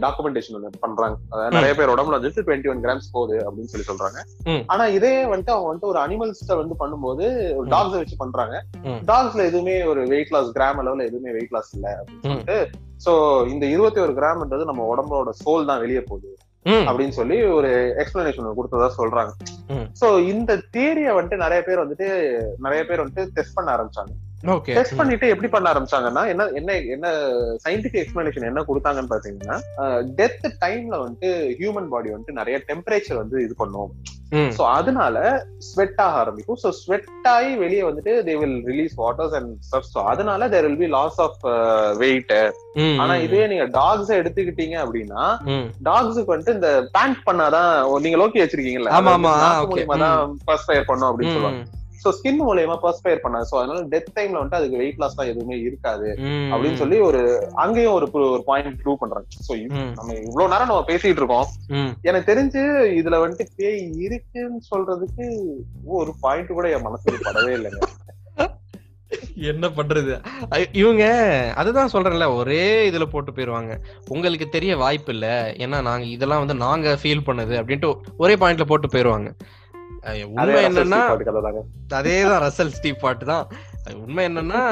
[0.00, 4.18] டாக்குமெண்டேஷன் ஒன்று பண்றாங்க அதாவது நிறைய பேர் உடம்புல வந்துட்டு டுவெண்ட்டி ஒன் கிராம்ஸ் போகுது அப்படின்னு சொல்லி சொல்றாங்க.
[4.66, 7.24] ஆனா இதே வந்துட்டு அவங்க வந்துட்டு ஒரு அனிமல்ஸ்ட வந்து பண்ணும்போது
[7.56, 7.66] ஒரு.
[7.68, 8.54] டாக்ஸ் வச்சு பண்றாங்க.
[9.04, 12.24] டாக்ஸ்ல எதுவுமே ஒரு வெயிட் லாஸ் கிராம் அளவுல எதுவுமே வெயிட் லாஸ் இல்ல அப்படின்னு.
[12.24, 12.56] சொல்லிட்டு
[13.04, 13.12] சோ
[13.48, 16.30] இந்த இருபத்தி ஒரு கிராம்ன்றது நம்ம உடம்போட சோல் தான் வெளியே போகுது
[16.64, 17.70] அப்படின்னு சொல்லி ஒரு
[18.02, 19.32] எக்ஸ்பிளனேஷன் கொடுத்ததா சொல்றாங்க.
[20.00, 22.08] சோ இந்த தியரிய வந்துட்டு நிறைய பேர் வந்துட்டு
[22.58, 24.12] நிறைய பேர் வந்துட்டு டெஸ்ட் பண்ண ஆரம்பிச்சாங்க.
[24.70, 27.08] டெஸ்ட் பண்ணிட்டு எப்படி பண்ண ஆரம்பிச்சாங்கன்னா என்ன என்ன என்ன
[27.64, 29.58] சயின்டிபிக் எக்ஸ்பிளனேஷன் என்ன கொடுத்தாங்கன்னு பாத்தீங்கன்னா
[30.18, 31.30] டெத் டைம்ல வந்துட்டு
[31.60, 33.92] ஹியூமன் பாடி வந்துட்டு நிறைய டெம்பரேச்சர் வந்து இது பண்ணும்.
[34.54, 35.16] சோ அதனால
[35.66, 36.60] ஸ்வெட் ஆக ஆரம்பிக்கும்.
[36.60, 40.80] சோ ஸ்வெட் ஆகி வெளியே வந்துட்டு they will release waters and stuff so அதனால there will
[40.82, 41.42] be loss of
[41.98, 42.32] weight
[43.00, 45.24] ஆனா இதே நீங்க டாக்ஸ் எடுத்துக்கிட்டீங்க அப்படின்னா
[45.88, 47.70] டாக்ஸுக்கு வந்துட்டு இந்த பேண்ட் பண்ணாதான்
[48.00, 49.76] நீங்க லோக்கி வச்சிருக்கீங்கல்ல ஆமா, ஆமா,
[50.88, 51.62] பண்ணும் அப்படின்னு சொல்லுவாங்க.
[52.02, 55.56] சோ ஸ்கின் மூலியமா பர்ஸ்பயர் பண்ணாது சோ அதனால டெத் டைம்ல வந்துட்டு அதுக்கு வெயிட் லாஸ் தான் எதுவுமே
[55.66, 56.08] இருக்காது.
[56.52, 57.20] அப்படின்னு சொல்லி ஒரு
[57.64, 59.26] அங்கேயும் ஒரு ஒரு பாயிண்ட் ப்ரூவ் பண்றாங்க.
[59.46, 59.52] சோ
[59.98, 61.48] நம்ம இவ்வளவு நேரம் நம்ம பேசிட்டு இருக்கோம்.
[62.10, 62.62] எனக்கு தெரிஞ்சு
[63.00, 65.26] இதுல வந்துட்டு பேய் இருக்குன்னு சொல்றதுக்கு
[65.98, 67.82] ஒரு பாயிண்ட் கூட என் மனசுக்கு படவே இல்லைங்க.
[69.50, 70.12] என்ன பண்றது?
[70.80, 71.04] இவங்க
[71.60, 73.72] அதுதான் சொல்றேன்ல ஒரே இதுல போட்டு போயிருவாங்க.
[74.14, 75.26] உங்களுக்கு தெரிய வாய்ப்பு இல்ல.
[75.64, 77.90] ஏன்னா நாங்க இதெல்லாம் வந்து நாங்க ஃபீல் பண்ணது அப்படின்ட்டு
[78.24, 79.30] ஒரே பாயிண்ட்ல போட்டு போயிருவாங்க.
[80.24, 81.00] உண்மை என்னன்னா
[81.88, 83.48] அதேதான் ரசல் ஸ்டீவ் பாட்டு தான்.
[83.94, 84.62] உண்மை என்னன்னா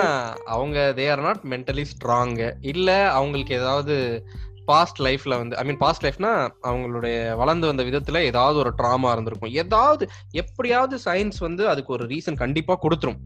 [0.44, 4.24] அவங்க they are not mentally strong இல்ல அவங்களுக்கு ஏதாவது
[4.64, 9.50] பாஸ்ட் லைஃப்ல வந்து ஐ மீன் பாஸ்ட் லைஃப்னா அவங்களுடைய வளர்ந்து வந்த விதத்துல ஏதாவது ஒரு ட்ராமா இருந்திருக்கும்.
[9.50, 13.18] ஏதாவது எப்படியாவது சயின்ஸ் வந்து அதுக்கு ஒரு ரீசன் கண்டிப்பா கொடுத்துரும்.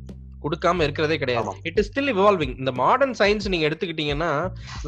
[0.45, 1.55] கொடுக்காம இருக்கிறதே கிடையாது.
[1.71, 4.31] இட் இஸ் ஸ்டில் இவால்விங் இந்த மாடர்ன் சயின்ஸ் நீங்க எடுத்துக்கிட்டீங்கன்னா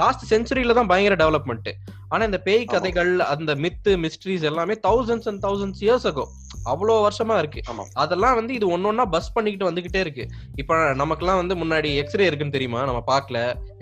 [0.03, 1.71] லாஸ்ட் செஞ்சுரியில தான் பயங்கர டெவலப்மெண்ட்
[2.15, 2.65] ஆனா இந்த பேய்.
[2.73, 6.25] கதைகள் அந்த மித்து மிஸ்ட்ரிஸ் எல்லாமே thousands and thousands years ago
[6.73, 7.61] அவ்வளோ வருஷமா இருக்கு.
[8.03, 10.25] அதெல்லாம் வந்து இது ஒன்னொன்னா பஸ் பண்ணிக்கிட்டு வந்துகிட்டே இருக்கு.
[10.63, 12.81] இப்ப நமக்கெல்லாம் வந்து முன்னாடி எக்ஸ்ரே இருக்குன்னு தெரியுமா?
[12.89, 13.39] நம்ம பார்க்கல.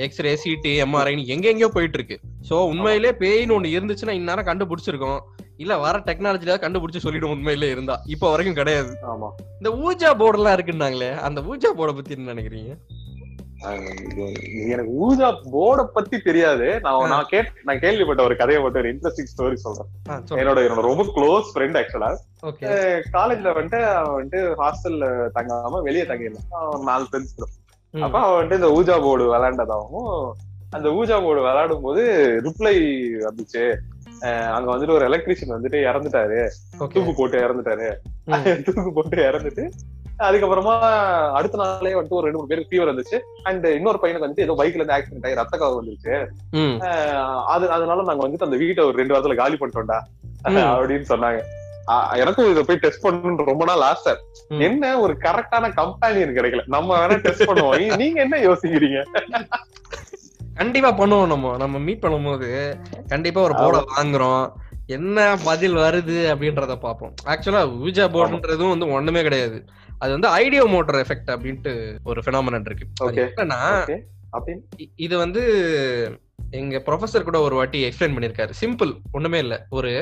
[0.07, 2.18] எக்ஸ்ரே சிடி எம்ஆர்ஐன்னு எங்க எங்கேயோ போயிட்டு இருக்கு.
[2.49, 5.20] சோ உண்மையிலே பேய்னு ஒண்ணு இருந்துச்சுன்னா இந்நேரம் கண்டுபிடிச்சிருக்கோம்.
[5.63, 7.97] இல்ல வர டெக்னாலஜில கண்டுபிடிச்சு சொல்லிடும் உண்மையிலே இருந்தா.
[8.15, 8.93] இப்ப வரைக்கும் கிடையாது.
[9.13, 9.29] ஆமா.
[9.59, 12.75] இந்த ஊஜா போர்டு எல்லாம் இருக்குன்னாங்களே அந்த ஊஜா போர்டை பத்தி என்ன நினைக்கிறீங்க?
[14.75, 16.67] எனக்கு ஊஜா போர்ட பத்தி தெரியாது.
[16.81, 19.91] நான் நான் கேட் நான் கேள்விப்பட்ட ஒரு கதையை மட்டும் ஒரு இன்ட்ரெஸ்டிங் ஸ்டோரி சொல்றேன்.
[20.41, 22.11] என்னோட என்னோட ரொம்ப க்ளோஸ் ஃப்ரெண்ட் ஆக்சுவலா
[23.17, 25.07] காலேஜ்ல வந்துட்டு அவன் வந்துட்டு ஹாஸ்டல்ல
[25.39, 26.05] தங்காம வெளியே
[26.73, 27.37] ஒரு நாலு ஃப்ரெண்ட்ஸ்.
[27.95, 30.13] அப்ப அவன் வந்துட்டு இந்த ஊஜா போர்டு விளையாண்டதாகவும்
[30.71, 32.05] அந்த ஊஜா போர்டு விளையாடும் போது
[32.47, 32.77] ரிப்ளை
[33.27, 33.65] வந்துச்சு.
[34.21, 36.49] அங்க வந்துட்டு ஒரு எலக்ட்ரிஷியன் வந்துட்டு இறந்துட்டாரு.
[36.79, 37.95] தூக்கு போட்டு இறந்துட்டாரு.
[38.62, 39.69] தூக்கு போட்டு இறந்துட்டு
[40.19, 40.79] அதுக்கப்புறமா
[41.33, 43.21] அடுத்த நாளே வந்துட்டு ஒரு ரெண்டு மூணு பேருக்கு ஃபீவர் வந்துச்சு.
[43.43, 46.27] அண்ட் இன்னொரு பையனுக்கு வந்துட்டு ஏதோ பைக்ல இருந்து ஆக்சிடென்ட் ஆகி ரத்த கவர் வந்துருச்சு.
[47.45, 50.01] அது அதனால நாங்க வந்துட்டு அந்த வீட்டை ஒரு ரெண்டு வாரத்துல காலி பண்ணிட்டோம்டா.
[50.49, 51.43] அப்படின்னு சொன்னாங்க.
[52.17, 54.15] எனக்கும் இதை போய் டெஸ்ட் பண்ணணும்னு ரொம்ப நாள் ஆசை.
[54.49, 56.62] என்ன ஒரு கரெக்டான கம்பெனியன் கிடைக்கல.
[56.67, 57.97] நம்ம வேணா டெஸ்ட் பண்ணுவோம்.
[57.97, 59.05] நீங்க என்ன யோசிக்கிறீங்க?
[60.59, 61.53] கண்டிப்பா பண்ணுவோம் நம்ம.
[61.63, 62.49] நம்ம மீட் பண்ணும்போது
[63.13, 64.45] கண்டிப்பா ஒரு போர்டை வாங்குறோம்.
[64.97, 67.15] என்ன பதில் வருது அப்படின்றத பார்ப்போம்.
[67.33, 69.59] ஆக்சுவலா ஊஜா போர்டுன்றதும் வந்து ஒண்ணுமே கிடையாது.
[70.03, 71.73] அது வந்து ஐடியோ மோட்டர் எஃபெக்ட் அப்படின்ட்டு
[72.11, 72.87] ஒரு பினாமினன் இருக்கு.
[73.23, 73.61] என்னன்னா
[75.07, 75.43] இது வந்து
[76.61, 79.55] எங்க ப்ரொஃபசர் கூட ஒரு வாட்டி எக்ஸ்பிளைன் பண்ணிருக்காரு சிம்பிள் ஒண்ணுமே இல்ல.
[79.77, 79.93] ஒரு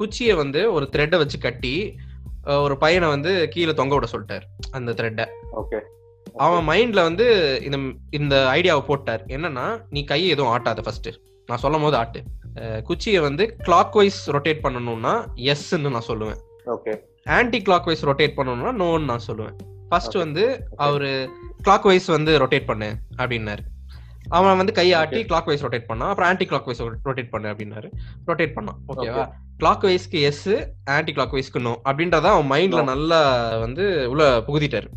[0.00, 1.74] குச்சியை வந்து ஒரு த்ரெட்டை வச்சு கட்டி
[2.64, 4.46] ஒரு பையனை வந்து கீழே தொங்க விட சொல்லிட்டாரு
[4.78, 5.24] அந்த த்ரெட்டை
[5.60, 5.78] ஓகே
[6.44, 7.26] அவன் மைண்ட்ல வந்து
[7.66, 7.78] இந்த
[8.18, 9.22] இந்த ஐடியாவை போட்டார்.
[9.36, 11.08] என்னன்னா நீ கையை எதுவும் ஆட்டாத ஃபர்ஸ்ட்
[11.48, 12.20] நான் சொல்லும் போது ஆட்டு.
[12.88, 15.14] குச்சியை வந்து கிளாக் வைஸ் ரொட்டேட் பண்ணணும்னா
[15.52, 16.40] எஸ்ன்னு நான் சொல்லுவேன்.
[16.74, 16.94] Okay
[17.38, 19.56] anticlockwise rotate பண்ணணும்னா நோன்னு நான் சொல்லுவேன்.
[19.90, 20.16] ஃபர்ஸ்ட்.
[20.24, 20.44] வந்து
[20.86, 21.10] அவரு
[21.66, 22.88] கிளாக் வைஸ் வந்து ரொட்டேட் பண்ணு
[23.20, 23.64] அப்படின்னாரு.
[24.36, 27.88] அவன் வந்து கையை ஆட்டி கிளாக் வைஸ் ரொட்டேட் பண்ணான் அப்புறம் ஆன்டி கிளாக் வைஸ் ரொட்டேட் பண்ணு அப்படின்னாரு.
[28.28, 29.24] ரொட்டேட் பண்ணான் ஓகேவா
[29.62, 30.48] கிளாக் வைஸ்க்கு எஸ்
[30.96, 32.82] ஆன்டி கிளாக் வைஸ்க்கு நோ அப்படின்றத அவன் மைண்ட்ல.
[32.92, 33.20] நல்லா
[33.64, 33.84] வந்து
[34.14, 34.90] உள்ள புகுத்திட்டாரு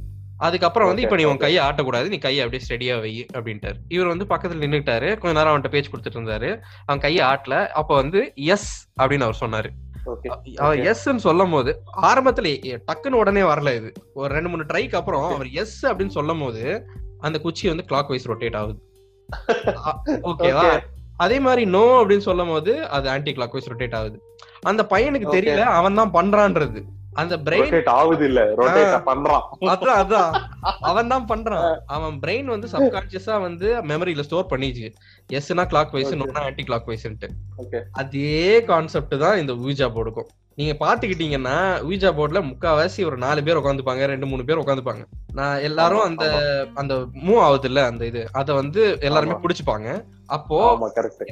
[0.47, 1.41] அதுக்கப்புறம் வந்து இப்ப நீ உன்.
[1.43, 2.07] கையை ஆட்டக்கூடாது.
[2.13, 3.79] நீ கையை அப்படியே ஸ்டெடியா வை அப்படின்ட்டாரு.
[3.95, 6.49] இவர் வந்து பக்கத்துல நின்னுட்டாரு கொஞ்ச நேரம் அவன்கிட்ட பேச்சு கொடுத்துட்டு இருந்தாரு.
[6.85, 7.55] அவன் கையை ஆட்டல.
[7.81, 8.21] அப்ப வந்து
[8.53, 8.69] எஸ்
[9.01, 9.71] அப்படின்னு அவர் சொன்னாரு.
[10.91, 11.71] எஸ்ன்னு சொல்லும் போது
[12.09, 12.51] ஆரம்பத்துல
[12.87, 13.91] டக்குன்னு உடனே வரல இது.
[14.13, 16.63] ஒரு ரெண்டு மூணு ட்ரைக்கு அப்புறம் அவர் எஸ் அப்படின்னு சொல்லும் போது
[17.19, 18.79] அந்த குச்சி வந்து கிளாக் வைஸ் ரொட்டேட் ஆகுது
[20.31, 20.69] ஓகேவா.
[21.17, 24.17] அதே மாதிரி நோ அப்படின்னு சொல்லும் போது அது ஆன்டி கிளாக் வைஸ் ரொட்டேட் ஆகுது.
[24.71, 25.27] அந்த பையனுக்கு.
[25.37, 26.81] தெரியல அவன் தான் பண்றான்றது.
[27.11, 28.41] அந்த பிரெயின் ஆகுது இல்ல
[29.07, 29.45] பண்றான்.
[29.71, 30.29] அதான் அதான்.
[30.89, 34.87] அவன் தான் பண்றான் அவன் பிரெயின் வந்து சப்கான்சியஸா வந்து மெமரியில ஸ்டோர் பண்ணிச்சு
[35.29, 36.13] எஸ்னா கிளாக் வைஸ்.
[36.21, 37.29] நோனா ஆன்டி கிளாக் வைஸ்ன்ட்டு.
[38.01, 38.37] அதே
[38.69, 41.57] கான்செப்ட் தான் இந்த ஊஜா போர்டுக்கும் நீங்க பாத்துக்கிட்டீங்கன்னா
[41.89, 45.03] ஊஜா போர்டுல முக்காவாசி ஒரு நாலு பேர் உட்காந்துப்பாங்க ரெண்டு மூணு பேர் உட்காந்துப்பாங்க
[45.33, 46.25] நான் எல்லாரும் அந்த
[46.75, 48.23] அந்த மூவ் ஆகுது இல்ல அந்த இது.
[48.31, 49.37] அத வந்து எல்லாருமே.
[49.43, 49.87] புடிச்சுப்பாங்க.
[50.29, 50.57] அப்போ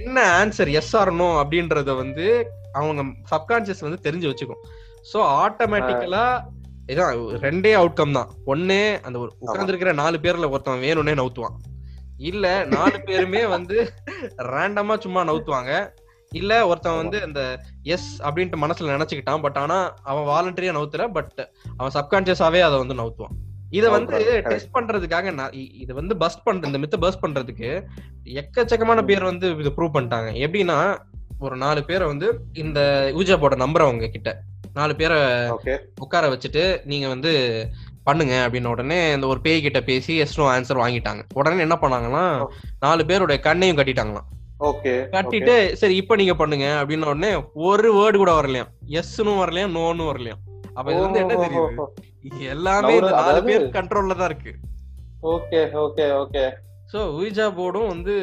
[0.01, 2.27] என்ன ஆன்சர் எஸ் ஆர் நோ அப்படின்றத வந்து
[2.73, 3.01] அவங்க
[3.31, 4.61] சப்கான்சியஸ் வந்து தெரிஞ்சு வச்சுக்கும்.
[5.11, 6.25] சோ ஆட்டோமேட்டிக்கலா
[6.91, 8.29] இதான் ரெண்டே அவுட்கம் தான்.
[8.51, 8.77] ஒண்ணு
[9.07, 11.57] அந்த ஒரு உட்கார்ந்துருக்கிற நாலு பேர்ல ஒருத்தன் வேணும்னே நவுத்துவான்.
[12.29, 12.45] இல்ல
[12.75, 13.75] நாலு பேருமே வந்து
[14.53, 15.73] ரேண்டமா சும்மா நவுத்துவாங்க.
[16.31, 17.41] இல்ல ஒருத்தன் வந்து அந்த
[17.93, 19.43] எஸ் அப்படின்ட்டு மனசுல நினைச்சுக்கிட்டான்.
[19.45, 19.77] பட் ஆனா
[20.11, 21.39] அவன் வாலண்டரியா நவுத்துல பட்
[21.77, 23.37] அவன் சப்கான்சியஸாவே அதை வந்து நவுத்துவான்.
[23.77, 24.19] இத வந்து.
[24.49, 25.47] டெஸ்ட் பண்றதுக்காக
[25.83, 27.69] இது வந்து பஸ்ட் பண்ற இந்த மித்த பஸ்ட் பண்றதுக்கு
[28.41, 30.29] எக்கச்சக்கமான பேர் வந்து இதை ப்ரூவ் பண்ணிட்டாங்க.
[30.45, 30.77] எப்படின்னா
[31.45, 32.27] ஒரு நாலு பேரை வந்து
[32.63, 32.79] இந்த
[33.19, 34.31] ஊஜா போர்ட நம்பர் அவங்க கிட்ட
[34.73, 35.19] நாலு பேரை
[36.03, 37.31] உட்கார வச்சுட்டு நீங்க வந்து
[38.07, 41.21] பண்ணுங்க அப்படின்ன உடனே இந்த ஒரு பேய் கிட்ட பேசி எஸ் நோ ஆன்சர் வாங்கிட்டாங்க.
[41.33, 42.25] உடனே என்ன பண்ணாங்கன்னா
[42.79, 44.27] நாலு பேருடைய கண்ணையும் கட்டிட்டாங்களாம்.
[44.69, 48.71] ஓகே கட்டிட்டு சரி இப்ப நீங்க பண்ணுங்க அப்படின்ன உடனே ஒரு வேர்டு கூட வரலையாம்.
[49.01, 50.41] எஸ்னும் வரலையாம் நோன்னு வரலையாம்.
[50.73, 51.85] அப்ப இது வந்து என்ன தெரியுது?
[52.27, 54.53] இது எல்லாமே நாலு பேர் கண்ட்ரோல்ல தான் இருக்கு.
[55.35, 56.43] Okay okay okay.
[56.93, 58.13] So Ouija போர்டும் வந்து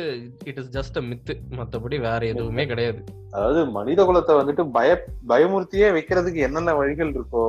[0.44, 3.00] it is just a myth மத்தபடி வேற எதுவுமே கிடையாது.
[3.30, 4.90] அதாவது மனித குலத்தை வந்துட்டு பய
[5.28, 7.44] பயமுறுத்தியே வைக்கிறதுக்கு என்னென்ன வழிகள் இருக்கோ.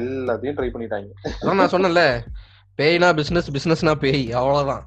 [0.00, 1.08] எல்லாத்தையும் ட்ரை பண்ணிட்டாங்க.
[1.40, 2.02] அதான் நான் சொன்னேன்ல
[2.78, 4.84] பேய்னா பிசினஸ் பிசினஸ்னா பேய் அவ்வளவுதான்.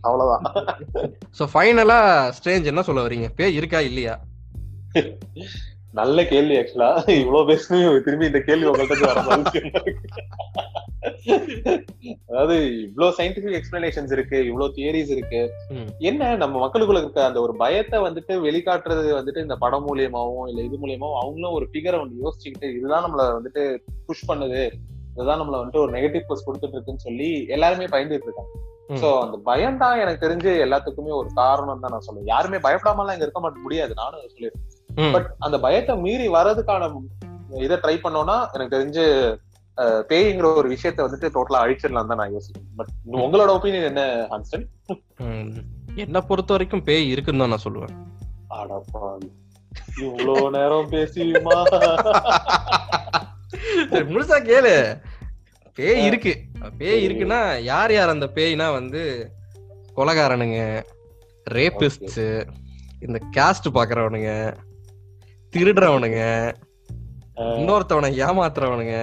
[0.00, 0.44] அவ்வளவுதான்.
[1.38, 1.98] சோ ஃபைனலா
[2.38, 3.28] ஸ்ட்ரேஞ்ச் என்ன சொல்ல வரீங்க?
[3.34, 4.16] பேய் இருக்கா இல்லையா?
[5.98, 6.88] நல்ல கேள்வி ஆக்சுவலா
[7.20, 9.20] இவ்வளவு பேசுமே திரும்பி இந்த கேள்வி உங்கள்கிட்ட வர.
[12.28, 15.40] அதாவது இவ்வளவு சயின்டிபிக் எக்ஸ்பிளனேஷன்ஸ் இருக்கு இவ்வளவு தியரிஸ் இருக்கு.
[16.10, 20.82] என்ன நம்ம மக்களுக்குள்ள இருக்க அந்த ஒரு பயத்தை வந்துட்டு வெளிக்காட்டுறது வந்துட்டு இந்த படம் மூலியமாவும் இல்ல இது
[20.84, 23.64] மூலியமாவும் அவங்களும் ஒரு ஃபிகரை வந்து யோசிச்சுக்கிட்டு இதுதான் நம்மள வந்துட்டு
[24.08, 24.62] புஷ் பண்ணுது
[25.14, 28.52] இதுதான் நம்மள வந்துட்டு ஒரு நெகட்டிவ் போஸ்ட் கொடுத்துட்டு இருக்குன்னு சொல்லி எல்லாருமே பயந்துட்டு இருக்காங்க.
[29.00, 33.26] சோ அந்த பயம் தான் எனக்கு தெரிஞ்சு எல்லாத்துக்குமே ஒரு காரணம் தான் நான் சொல்லுவேன் யாருமே பயப்படாமலாம் இங்க
[33.26, 34.64] இருக்க மாட்ட முடியாது நானும் சொல்லிடுறேன்.
[35.12, 36.90] பட் அந்த பயத்தை மீறி வர்றதுக்கான
[37.60, 39.04] இதை ட்ரை பண்ணோம்னா எனக்கு தெரிஞ்சு
[40.08, 44.66] பேய்ங்கிற ஒரு விஷயத்த வந்துட்டு டோட்டலா அழிச்சிடலாம் தான் நான் யோசிக்கிறேன் பட் உங்களோட ஒப்பீனியன் என்ன ஹான்ஸ்டன்
[45.26, 45.50] ம்.
[45.96, 47.94] என்ன பொறுத்த வரைக்கும் பேய் இருக்குன்னு தான் நான் சொல்லுவேன்.
[48.52, 49.28] அடப்பாவி
[50.00, 51.56] இவ்வளவு நேரம் பேசியுமா?
[54.08, 54.74] முழுசா கேளு.
[55.78, 56.32] பேய் இருக்கு.
[56.78, 59.02] பேய் இருக்குன்னா யார் யார் அந்த பேய்னா வந்து
[59.96, 60.58] கொலகாரனுங்க
[61.46, 62.18] ரேபிஸ்ட்
[63.00, 64.32] இந்த காஸ்ட் பாக்குறவனுங்க
[65.54, 66.22] திருடுறவனுங்க.
[67.58, 68.96] இன்னொருத்தவனை ஏமாத்துறவனுங்க.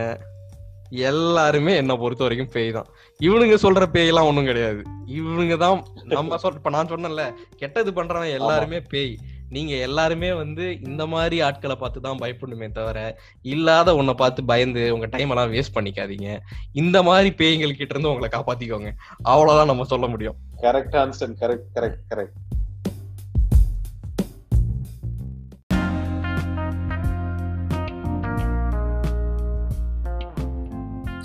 [0.89, 2.89] எல்லாருமே என்ன பொறுத்த வரைக்கும் பேய் தான்.
[3.19, 4.81] இவனுங்க சொல்ற பேய் எல்லாம் ஒண்ணும் கிடையாது.
[5.19, 7.23] இவனுங்க தான் நம்ம சொல் இப்ப நான் சொன்னேன்ல
[7.61, 9.15] கெட்டது பண்றவன் எல்லாருமே பேய்.
[9.49, 15.05] நீங்க எல்லாருமே வந்து இந்த மாதிரி ஆட்களை பார்த்து தான் பயப்படணுமே தவிர இல்லாத உன்னை பார்த்து பயந்து உங்க
[15.05, 16.29] டைம் எல்லாம் வேஸ்ட் பண்ணிக்காதீங்க.
[16.73, 18.91] இந்த மாதிரி பேய்கள் கிட்ட இருந்து உங்களை காப்பாத்திக்கோங்க.
[19.23, 20.37] அவ்வளவுதான் நம்ம சொல்ல முடியும்.
[20.61, 22.37] Correct Hanston correct correct correct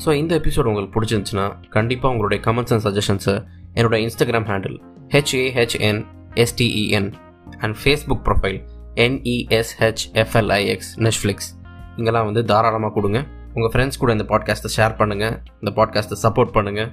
[0.05, 3.35] so இந்த எபிசோட் உங்களுக்கு பிடிச்சிருந்துச்சுன்னா கண்டிப்பாக உங்களுடைய கமெண்ட்ஸ் அண்ட் சஜஷன்ஸை
[3.75, 4.77] என்னோட Instagram handle
[5.09, 6.01] HAHN
[6.35, 7.13] STEN
[7.59, 8.61] and Facebook profile
[8.97, 11.49] NESHFLIX Netflix
[11.97, 13.27] இங்கெல்லாம் வந்து தாராளமாக கொடுங்க.
[13.55, 16.91] உங்கள் ஃப்ரெண்ட்ஸ் கூட இந்த பாட்காஸ்ட்டை ஷேர் பண்ணுங்கள் இந்த பாட்காஸ்ட்டை சப்போர்ட் பண்ணுங்கள்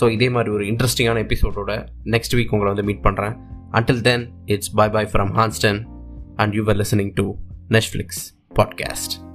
[0.00, 3.34] ஸோ இதே மாதிரி ஒரு இன்ட்ரெஸ்டிங்கான எபிசோடோட நெக்ஸ்ட் வீக் உங்களை வந்து மீட் பண்ணுறேன்
[3.72, 5.80] until then it's bye bye from Hanston
[6.36, 7.34] and you are listening to
[7.70, 8.22] Netflix
[8.54, 9.29] podcast